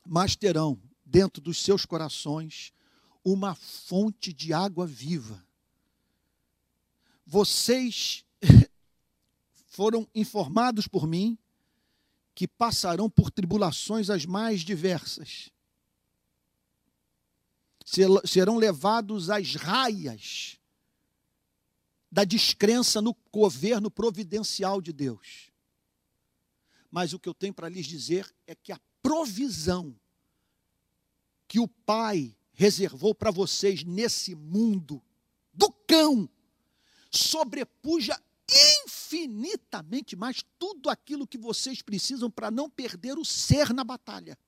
mas 0.04 0.36
terão 0.36 0.80
dentro 1.04 1.42
dos 1.42 1.62
seus 1.62 1.84
corações 1.84 2.72
uma 3.24 3.54
fonte 3.54 4.32
de 4.32 4.52
água 4.52 4.86
viva. 4.86 5.44
Vocês 7.26 8.24
foram 9.66 10.08
informados 10.14 10.86
por 10.86 11.06
mim 11.06 11.36
que 12.34 12.46
passarão 12.46 13.10
por 13.10 13.30
tribulações 13.30 14.08
as 14.08 14.24
mais 14.24 14.60
diversas 14.60 15.50
serão 18.24 18.56
levados 18.56 19.30
às 19.30 19.54
raias 19.54 20.58
da 22.10 22.24
descrença 22.24 23.00
no 23.00 23.16
governo 23.32 23.90
providencial 23.90 24.80
de 24.80 24.92
Deus. 24.92 25.47
Mas 26.90 27.12
o 27.12 27.18
que 27.18 27.28
eu 27.28 27.34
tenho 27.34 27.54
para 27.54 27.68
lhes 27.68 27.86
dizer 27.86 28.32
é 28.46 28.54
que 28.54 28.72
a 28.72 28.80
provisão 29.02 29.94
que 31.46 31.58
o 31.58 31.68
Pai 31.68 32.36
reservou 32.52 33.14
para 33.14 33.30
vocês 33.30 33.84
nesse 33.84 34.34
mundo 34.34 35.02
do 35.52 35.70
cão 35.70 36.28
sobrepuja 37.10 38.20
infinitamente 38.84 40.16
mais 40.16 40.44
tudo 40.58 40.90
aquilo 40.90 41.26
que 41.26 41.38
vocês 41.38 41.82
precisam 41.82 42.30
para 42.30 42.50
não 42.50 42.68
perder 42.68 43.18
o 43.18 43.24
ser 43.24 43.72
na 43.72 43.84
batalha. 43.84 44.38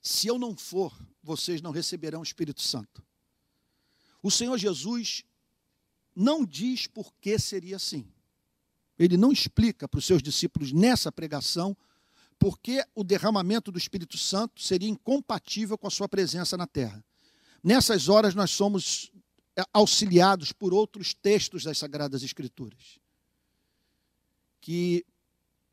Se 0.00 0.28
eu 0.28 0.38
não 0.38 0.56
for, 0.56 0.96
vocês 1.22 1.60
não 1.60 1.72
receberão 1.72 2.20
o 2.20 2.22
Espírito 2.22 2.62
Santo. 2.62 3.04
O 4.22 4.30
Senhor 4.30 4.56
Jesus 4.56 5.24
não 6.16 6.44
diz 6.44 6.86
por 6.86 7.12
que 7.20 7.38
seria 7.38 7.76
assim. 7.76 8.10
Ele 8.98 9.18
não 9.18 9.30
explica 9.30 9.86
para 9.86 9.98
os 9.98 10.06
seus 10.06 10.22
discípulos 10.22 10.72
nessa 10.72 11.12
pregação 11.12 11.76
por 12.38 12.58
que 12.58 12.82
o 12.94 13.04
derramamento 13.04 13.70
do 13.70 13.78
Espírito 13.78 14.16
Santo 14.16 14.62
seria 14.62 14.88
incompatível 14.88 15.76
com 15.76 15.86
a 15.86 15.90
sua 15.90 16.08
presença 16.08 16.56
na 16.56 16.66
terra. 16.66 17.04
Nessas 17.62 18.08
horas 18.08 18.34
nós 18.34 18.50
somos 18.50 19.12
é, 19.54 19.62
auxiliados 19.72 20.52
por 20.52 20.72
outros 20.72 21.12
textos 21.12 21.64
das 21.64 21.76
Sagradas 21.76 22.22
Escrituras 22.22 22.98
que 24.60 25.04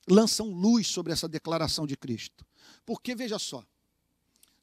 lançam 0.07 0.49
luz 0.49 0.87
sobre 0.87 1.13
essa 1.13 1.27
declaração 1.27 1.87
de 1.87 1.95
Cristo. 1.95 2.45
Porque 2.85 3.15
veja 3.15 3.39
só, 3.39 3.65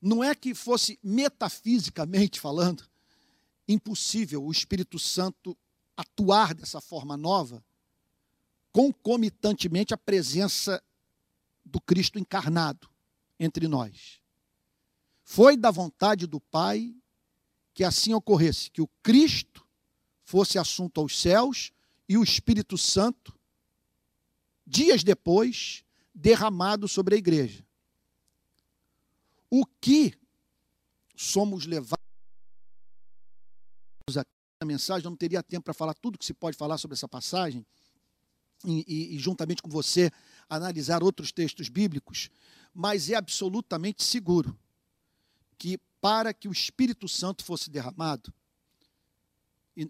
não 0.00 0.22
é 0.22 0.34
que 0.34 0.54
fosse 0.54 0.98
metafisicamente 1.02 2.38
falando 2.38 2.88
impossível 3.66 4.44
o 4.44 4.52
Espírito 4.52 4.98
Santo 4.98 5.56
atuar 6.00 6.54
dessa 6.54 6.80
forma 6.80 7.16
nova, 7.16 7.64
concomitantemente 8.72 9.92
à 9.94 9.96
presença 9.96 10.82
do 11.64 11.80
Cristo 11.80 12.18
encarnado 12.18 12.88
entre 13.38 13.66
nós. 13.68 14.20
Foi 15.24 15.56
da 15.56 15.70
vontade 15.70 16.26
do 16.26 16.40
Pai 16.40 16.94
que 17.72 17.84
assim 17.84 18.12
ocorresse, 18.12 18.70
que 18.70 18.82
o 18.82 18.88
Cristo 19.02 19.66
fosse 20.22 20.58
assunto 20.58 21.00
aos 21.00 21.18
céus 21.18 21.72
e 22.08 22.18
o 22.18 22.22
Espírito 22.22 22.76
Santo, 22.76 23.38
dias 24.66 25.02
depois, 25.02 25.84
derramado 26.14 26.86
sobre 26.88 27.14
a 27.14 27.18
igreja 27.18 27.64
o 29.50 29.66
que 29.66 30.14
somos 31.16 31.66
levados 31.66 31.98
na 34.14 34.24
mensagem, 34.64 35.04
eu 35.04 35.10
não 35.10 35.16
teria 35.16 35.42
tempo 35.42 35.64
para 35.64 35.74
falar 35.74 35.94
tudo 35.94 36.18
que 36.18 36.24
se 36.24 36.34
pode 36.34 36.56
falar 36.56 36.78
sobre 36.78 36.94
essa 36.94 37.08
passagem, 37.08 37.64
e, 38.64 38.84
e, 38.86 39.16
e 39.16 39.18
juntamente 39.18 39.62
com 39.62 39.70
você 39.70 40.10
analisar 40.48 41.02
outros 41.02 41.32
textos 41.32 41.68
bíblicos, 41.68 42.28
mas 42.74 43.08
é 43.08 43.14
absolutamente 43.14 44.02
seguro 44.02 44.56
que 45.56 45.78
para 46.00 46.32
que 46.34 46.48
o 46.48 46.52
Espírito 46.52 47.08
Santo 47.08 47.44
fosse 47.44 47.70
derramado, 47.70 48.32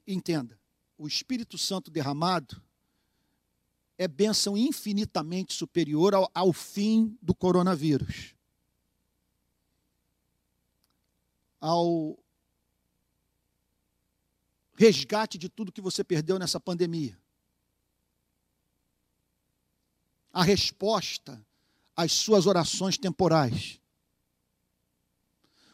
entenda, 0.06 0.58
o 0.96 1.06
Espírito 1.06 1.58
Santo 1.58 1.90
derramado 1.90 2.62
é 3.98 4.06
bênção 4.06 4.56
infinitamente 4.56 5.52
superior 5.52 6.14
ao, 6.14 6.30
ao 6.32 6.52
fim 6.52 7.16
do 7.20 7.34
coronavírus. 7.34 8.34
ao 11.60 12.18
resgate 14.80 15.36
de 15.36 15.50
tudo 15.50 15.70
que 15.70 15.82
você 15.82 16.02
perdeu 16.02 16.38
nessa 16.38 16.58
pandemia. 16.58 17.14
A 20.32 20.42
resposta 20.42 21.44
às 21.94 22.12
suas 22.12 22.46
orações 22.46 22.96
temporais. 22.96 23.78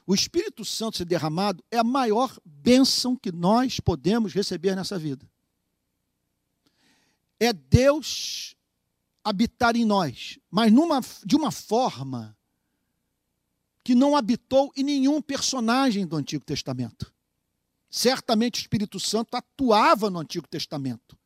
O 0.05 0.13
Espírito 0.13 0.65
Santo 0.65 0.97
ser 0.97 1.05
derramado 1.05 1.63
é 1.71 1.79
a 1.79 1.85
maior 1.85 2.37
bênção 2.45 3.15
que 3.15 3.31
nós 3.31 3.79
podemos 3.79 4.33
receber 4.33 4.75
nessa 4.75 4.99
vida. 4.99 5.25
É 7.39 7.53
Deus 7.53 8.57
habitar 9.23 9.77
em 9.77 9.85
nós, 9.85 10.37
mas 10.51 10.73
numa, 10.73 11.01
de 11.25 11.37
uma 11.37 11.53
forma 11.53 12.37
que 13.85 13.95
não 13.95 14.17
habitou 14.17 14.73
em 14.77 14.83
nenhum 14.83 15.23
personagem 15.23 16.05
do 16.05 16.17
Antigo 16.17 16.45
Testamento. 16.45 17.15
Certamente 17.91 18.59
o 18.59 18.63
Espírito 18.63 18.99
Santo 18.99 19.37
atuava 19.37 20.11
no 20.11 20.19
Antigo 20.19 20.47
Testamento. 20.47 21.17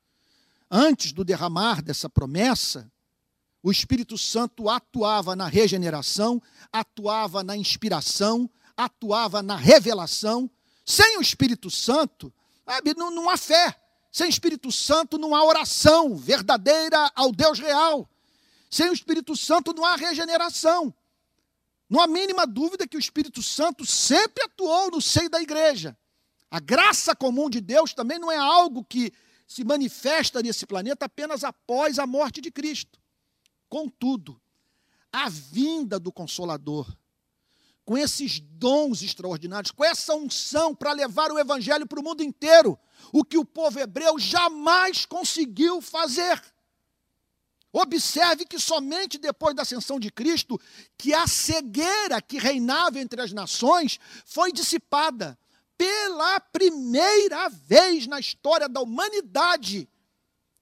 Antes 0.70 1.12
do 1.12 1.24
derramar 1.24 1.82
dessa 1.82 2.08
promessa, 2.08 2.90
o 3.62 3.70
Espírito 3.70 4.16
Santo 4.16 4.68
atuava 4.68 5.36
na 5.36 5.46
regeneração, 5.46 6.40
atuava 6.72 7.42
na 7.42 7.56
inspiração, 7.56 8.48
atuava 8.76 9.42
na 9.42 9.56
revelação. 9.56 10.50
Sem 10.84 11.18
o 11.18 11.20
Espírito 11.20 11.70
Santo, 11.70 12.32
não, 12.96 13.10
não 13.10 13.28
há 13.28 13.36
fé. 13.36 13.76
Sem 14.10 14.26
o 14.26 14.30
Espírito 14.30 14.72
Santo 14.72 15.18
não 15.18 15.34
há 15.34 15.44
oração 15.44 16.16
verdadeira 16.16 17.10
ao 17.14 17.32
Deus 17.32 17.58
real. 17.58 18.08
Sem 18.70 18.88
o 18.88 18.92
Espírito 18.92 19.36
Santo 19.36 19.74
não 19.74 19.84
há 19.84 19.96
regeneração. 19.96 20.94
Não 21.88 22.00
há 22.00 22.06
mínima 22.06 22.46
dúvida 22.46 22.86
que 22.86 22.96
o 22.96 23.00
Espírito 23.00 23.42
Santo 23.42 23.84
sempre 23.84 24.44
atuou 24.44 24.90
no 24.90 25.02
seio 25.02 25.28
da 25.28 25.42
igreja. 25.42 25.96
A 26.50 26.58
graça 26.58 27.14
comum 27.14 27.48
de 27.48 27.60
Deus 27.60 27.94
também 27.94 28.18
não 28.18 28.30
é 28.30 28.36
algo 28.36 28.84
que 28.84 29.12
se 29.46 29.64
manifesta 29.64 30.42
nesse 30.42 30.66
planeta 30.66 31.06
apenas 31.06 31.44
após 31.44 31.98
a 31.98 32.06
morte 32.06 32.40
de 32.40 32.50
Cristo. 32.50 32.98
Contudo, 33.68 34.40
a 35.12 35.28
vinda 35.28 35.98
do 35.98 36.12
Consolador, 36.12 36.92
com 37.84 37.96
esses 37.96 38.40
dons 38.40 39.02
extraordinários, 39.02 39.72
com 39.72 39.84
essa 39.84 40.14
unção 40.14 40.74
para 40.74 40.92
levar 40.92 41.32
o 41.32 41.38
Evangelho 41.38 41.86
para 41.86 42.00
o 42.00 42.02
mundo 42.02 42.22
inteiro, 42.22 42.78
o 43.12 43.24
que 43.24 43.38
o 43.38 43.44
povo 43.44 43.78
hebreu 43.78 44.18
jamais 44.18 45.04
conseguiu 45.04 45.80
fazer. 45.80 46.40
Observe 47.72 48.44
que 48.44 48.58
somente 48.58 49.18
depois 49.18 49.54
da 49.54 49.62
ascensão 49.62 50.00
de 50.00 50.10
Cristo, 50.10 50.60
que 50.98 51.14
a 51.14 51.26
cegueira 51.26 52.20
que 52.20 52.38
reinava 52.38 52.98
entre 52.98 53.20
as 53.20 53.32
nações 53.32 53.98
foi 54.24 54.52
dissipada. 54.52 55.38
Pela 55.80 56.38
primeira 56.38 57.48
vez 57.48 58.06
na 58.06 58.20
história 58.20 58.68
da 58.68 58.82
humanidade, 58.82 59.88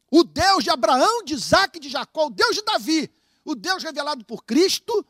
o 0.09 0.23
Deus 0.23 0.63
de 0.63 0.71
Abraão, 0.71 1.25
de 1.25 1.35
Isaac 1.35 1.77
e 1.77 1.81
de 1.81 1.89
Jacó, 1.89 2.27
o 2.27 2.31
Deus 2.31 2.55
de 2.55 2.63
Davi, 2.63 3.11
o 3.45 3.57
Deus 3.57 3.83
revelado 3.83 4.25
por 4.25 4.45
Cristo, 4.45 5.05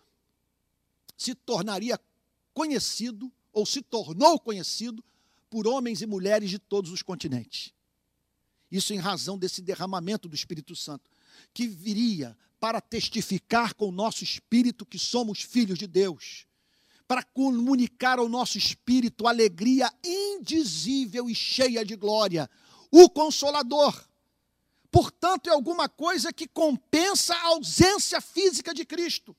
se 1.15 1.35
tornaria 1.35 2.01
conhecido, 2.55 3.31
ou 3.53 3.67
se 3.67 3.83
tornou 3.83 4.41
conhecido, 4.41 5.05
por 5.51 5.69
homens 5.69 6.01
e 6.01 6.07
mulheres 6.07 6.49
de 6.49 6.59
todos 6.59 6.91
os 6.91 7.03
continentes. 7.03 7.75
Isso 8.73 8.95
em 8.95 8.99
razão 8.99 9.37
desse 9.37 9.61
derramamento 9.61 10.27
do 10.27 10.35
Espírito 10.35 10.75
Santo 10.75 11.11
que 11.53 11.69
viria 11.69 12.35
para 12.59 12.81
testificar 12.81 13.75
com 13.75 13.91
o 13.91 13.93
nosso 13.93 14.25
espírito 14.25 14.87
que 14.87 14.99
somos 14.99 15.43
filhos 15.43 15.79
de 15.79 15.87
Deus, 15.87 16.47
para 17.09 17.23
comunicar 17.23 18.19
ao 18.19 18.29
nosso 18.29 18.59
espírito 18.59 19.27
alegria 19.27 19.91
indizível 20.05 21.29
e 21.31 21.35
cheia 21.35 21.83
de 21.83 21.97
glória, 21.97 22.49
o 22.91 23.09
Consolador. 23.09 24.07
Portanto, 24.91 25.49
é 25.49 25.53
alguma 25.53 25.89
coisa 25.89 26.33
que 26.33 26.47
compensa 26.47 27.35
a 27.35 27.47
ausência 27.47 28.21
física 28.21 28.75
de 28.75 28.85
Cristo. 28.85 29.35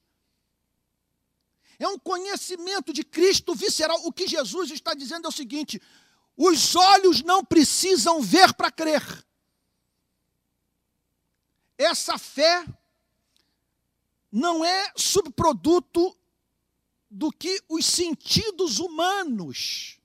É 1.77 1.87
um 1.87 1.97
conhecimento 1.97 2.91
de 2.91 3.03
Cristo 3.03 3.53
visceral. 3.53 4.03
O 4.03 4.11
que 4.11 4.27
Jesus 4.27 4.71
está 4.71 4.95
dizendo 4.95 5.25
é 5.25 5.29
o 5.29 5.31
seguinte: 5.31 5.79
os 6.35 6.75
olhos 6.75 7.21
não 7.21 7.45
precisam 7.45 8.19
ver 8.19 8.53
para 8.53 8.71
crer. 8.71 9.03
Essa 11.77 12.17
fé 12.17 12.65
não 14.31 14.65
é 14.65 14.91
subproduto 14.95 16.18
do 17.09 17.31
que 17.31 17.61
os 17.67 17.85
sentidos 17.85 18.79
humanos 18.79 19.99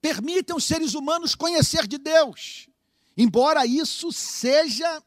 permitem 0.00 0.56
os 0.56 0.64
seres 0.64 0.94
humanos 0.94 1.34
conhecer 1.34 1.86
de 1.86 1.98
Deus, 1.98 2.68
embora 3.16 3.66
isso 3.66 4.12
seja 4.12 5.02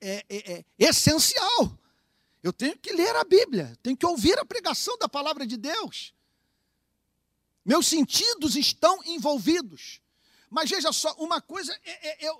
é, 0.00 0.24
é, 0.28 0.52
é, 0.52 0.64
essencial. 0.78 1.78
Eu 2.42 2.52
tenho 2.52 2.78
que 2.78 2.92
ler 2.92 3.14
a 3.16 3.24
Bíblia, 3.24 3.76
tenho 3.82 3.96
que 3.96 4.06
ouvir 4.06 4.38
a 4.38 4.44
pregação 4.44 4.96
da 4.98 5.08
palavra 5.08 5.46
de 5.46 5.56
Deus. 5.56 6.14
Meus 7.64 7.86
sentidos 7.86 8.56
estão 8.56 9.02
envolvidos. 9.04 10.00
Mas 10.48 10.70
veja 10.70 10.92
só, 10.92 11.12
uma 11.14 11.40
coisa 11.40 11.76
é, 11.84 12.24
é, 12.24 12.28
é, 12.28 12.30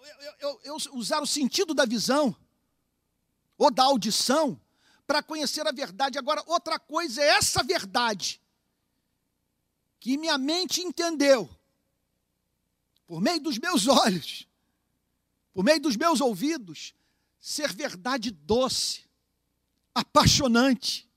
é 0.65 0.73
usar 0.93 1.21
o 1.21 1.27
sentido 1.27 1.75
da 1.75 1.85
visão 1.85 2.35
ou 3.59 3.71
da 3.71 3.83
audição 3.83 4.61
para 5.07 5.23
conhecer 5.23 5.67
a 5.67 5.73
verdade. 5.73 6.19
Agora, 6.19 6.43
outra 6.47 6.79
coisa 6.79 7.23
é 7.23 7.29
essa 7.29 7.63
verdade 7.63 8.41
que 10.01 10.17
minha 10.17 10.39
mente 10.39 10.81
entendeu 10.81 11.49
por 13.07 13.21
meio 13.21 13.41
dos 13.41 13.59
meus 13.59 13.87
olhos, 13.89 14.47
por 15.53 15.65
meio 15.65 15.81
dos 15.81 15.97
meus 15.97 16.21
ouvidos, 16.21 16.95
ser 17.41 17.73
verdade 17.73 18.31
doce, 18.31 19.05
apaixonante, 19.95 21.09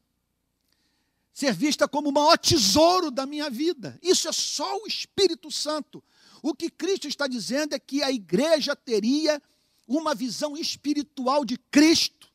ser 1.33 1.53
vista 1.53 1.87
como 1.87 2.09
o 2.09 2.11
maior 2.11 2.37
tesouro 2.37 3.09
da 3.09 3.25
minha 3.25 3.49
vida. 3.49 3.97
Isso 4.01 4.27
é 4.27 4.31
só 4.31 4.77
o 4.77 4.87
Espírito 4.87 5.49
Santo 5.51 6.03
o 6.41 6.53
que 6.53 6.69
Cristo 6.69 7.07
está 7.07 7.27
dizendo 7.27 7.73
é 7.73 7.79
que 7.79 8.01
a 8.01 8.11
igreja 8.11 8.75
teria 8.75 9.41
uma 9.87 10.13
visão 10.15 10.55
espiritual 10.55 11.43
de 11.43 11.57
Cristo, 11.57 12.28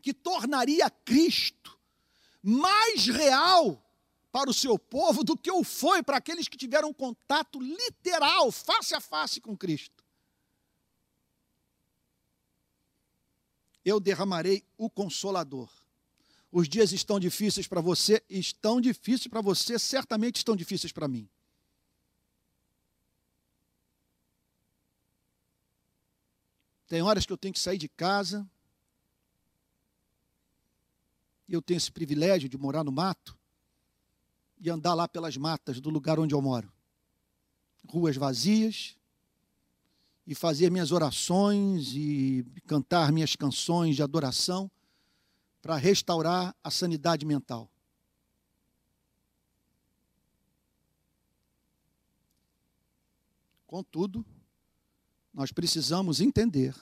que 0.00 0.12
tornaria 0.12 0.90
Cristo 0.90 1.78
mais 2.42 3.06
real 3.06 3.86
para 4.32 4.48
o 4.48 4.54
seu 4.54 4.78
povo 4.78 5.22
do 5.22 5.36
que 5.36 5.50
o 5.50 5.62
foi 5.62 6.02
para 6.02 6.16
aqueles 6.16 6.48
que 6.48 6.56
tiveram 6.56 6.92
contato 6.92 7.60
literal, 7.60 8.50
face 8.50 8.94
a 8.94 9.00
face 9.00 9.40
com 9.40 9.56
Cristo. 9.56 10.04
Eu 13.84 13.98
derramarei 13.98 14.64
o 14.76 14.88
consolador. 14.88 15.70
Os 16.52 16.68
dias 16.68 16.92
estão 16.92 17.20
difíceis 17.20 17.66
para 17.66 17.80
você, 17.80 18.22
estão 18.28 18.80
difíceis 18.80 19.28
para 19.28 19.40
você, 19.40 19.78
certamente 19.78 20.36
estão 20.36 20.56
difíceis 20.56 20.92
para 20.92 21.08
mim. 21.08 21.28
Tem 26.88 27.02
horas 27.02 27.24
que 27.24 27.32
eu 27.32 27.38
tenho 27.38 27.54
que 27.54 27.60
sair 27.60 27.78
de 27.78 27.88
casa. 27.88 28.48
Eu 31.50 31.60
tenho 31.60 31.76
esse 31.76 31.92
privilégio 31.92 32.48
de 32.48 32.56
morar 32.56 32.82
no 32.82 32.92
mato 32.92 33.36
e 34.58 34.70
andar 34.70 34.94
lá 34.94 35.06
pelas 35.06 35.36
matas 35.36 35.80
do 35.80 35.90
lugar 35.90 36.18
onde 36.18 36.34
eu 36.34 36.40
moro. 36.40 36.72
Ruas 37.86 38.16
vazias, 38.16 38.96
e 40.26 40.34
fazer 40.34 40.70
minhas 40.70 40.92
orações 40.92 41.92
e 41.94 42.44
cantar 42.66 43.10
minhas 43.12 43.34
canções 43.34 43.96
de 43.96 44.02
adoração 44.02 44.70
para 45.60 45.76
restaurar 45.76 46.54
a 46.62 46.70
sanidade 46.70 47.26
mental. 47.26 47.70
Contudo, 53.66 54.24
nós 55.32 55.52
precisamos 55.52 56.20
entender 56.20 56.74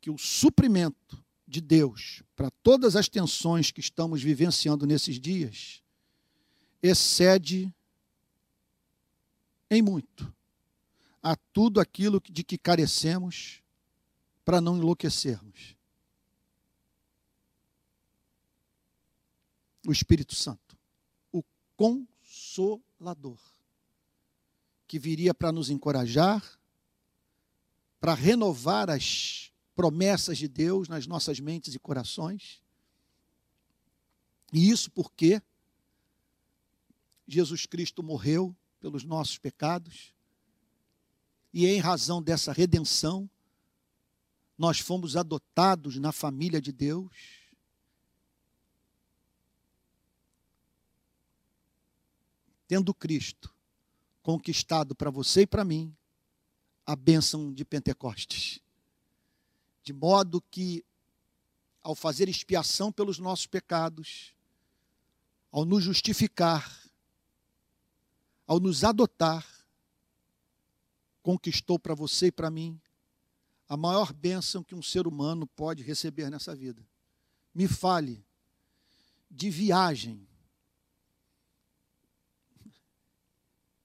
que 0.00 0.10
o 0.10 0.18
suprimento 0.18 1.23
de 1.46 1.60
Deus 1.60 2.22
para 2.34 2.50
todas 2.62 2.96
as 2.96 3.08
tensões 3.08 3.70
que 3.70 3.80
estamos 3.80 4.22
vivenciando 4.22 4.86
nesses 4.86 5.20
dias 5.20 5.82
excede 6.82 7.72
em 9.70 9.82
muito 9.82 10.32
a 11.22 11.34
tudo 11.34 11.80
aquilo 11.80 12.20
de 12.30 12.44
que 12.44 12.58
carecemos 12.58 13.62
para 14.44 14.60
não 14.60 14.76
enlouquecermos. 14.76 15.74
O 19.86 19.92
Espírito 19.92 20.34
Santo, 20.34 20.76
o 21.32 21.42
Consolador, 21.76 23.40
que 24.86 24.98
viria 24.98 25.32
para 25.32 25.50
nos 25.50 25.70
encorajar, 25.70 26.42
para 27.98 28.12
renovar 28.12 28.90
as 28.90 29.50
promessas 29.74 30.38
de 30.38 30.48
Deus 30.48 30.88
nas 30.88 31.06
nossas 31.06 31.40
mentes 31.40 31.74
e 31.74 31.78
corações. 31.78 32.62
E 34.52 34.70
isso 34.70 34.90
porque 34.90 35.42
Jesus 37.26 37.66
Cristo 37.66 38.02
morreu 38.02 38.54
pelos 38.80 39.02
nossos 39.02 39.38
pecados, 39.38 40.12
e 41.52 41.66
em 41.66 41.78
razão 41.78 42.22
dessa 42.22 42.52
redenção, 42.52 43.30
nós 44.58 44.80
fomos 44.80 45.16
adotados 45.16 45.96
na 45.98 46.12
família 46.12 46.60
de 46.60 46.72
Deus. 46.72 47.12
Tendo 52.66 52.92
Cristo 52.92 53.54
conquistado 54.22 54.94
para 54.94 55.10
você 55.10 55.42
e 55.42 55.46
para 55.46 55.64
mim 55.64 55.94
a 56.86 56.96
bênção 56.96 57.52
de 57.52 57.64
Pentecostes. 57.64 58.63
De 59.84 59.92
modo 59.92 60.40
que, 60.50 60.84
ao 61.82 61.94
fazer 61.94 62.28
expiação 62.28 62.90
pelos 62.90 63.18
nossos 63.18 63.46
pecados, 63.46 64.34
ao 65.52 65.64
nos 65.64 65.84
justificar, 65.84 66.82
ao 68.46 68.58
nos 68.58 68.82
adotar, 68.82 69.46
conquistou 71.22 71.78
para 71.78 71.94
você 71.94 72.26
e 72.26 72.32
para 72.32 72.50
mim 72.50 72.80
a 73.68 73.76
maior 73.76 74.12
bênção 74.12 74.64
que 74.64 74.74
um 74.74 74.82
ser 74.82 75.06
humano 75.06 75.46
pode 75.46 75.82
receber 75.82 76.30
nessa 76.30 76.54
vida. 76.54 76.86
Me 77.54 77.68
fale 77.68 78.24
de 79.30 79.50
viagem, 79.50 80.26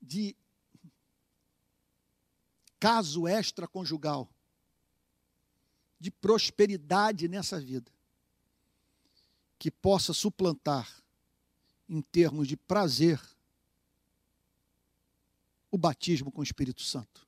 de 0.02 0.36
caso 2.80 3.28
extraconjugal, 3.28 4.30
de 6.00 6.10
prosperidade 6.10 7.28
nessa 7.28 7.60
vida. 7.60 7.92
que 9.58 9.70
possa 9.70 10.14
suplantar, 10.14 10.90
em 11.90 12.02
termos 12.02 12.48
de 12.48 12.56
prazer, 12.56 13.20
o 15.70 15.78
batismo 15.78 16.32
com 16.32 16.40
o 16.40 16.44
Espírito 16.44 16.82
Santo. 16.82 17.28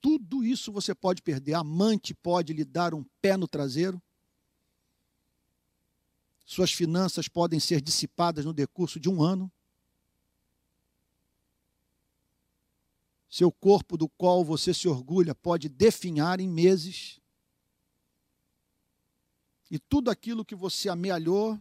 Tudo 0.00 0.42
isso 0.42 0.72
você 0.72 0.92
pode 0.92 1.22
perder. 1.22 1.54
A 1.54 1.60
amante 1.60 2.12
pode 2.12 2.52
lhe 2.52 2.64
dar 2.64 2.92
um 2.92 3.04
pé 3.20 3.36
no 3.36 3.46
traseiro. 3.46 4.02
Suas 6.44 6.72
finanças 6.72 7.28
podem 7.28 7.60
ser 7.60 7.80
dissipadas 7.80 8.44
no 8.44 8.52
decurso 8.52 8.98
de 8.98 9.08
um 9.08 9.22
ano. 9.22 9.50
Seu 13.32 13.50
corpo, 13.50 13.96
do 13.96 14.10
qual 14.10 14.44
você 14.44 14.74
se 14.74 14.86
orgulha, 14.86 15.34
pode 15.34 15.66
definhar 15.66 16.38
em 16.38 16.46
meses. 16.46 17.18
E 19.70 19.78
tudo 19.78 20.10
aquilo 20.10 20.44
que 20.44 20.54
você 20.54 20.90
amealhou, 20.90 21.58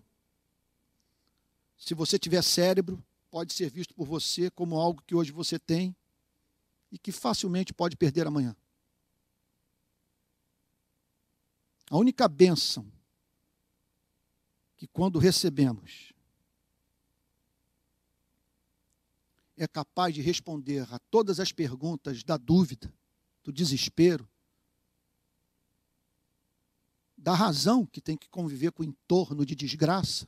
se 1.78 1.94
você 1.94 2.20
tiver 2.20 2.44
cérebro, 2.44 3.02
pode 3.30 3.54
ser 3.54 3.70
visto 3.70 3.96
por 3.96 4.06
você 4.06 4.52
como 4.52 4.78
algo 4.78 5.02
que 5.04 5.16
hoje 5.16 5.32
você 5.32 5.58
tem 5.58 5.96
e 6.92 7.00
que 7.00 7.10
facilmente 7.10 7.74
pode 7.74 7.96
perder 7.96 8.28
amanhã. 8.28 8.54
A 11.90 11.96
única 11.96 12.28
bênção 12.28 12.86
que 14.76 14.88
quando 14.88 15.20
recebemos 15.20 16.11
é 19.64 19.68
capaz 19.68 20.16
de 20.16 20.22
responder 20.22 20.92
a 20.92 20.98
todas 21.12 21.40
as 21.40 21.52
perguntas 21.52 22.24
da 22.24 22.36
dúvida, 22.36 22.92
do 23.44 23.52
desespero, 23.52 24.28
da 27.16 27.36
razão 27.36 27.86
que 27.86 28.02
tem 28.02 28.18
que 28.18 28.28
conviver 28.28 28.72
com 28.72 28.82
o 28.82 28.86
entorno 28.86 29.46
de 29.46 29.54
desgraça, 29.54 30.28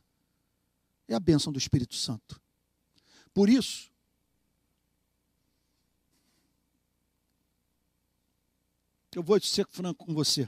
é 1.07 1.15
a 1.15 1.19
bênção 1.19 1.51
do 1.51 1.57
Espírito 1.57 1.95
Santo. 1.95 2.39
Por 3.33 3.49
isso, 3.49 3.91
eu 9.15 9.23
vou 9.23 9.41
ser 9.41 9.65
franco 9.67 10.05
com 10.05 10.13
você. 10.13 10.47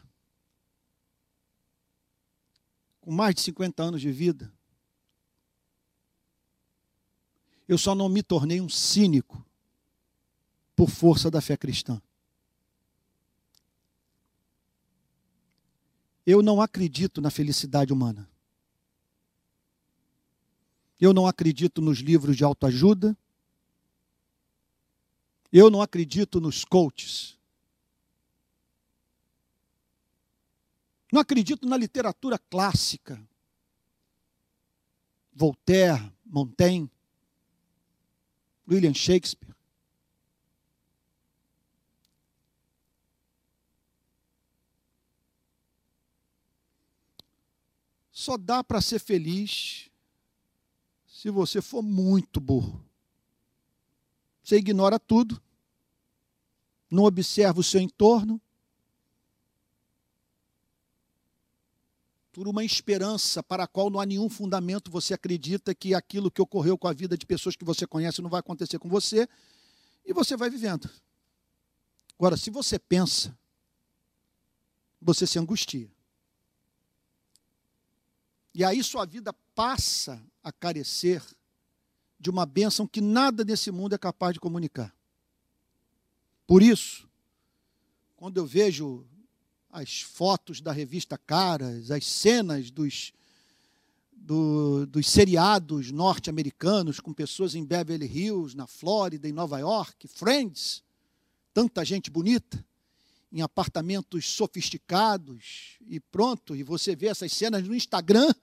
Com 3.02 3.12
mais 3.12 3.34
de 3.34 3.42
50 3.42 3.82
anos 3.82 4.02
de 4.02 4.12
vida, 4.12 4.55
eu 7.68 7.78
só 7.78 7.96
não 7.96 8.08
me 8.08 8.22
tornei 8.22 8.62
um 8.62 8.70
cínico 8.70 9.44
por 10.76 10.90
força 10.90 11.32
da 11.32 11.42
fé 11.42 11.58
cristã. 11.58 12.02
Eu 16.26 16.42
não 16.42 16.62
acredito 16.62 17.22
na 17.22 17.30
felicidade 17.30 17.94
humana. 17.94 18.30
Eu 21.00 21.14
não 21.14 21.28
acredito 21.28 21.82
nos 21.82 22.00
livros 22.00 22.36
de 22.36 22.44
autoajuda. 22.44 23.16
Eu 25.52 25.70
não 25.70 25.82
acredito 25.82 26.42
nos 26.42 26.66
coaches. 26.66 27.38
Não 31.12 31.22
acredito 31.22 31.68
na 31.68 31.78
literatura 31.78 32.38
clássica. 32.38 33.22
Voltaire, 35.32 36.12
Montaigne, 36.26 36.90
William 38.68 38.94
Shakespeare. 38.94 39.56
Só 48.12 48.38
dá 48.38 48.64
para 48.64 48.82
ser 48.82 49.00
feliz 49.00 49.92
se 51.06 51.30
você 51.30 51.62
for 51.62 51.82
muito 51.82 52.40
burro. 52.40 52.84
Você 54.44 54.58
ignora 54.58 55.00
tudo, 55.00 55.42
não 56.90 57.04
observa 57.04 57.60
o 57.60 57.64
seu 57.64 57.82
entorno, 57.82 58.42
por 62.36 62.50
uma 62.50 62.66
esperança 62.66 63.42
para 63.42 63.64
a 63.64 63.68
qual 63.68 63.90
não 63.90 63.98
há 63.98 64.06
nenhum 64.06 64.28
fundamento, 64.28 64.92
você 64.92 65.14
acredita 65.14 65.74
que 65.74 65.96
aquilo 65.96 66.30
que 66.30 66.42
ocorreu 66.42 66.78
com 66.78 66.86
a 66.86 66.92
vida 66.92 67.18
de 67.18 67.26
pessoas 67.26 67.56
que 67.56 67.64
você 67.64 67.88
conhece 67.88 68.22
não 68.22 68.30
vai 68.30 68.42
acontecer 68.42 68.78
com 68.78 68.90
você, 68.90 69.26
e 70.06 70.12
você 70.12 70.36
vai 70.36 70.50
vivendo. 70.50 70.90
Agora, 72.20 72.36
se 72.36 72.50
você 72.50 72.78
pensa, 72.78 73.34
você 75.02 75.26
se 75.26 75.40
angustia. 75.40 75.90
E 78.54 78.66
aí 78.66 78.84
sua 78.84 79.06
vida 79.06 79.32
passa 79.56 80.22
a 80.44 80.52
carecer 80.52 81.24
de 82.20 82.30
uma 82.30 82.46
bênção 82.46 82.86
que 82.86 83.00
nada 83.00 83.46
nesse 83.46 83.72
mundo 83.72 83.96
é 83.96 83.98
capaz 83.98 84.34
de 84.34 84.42
comunicar. 84.42 84.94
Por 86.46 86.62
isso, 86.62 87.10
quando 88.18 88.36
eu 88.36 88.46
vejo 88.46 89.08
as 89.76 90.00
fotos 90.00 90.62
da 90.62 90.72
revista 90.72 91.18
Caras, 91.18 91.92
as 91.92 92.06
cenas 92.06 92.72
dos, 92.72 93.12
do, 94.10 94.86
dos 94.86 95.10
seriados 95.10 95.92
norte-americanos 95.92 97.02
com 97.02 97.14
pessoas 97.14 97.56
em 97.56 97.66
Beverly 97.66 98.06
Hills, 98.06 98.56
na 98.56 98.68
Flórida, 98.68 99.28
em 99.28 99.34
Nova 99.34 99.60
York, 99.60 100.08
Friends, 100.08 100.82
tanta 101.54 101.84
gente 101.84 102.10
bonita 102.10 102.66
em 103.34 103.42
apartamentos 103.42 104.26
sofisticados 104.28 105.78
e 105.86 106.00
pronto, 106.00 106.56
e 106.56 106.64
você 106.64 106.96
vê 106.96 107.08
essas 107.08 107.34
cenas 107.34 107.68
no 107.68 107.76
Instagram, 107.76 108.34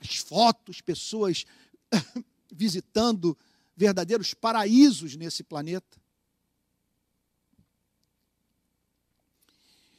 as 0.00 0.16
fotos, 0.16 0.80
pessoas 0.80 1.44
visitando 2.52 3.38
verdadeiros 3.76 4.34
paraísos 4.34 5.14
nesse 5.14 5.44
planeta. 5.44 6.03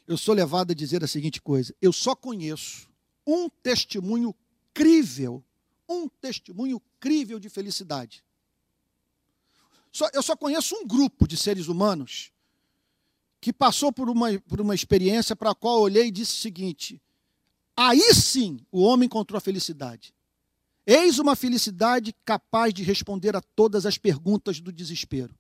Eu 0.08 0.18
sou 0.18 0.36
levado 0.36 0.72
a 0.72 0.76
dizer 0.76 1.04
a 1.04 1.08
seguinte 1.08 1.42
coisa: 1.42 1.74
eu 1.82 1.92
só 1.92 2.16
conheço 2.16 2.88
um 3.26 3.50
testemunho 3.50 4.36
crível, 4.74 5.44
um 5.90 6.08
testemunho 6.08 6.82
crível 7.00 7.40
de 7.40 7.50
felicidade. 7.50 8.24
Só, 9.92 10.10
eu 10.14 10.22
só 10.22 10.36
conheço 10.36 10.76
um 10.76 10.86
grupo 10.86 11.28
de 11.28 11.38
seres 11.38 11.68
humanos 11.68 12.32
que 13.40 13.54
passou 13.54 13.92
por 13.92 14.10
uma, 14.10 14.38
por 14.42 14.60
uma 14.60 14.76
experiência 14.76 15.36
para 15.36 15.52
a 15.52 15.56
qual 15.56 15.80
olhei 15.80 16.08
e 16.08 16.12
disse 16.12 16.34
o 16.34 16.42
seguinte: 16.42 17.02
aí 17.76 18.14
sim 18.14 18.60
o 18.72 18.82
homem 18.82 19.08
encontrou 19.08 19.38
a 19.38 19.42
felicidade. 19.42 20.14
Eis 20.86 21.18
uma 21.18 21.36
felicidade 21.36 22.14
capaz 22.24 22.72
de 22.72 22.84
responder 22.84 23.36
a 23.36 23.42
todas 23.42 23.88
as 23.88 23.98
perguntas 23.98 24.60
do 24.60 24.72
desespero. 24.72 25.34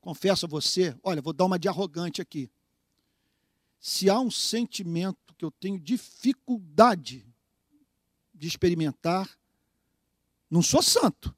Confesso 0.00 0.46
a 0.46 0.48
você, 0.48 0.96
olha, 1.02 1.20
vou 1.20 1.32
dar 1.32 1.44
uma 1.44 1.58
de 1.58 1.68
arrogante 1.68 2.22
aqui. 2.22 2.48
Se 3.80 4.10
há 4.10 4.20
um 4.20 4.30
sentimento 4.30 5.34
que 5.36 5.44
eu 5.44 5.50
tenho 5.50 5.80
dificuldade 5.80 7.26
de 8.34 8.46
experimentar, 8.46 9.38
não 10.50 10.62
sou 10.62 10.82
santo, 10.82 11.34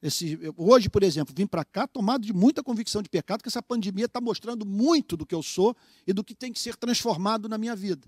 esse, 0.00 0.38
hoje, 0.56 0.88
por 0.88 1.02
exemplo, 1.02 1.34
vim 1.34 1.46
para 1.46 1.64
cá 1.64 1.88
tomado 1.88 2.24
de 2.24 2.32
muita 2.32 2.62
convicção 2.62 3.02
de 3.02 3.08
pecado, 3.08 3.42
que 3.42 3.48
essa 3.48 3.62
pandemia 3.62 4.04
está 4.04 4.20
mostrando 4.20 4.64
muito 4.64 5.16
do 5.16 5.26
que 5.26 5.34
eu 5.34 5.42
sou 5.42 5.74
e 6.06 6.12
do 6.12 6.22
que 6.22 6.34
tem 6.34 6.52
que 6.52 6.60
ser 6.60 6.76
transformado 6.76 7.48
na 7.48 7.58
minha 7.58 7.74
vida. 7.74 8.06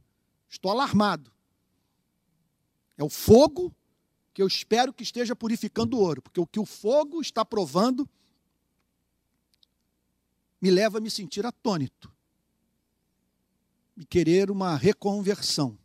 Estou 0.48 0.70
alarmado. 0.70 1.32
É 2.96 3.02
o 3.02 3.08
fogo 3.08 3.74
que 4.32 4.42
eu 4.42 4.46
espero 4.46 4.92
que 4.92 5.02
esteja 5.02 5.34
purificando 5.34 5.96
o 5.96 6.00
ouro, 6.00 6.22
porque 6.22 6.38
o 6.38 6.46
que 6.46 6.60
o 6.60 6.66
fogo 6.66 7.20
está 7.20 7.44
provando 7.44 8.08
me 10.60 10.70
leva 10.70 10.98
a 10.98 11.00
me 11.00 11.10
sentir 11.10 11.44
atônito 11.46 12.14
e 13.96 14.04
querer 14.04 14.50
uma 14.50 14.76
reconversão. 14.76 15.78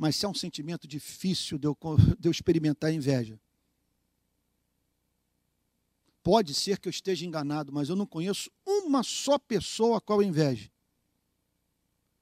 mas 0.00 0.16
se 0.16 0.24
é 0.24 0.28
um 0.30 0.32
sentimento 0.32 0.88
difícil 0.88 1.58
de 1.58 1.68
eu, 1.68 1.76
de 2.18 2.26
eu 2.26 2.32
experimentar 2.32 2.90
inveja. 2.90 3.38
Pode 6.22 6.54
ser 6.54 6.78
que 6.78 6.88
eu 6.88 6.90
esteja 6.90 7.26
enganado, 7.26 7.70
mas 7.70 7.90
eu 7.90 7.96
não 7.96 8.06
conheço 8.06 8.50
uma 8.64 9.02
só 9.02 9.38
pessoa 9.38 9.98
a 9.98 10.00
qual 10.00 10.22
eu 10.22 10.26
inveje. 10.26 10.72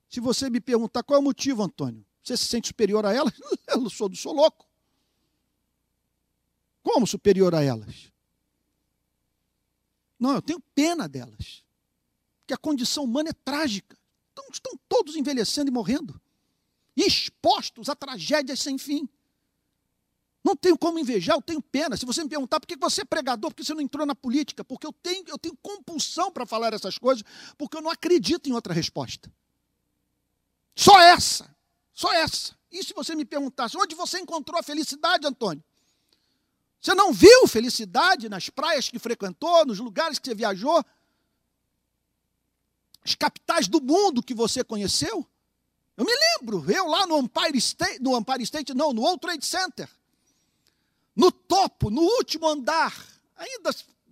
Se 0.08 0.18
você 0.18 0.50
me 0.50 0.60
perguntar 0.60 1.04
qual 1.04 1.18
é 1.18 1.20
o 1.20 1.24
motivo, 1.24 1.62
Antônio, 1.62 2.04
você 2.20 2.36
se 2.36 2.46
sente 2.46 2.66
superior 2.66 3.06
a 3.06 3.14
elas? 3.14 3.34
Eu 3.68 3.88
sou, 3.88 4.12
sou 4.16 4.32
louco. 4.32 4.67
Como 6.88 7.06
superior 7.06 7.54
a 7.54 7.62
elas? 7.62 8.10
Não, 10.18 10.32
eu 10.32 10.40
tenho 10.40 10.58
pena 10.74 11.06
delas. 11.06 11.62
Porque 12.40 12.54
a 12.54 12.56
condição 12.56 13.04
humana 13.04 13.28
é 13.28 13.32
trágica. 13.34 13.94
Então, 14.32 14.46
estão 14.50 14.72
todos 14.88 15.14
envelhecendo 15.14 15.68
e 15.68 15.70
morrendo 15.70 16.18
expostos 16.96 17.90
a 17.90 17.94
tragédias 17.94 18.60
sem 18.60 18.78
fim. 18.78 19.06
Não 20.42 20.56
tenho 20.56 20.78
como 20.78 20.98
invejar, 20.98 21.36
eu 21.36 21.42
tenho 21.42 21.60
pena. 21.60 21.94
Se 21.94 22.06
você 22.06 22.22
me 22.22 22.30
perguntar 22.30 22.58
por 22.58 22.66
que 22.66 22.74
você 22.74 23.02
é 23.02 23.04
pregador, 23.04 23.50
por 23.50 23.56
que 23.56 23.64
você 23.64 23.74
não 23.74 23.82
entrou 23.82 24.06
na 24.06 24.14
política? 24.14 24.64
Porque 24.64 24.86
eu 24.86 24.92
tenho, 24.92 25.24
eu 25.28 25.38
tenho 25.38 25.58
compulsão 25.60 26.32
para 26.32 26.46
falar 26.46 26.72
essas 26.72 26.96
coisas, 26.96 27.22
porque 27.58 27.76
eu 27.76 27.82
não 27.82 27.90
acredito 27.90 28.48
em 28.48 28.54
outra 28.54 28.72
resposta. 28.72 29.30
Só 30.74 30.98
essa. 30.98 31.54
Só 31.92 32.10
essa. 32.14 32.56
E 32.72 32.82
se 32.82 32.94
você 32.94 33.14
me 33.14 33.26
perguntasse, 33.26 33.76
onde 33.76 33.94
você 33.94 34.18
encontrou 34.18 34.58
a 34.58 34.62
felicidade, 34.62 35.26
Antônio? 35.26 35.62
Você 36.80 36.94
não 36.94 37.12
viu 37.12 37.46
felicidade 37.48 38.28
nas 38.28 38.48
praias 38.48 38.88
que 38.88 38.98
frequentou, 38.98 39.66
nos 39.66 39.78
lugares 39.78 40.18
que 40.18 40.28
você 40.28 40.34
viajou? 40.34 40.84
As 43.04 43.14
capitais 43.14 43.66
do 43.66 43.80
mundo 43.80 44.22
que 44.22 44.34
você 44.34 44.62
conheceu? 44.62 45.26
Eu 45.96 46.04
me 46.04 46.12
lembro, 46.14 46.64
eu 46.70 46.86
lá 46.86 47.06
no 47.06 47.18
Empire 47.18 47.58
State, 47.58 48.00
no 48.00 48.16
Empire 48.16 48.42
State, 48.44 48.74
não, 48.74 48.92
no 48.92 49.02
World 49.02 49.20
Trade 49.20 49.44
Center, 49.44 49.88
no 51.16 51.32
topo, 51.32 51.90
no 51.90 52.02
último 52.02 52.46
andar, 52.46 52.94
ainda 53.34 53.70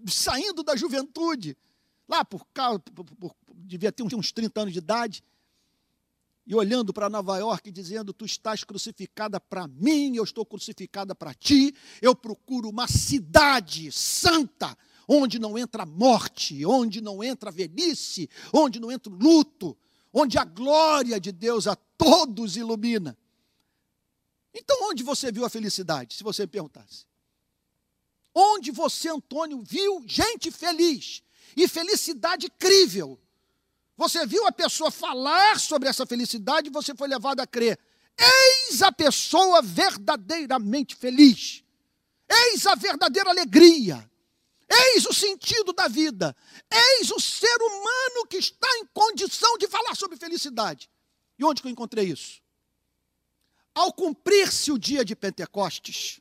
saindo 0.09 0.65
da 0.65 0.75
juventude, 0.75 1.57
lá 2.09 2.25
por, 2.25 2.45
por, 2.93 3.05
por 3.05 3.37
devia 3.55 3.93
ter 3.93 4.03
uns 4.03 4.33
30 4.33 4.61
anos 4.61 4.73
de 4.73 4.81
idade, 4.81 5.23
e 6.47 6.55
olhando 6.55 6.93
para 6.93 7.11
Nova 7.11 7.37
York, 7.39 7.73
dizendo: 7.73 8.13
Tu 8.13 8.25
estás 8.25 8.63
crucificada 8.63 9.41
para 9.41 9.67
mim, 9.67 10.15
eu 10.17 10.23
estou 10.23 10.47
crucificada 10.47 11.15
para 11.15 11.35
ti. 11.35 11.75
Eu 12.01 12.15
procuro 12.15 12.69
uma 12.69 12.87
cidade 12.87 13.91
santa, 13.91 14.79
onde 15.09 15.39
não 15.39 15.59
entra 15.59 15.85
morte, 15.85 16.65
onde 16.65 17.01
não 17.01 17.23
entra 17.23 17.51
velhice, 17.51 18.31
onde 18.53 18.79
não 18.79 18.93
entra 18.93 19.13
luto, 19.13 19.77
onde 20.13 20.39
a 20.39 20.45
glória 20.45 21.19
de 21.19 21.33
Deus 21.33 21.67
a 21.67 21.75
todos 21.75 22.57
ilumina. 22.57 23.19
Então, 24.55 24.89
onde 24.89 25.03
você 25.03 25.33
viu 25.33 25.45
a 25.45 25.51
felicidade, 25.51 26.15
se 26.15 26.23
você 26.23 26.43
me 26.43 26.49
perguntasse? 26.49 27.05
Onde 28.33 28.71
você, 28.71 29.09
Antônio, 29.09 29.63
viu 29.63 30.03
gente 30.07 30.51
feliz 30.51 31.23
e 31.57 31.67
felicidade 31.67 32.49
crível? 32.51 33.19
Você 33.97 34.27
viu 34.27 34.47
a 34.47 34.53
pessoa 34.53 34.91
falar 34.91 35.59
sobre 35.59 35.89
essa 35.89 36.05
felicidade 36.05 36.69
e 36.69 36.73
você 36.73 36.95
foi 36.95 37.09
levado 37.09 37.41
a 37.41 37.47
crer. 37.47 37.79
Eis 38.19 38.83
a 38.83 38.93
pessoa 38.93 39.63
verdadeiramente 39.63 40.95
feliz. 40.95 41.65
Eis 42.29 42.67
a 42.67 42.75
verdadeira 42.75 43.31
alegria. 43.31 44.11
Eis 44.69 45.07
o 45.07 45.15
sentido 45.15 45.73
da 45.73 45.89
vida. 45.89 46.37
Eis 46.71 47.11
o 47.11 47.21
ser 47.21 47.57
humano 47.63 48.27
que 48.29 48.37
está 48.37 48.69
em 48.79 48.87
condição 48.87 49.57
de 49.57 49.67
falar 49.67 49.95
sobre 49.95 50.19
felicidade. 50.19 50.91
E 51.39 51.45
onde 51.45 51.63
que 51.63 51.69
eu 51.69 51.73
encontrei 51.73 52.07
isso? 52.07 52.43
Ao 53.75 53.93
cumprir-se 53.93 54.73
o 54.73 54.79
dia 54.79 55.05
de 55.05 55.15
Pentecostes, 55.15 56.21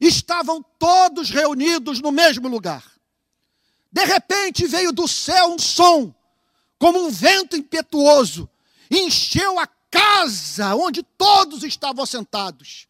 estavam 0.00 0.62
todos 0.78 1.30
reunidos 1.30 2.00
no 2.00 2.10
mesmo 2.10 2.48
lugar. 2.48 2.90
De 3.92 4.04
repente 4.04 4.66
veio 4.66 4.92
do 4.92 5.06
céu 5.06 5.52
um 5.52 5.58
som 5.58 6.14
como 6.80 6.98
um 6.98 7.10
vento 7.10 7.58
impetuoso, 7.58 8.48
encheu 8.90 9.58
a 9.60 9.66
casa 9.90 10.74
onde 10.74 11.02
todos 11.02 11.62
estavam 11.62 12.06
sentados. 12.06 12.88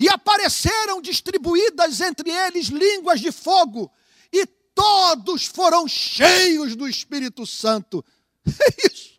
E 0.00 0.08
apareceram 0.08 1.00
distribuídas 1.00 2.00
entre 2.00 2.28
eles 2.28 2.66
línguas 2.66 3.20
de 3.20 3.30
fogo, 3.30 3.88
e 4.32 4.44
todos 4.44 5.46
foram 5.46 5.86
cheios 5.86 6.74
do 6.74 6.88
Espírito 6.88 7.46
Santo. 7.46 8.04
É 8.46 8.92
isso. 8.92 9.14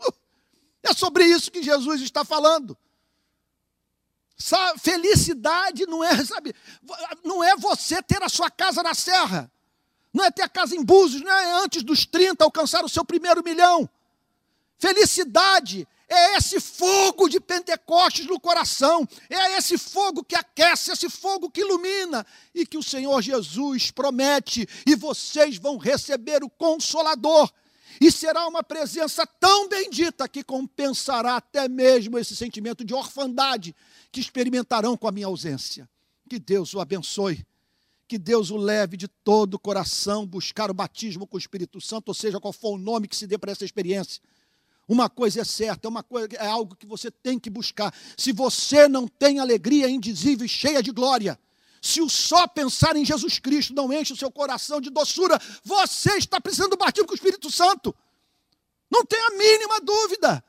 É 0.83 0.93
sobre 0.93 1.25
isso 1.25 1.49
que 1.49 1.63
Jesus 1.63 1.99
está 2.01 2.23
falando. 2.23 2.77
Felicidade 4.77 5.87
não 5.87 6.03
é, 6.03 6.23
sabe, 6.23 6.53
não 7.23 7.43
é 7.43 7.55
você 7.55 8.03
ter 8.03 8.21
a 8.21 8.29
sua 8.29 8.51
casa 8.51 8.83
na 8.83 8.93
serra 8.93 9.51
não 10.15 10.23
é 10.23 10.31
ter 10.31 10.43
a 10.43 10.49
casa 10.49 10.73
em 10.73 10.81
Búzios, 10.81 11.21
não 11.21 11.31
é 11.31 11.61
antes 11.61 11.83
dos 11.83 12.05
30 12.05 12.41
alcançar 12.41 12.85
o 12.85 12.89
seu 12.89 13.03
primeiro 13.03 13.43
milhão. 13.43 13.87
Felicidade 14.79 15.85
é 16.07 16.37
esse 16.37 16.61
fogo 16.61 17.27
de 17.27 17.37
Pentecostes 17.41 18.25
no 18.25 18.39
coração, 18.39 19.05
é 19.29 19.57
esse 19.57 19.77
fogo 19.77 20.23
que 20.23 20.33
aquece, 20.33 20.89
esse 20.89 21.09
fogo 21.09 21.51
que 21.51 21.59
ilumina 21.59 22.25
e 22.53 22.65
que 22.65 22.77
o 22.77 22.83
Senhor 22.83 23.21
Jesus 23.21 23.91
promete, 23.91 24.65
e 24.85 24.95
vocês 24.95 25.57
vão 25.57 25.75
receber 25.75 26.45
o 26.45 26.49
Consolador. 26.49 27.51
E 27.99 28.09
será 28.09 28.47
uma 28.47 28.63
presença 28.63 29.27
tão 29.27 29.67
bendita 29.67 30.29
que 30.29 30.43
compensará 30.43 31.35
até 31.35 31.67
mesmo 31.67 32.17
esse 32.17 32.35
sentimento 32.37 32.85
de 32.85 32.93
orfandade 32.93 33.75
que 34.13 34.21
experimentarão 34.21 34.95
com 34.95 35.09
a 35.09 35.11
minha 35.11 35.27
ausência. 35.27 35.89
Que 36.29 36.39
Deus 36.39 36.73
o 36.73 36.79
abençoe 36.79 37.45
que 38.07 38.17
Deus 38.17 38.51
o 38.51 38.57
leve 38.57 38.97
de 38.97 39.07
todo 39.07 39.55
o 39.55 39.59
coração 39.59 40.25
buscar 40.25 40.69
o 40.69 40.73
batismo 40.73 41.25
com 41.25 41.37
o 41.37 41.39
Espírito 41.39 41.81
Santo, 41.81 42.09
ou 42.09 42.13
seja, 42.13 42.39
qual 42.39 42.53
for 42.53 42.75
o 42.75 42.77
nome 42.77 43.07
que 43.07 43.15
se 43.15 43.25
dê 43.25 43.37
para 43.37 43.51
essa 43.51 43.65
experiência. 43.65 44.21
Uma 44.87 45.09
coisa 45.09 45.41
é 45.41 45.43
certa, 45.43 45.87
é 45.87 45.89
uma 45.89 46.03
coisa, 46.03 46.27
é 46.35 46.45
algo 46.45 46.75
que 46.75 46.85
você 46.85 47.09
tem 47.09 47.39
que 47.39 47.49
buscar. 47.49 47.93
Se 48.15 48.31
você 48.31 48.87
não 48.87 49.07
tem 49.07 49.39
alegria 49.39 49.89
indizível 49.89 50.45
e 50.45 50.49
cheia 50.49 50.83
de 50.83 50.91
glória, 50.91 51.39
se 51.81 52.01
o 52.01 52.09
só 52.09 52.47
pensar 52.47 52.95
em 52.95 53.03
Jesus 53.03 53.39
Cristo 53.39 53.73
não 53.73 53.91
enche 53.91 54.13
o 54.13 54.17
seu 54.17 54.31
coração 54.31 54.79
de 54.79 54.91
doçura, 54.91 55.41
você 55.63 56.17
está 56.17 56.39
precisando 56.39 56.71
do 56.71 56.77
batismo 56.77 57.07
com 57.07 57.13
o 57.13 57.15
Espírito 57.15 57.49
Santo. 57.49 57.95
Não 58.91 59.03
tem 59.03 59.19
a 59.19 59.31
mínima 59.31 59.81
dúvida. 59.81 60.43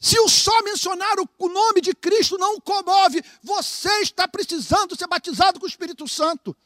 Se 0.00 0.18
o 0.20 0.28
só 0.28 0.62
mencionar 0.62 1.16
o 1.18 1.48
nome 1.48 1.82
de 1.82 1.94
Cristo 1.94 2.38
não 2.38 2.56
o 2.56 2.62
comove, 2.62 3.22
você 3.42 3.90
está 4.00 4.26
precisando 4.26 4.96
ser 4.96 5.06
batizado 5.06 5.60
com 5.60 5.66
o 5.66 5.68
Espírito 5.68 6.08
Santo 6.08 6.56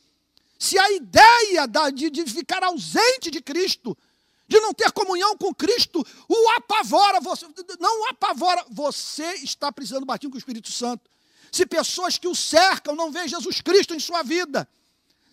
se 0.63 0.79
a 0.79 0.93
ideia 0.93 1.67
de, 1.93 2.25
ficar 2.25 2.63
ausente 2.63 3.33
de 3.33 3.43
Cristo, 3.43 3.99
de 4.47 4.61
não 4.61 4.73
ter 4.73 4.93
comunhão 4.93 5.37
com 5.37 5.53
Cristo, 5.53 6.07
o 6.29 6.51
apavora, 6.51 7.19
você, 7.21 7.49
não 7.81 8.03
o 8.03 8.09
apavora, 8.11 8.65
você 8.71 9.25
está 9.43 9.73
precisando 9.73 10.03
do 10.03 10.07
batismo 10.07 10.31
com 10.31 10.37
o 10.37 10.39
Espírito 10.39 10.71
Santo. 10.71 11.11
Se 11.51 11.67
pessoas 11.67 12.17
que 12.17 12.29
o 12.29 12.35
cercam 12.35 12.95
não 12.95 13.11
veem 13.11 13.27
Jesus 13.27 13.61
Cristo 13.61 13.93
em 13.93 13.99
sua 13.99 14.23
vida, 14.23 14.69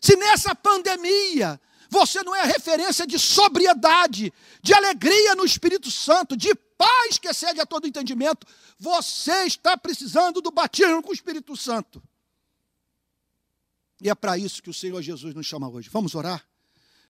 se 0.02 0.16
nessa 0.16 0.56
pandemia 0.56 1.62
você 1.92 2.24
não 2.24 2.36
é 2.36 2.44
referência 2.46 3.06
de 3.06 3.20
sobriedade, 3.20 4.34
de 4.64 4.74
alegria 4.74 5.36
no 5.36 5.46
Espírito 5.46 5.92
Santo, 5.92 6.36
de 6.36 6.56
paz 6.76 7.20
que 7.20 7.28
excede 7.28 7.62
a 7.62 7.68
todo 7.68 7.86
entendimento, 7.86 8.48
você 8.80 9.44
está 9.44 9.78
precisando 9.78 10.42
do 10.42 10.50
batismo 10.50 11.04
com 11.04 11.12
o 11.12 11.14
Espírito 11.14 11.56
Santo. 11.56 12.02
E 14.02 14.10
é 14.10 14.16
para 14.16 14.38
isso 14.38 14.64
que 14.64 14.70
o 14.70 14.74
Senhor 14.74 15.02
Jesus 15.02 15.34
nos 15.36 15.46
chama 15.46 15.70
hoje. 15.70 15.90
Vamos 15.90 16.16
orar? 16.16 16.49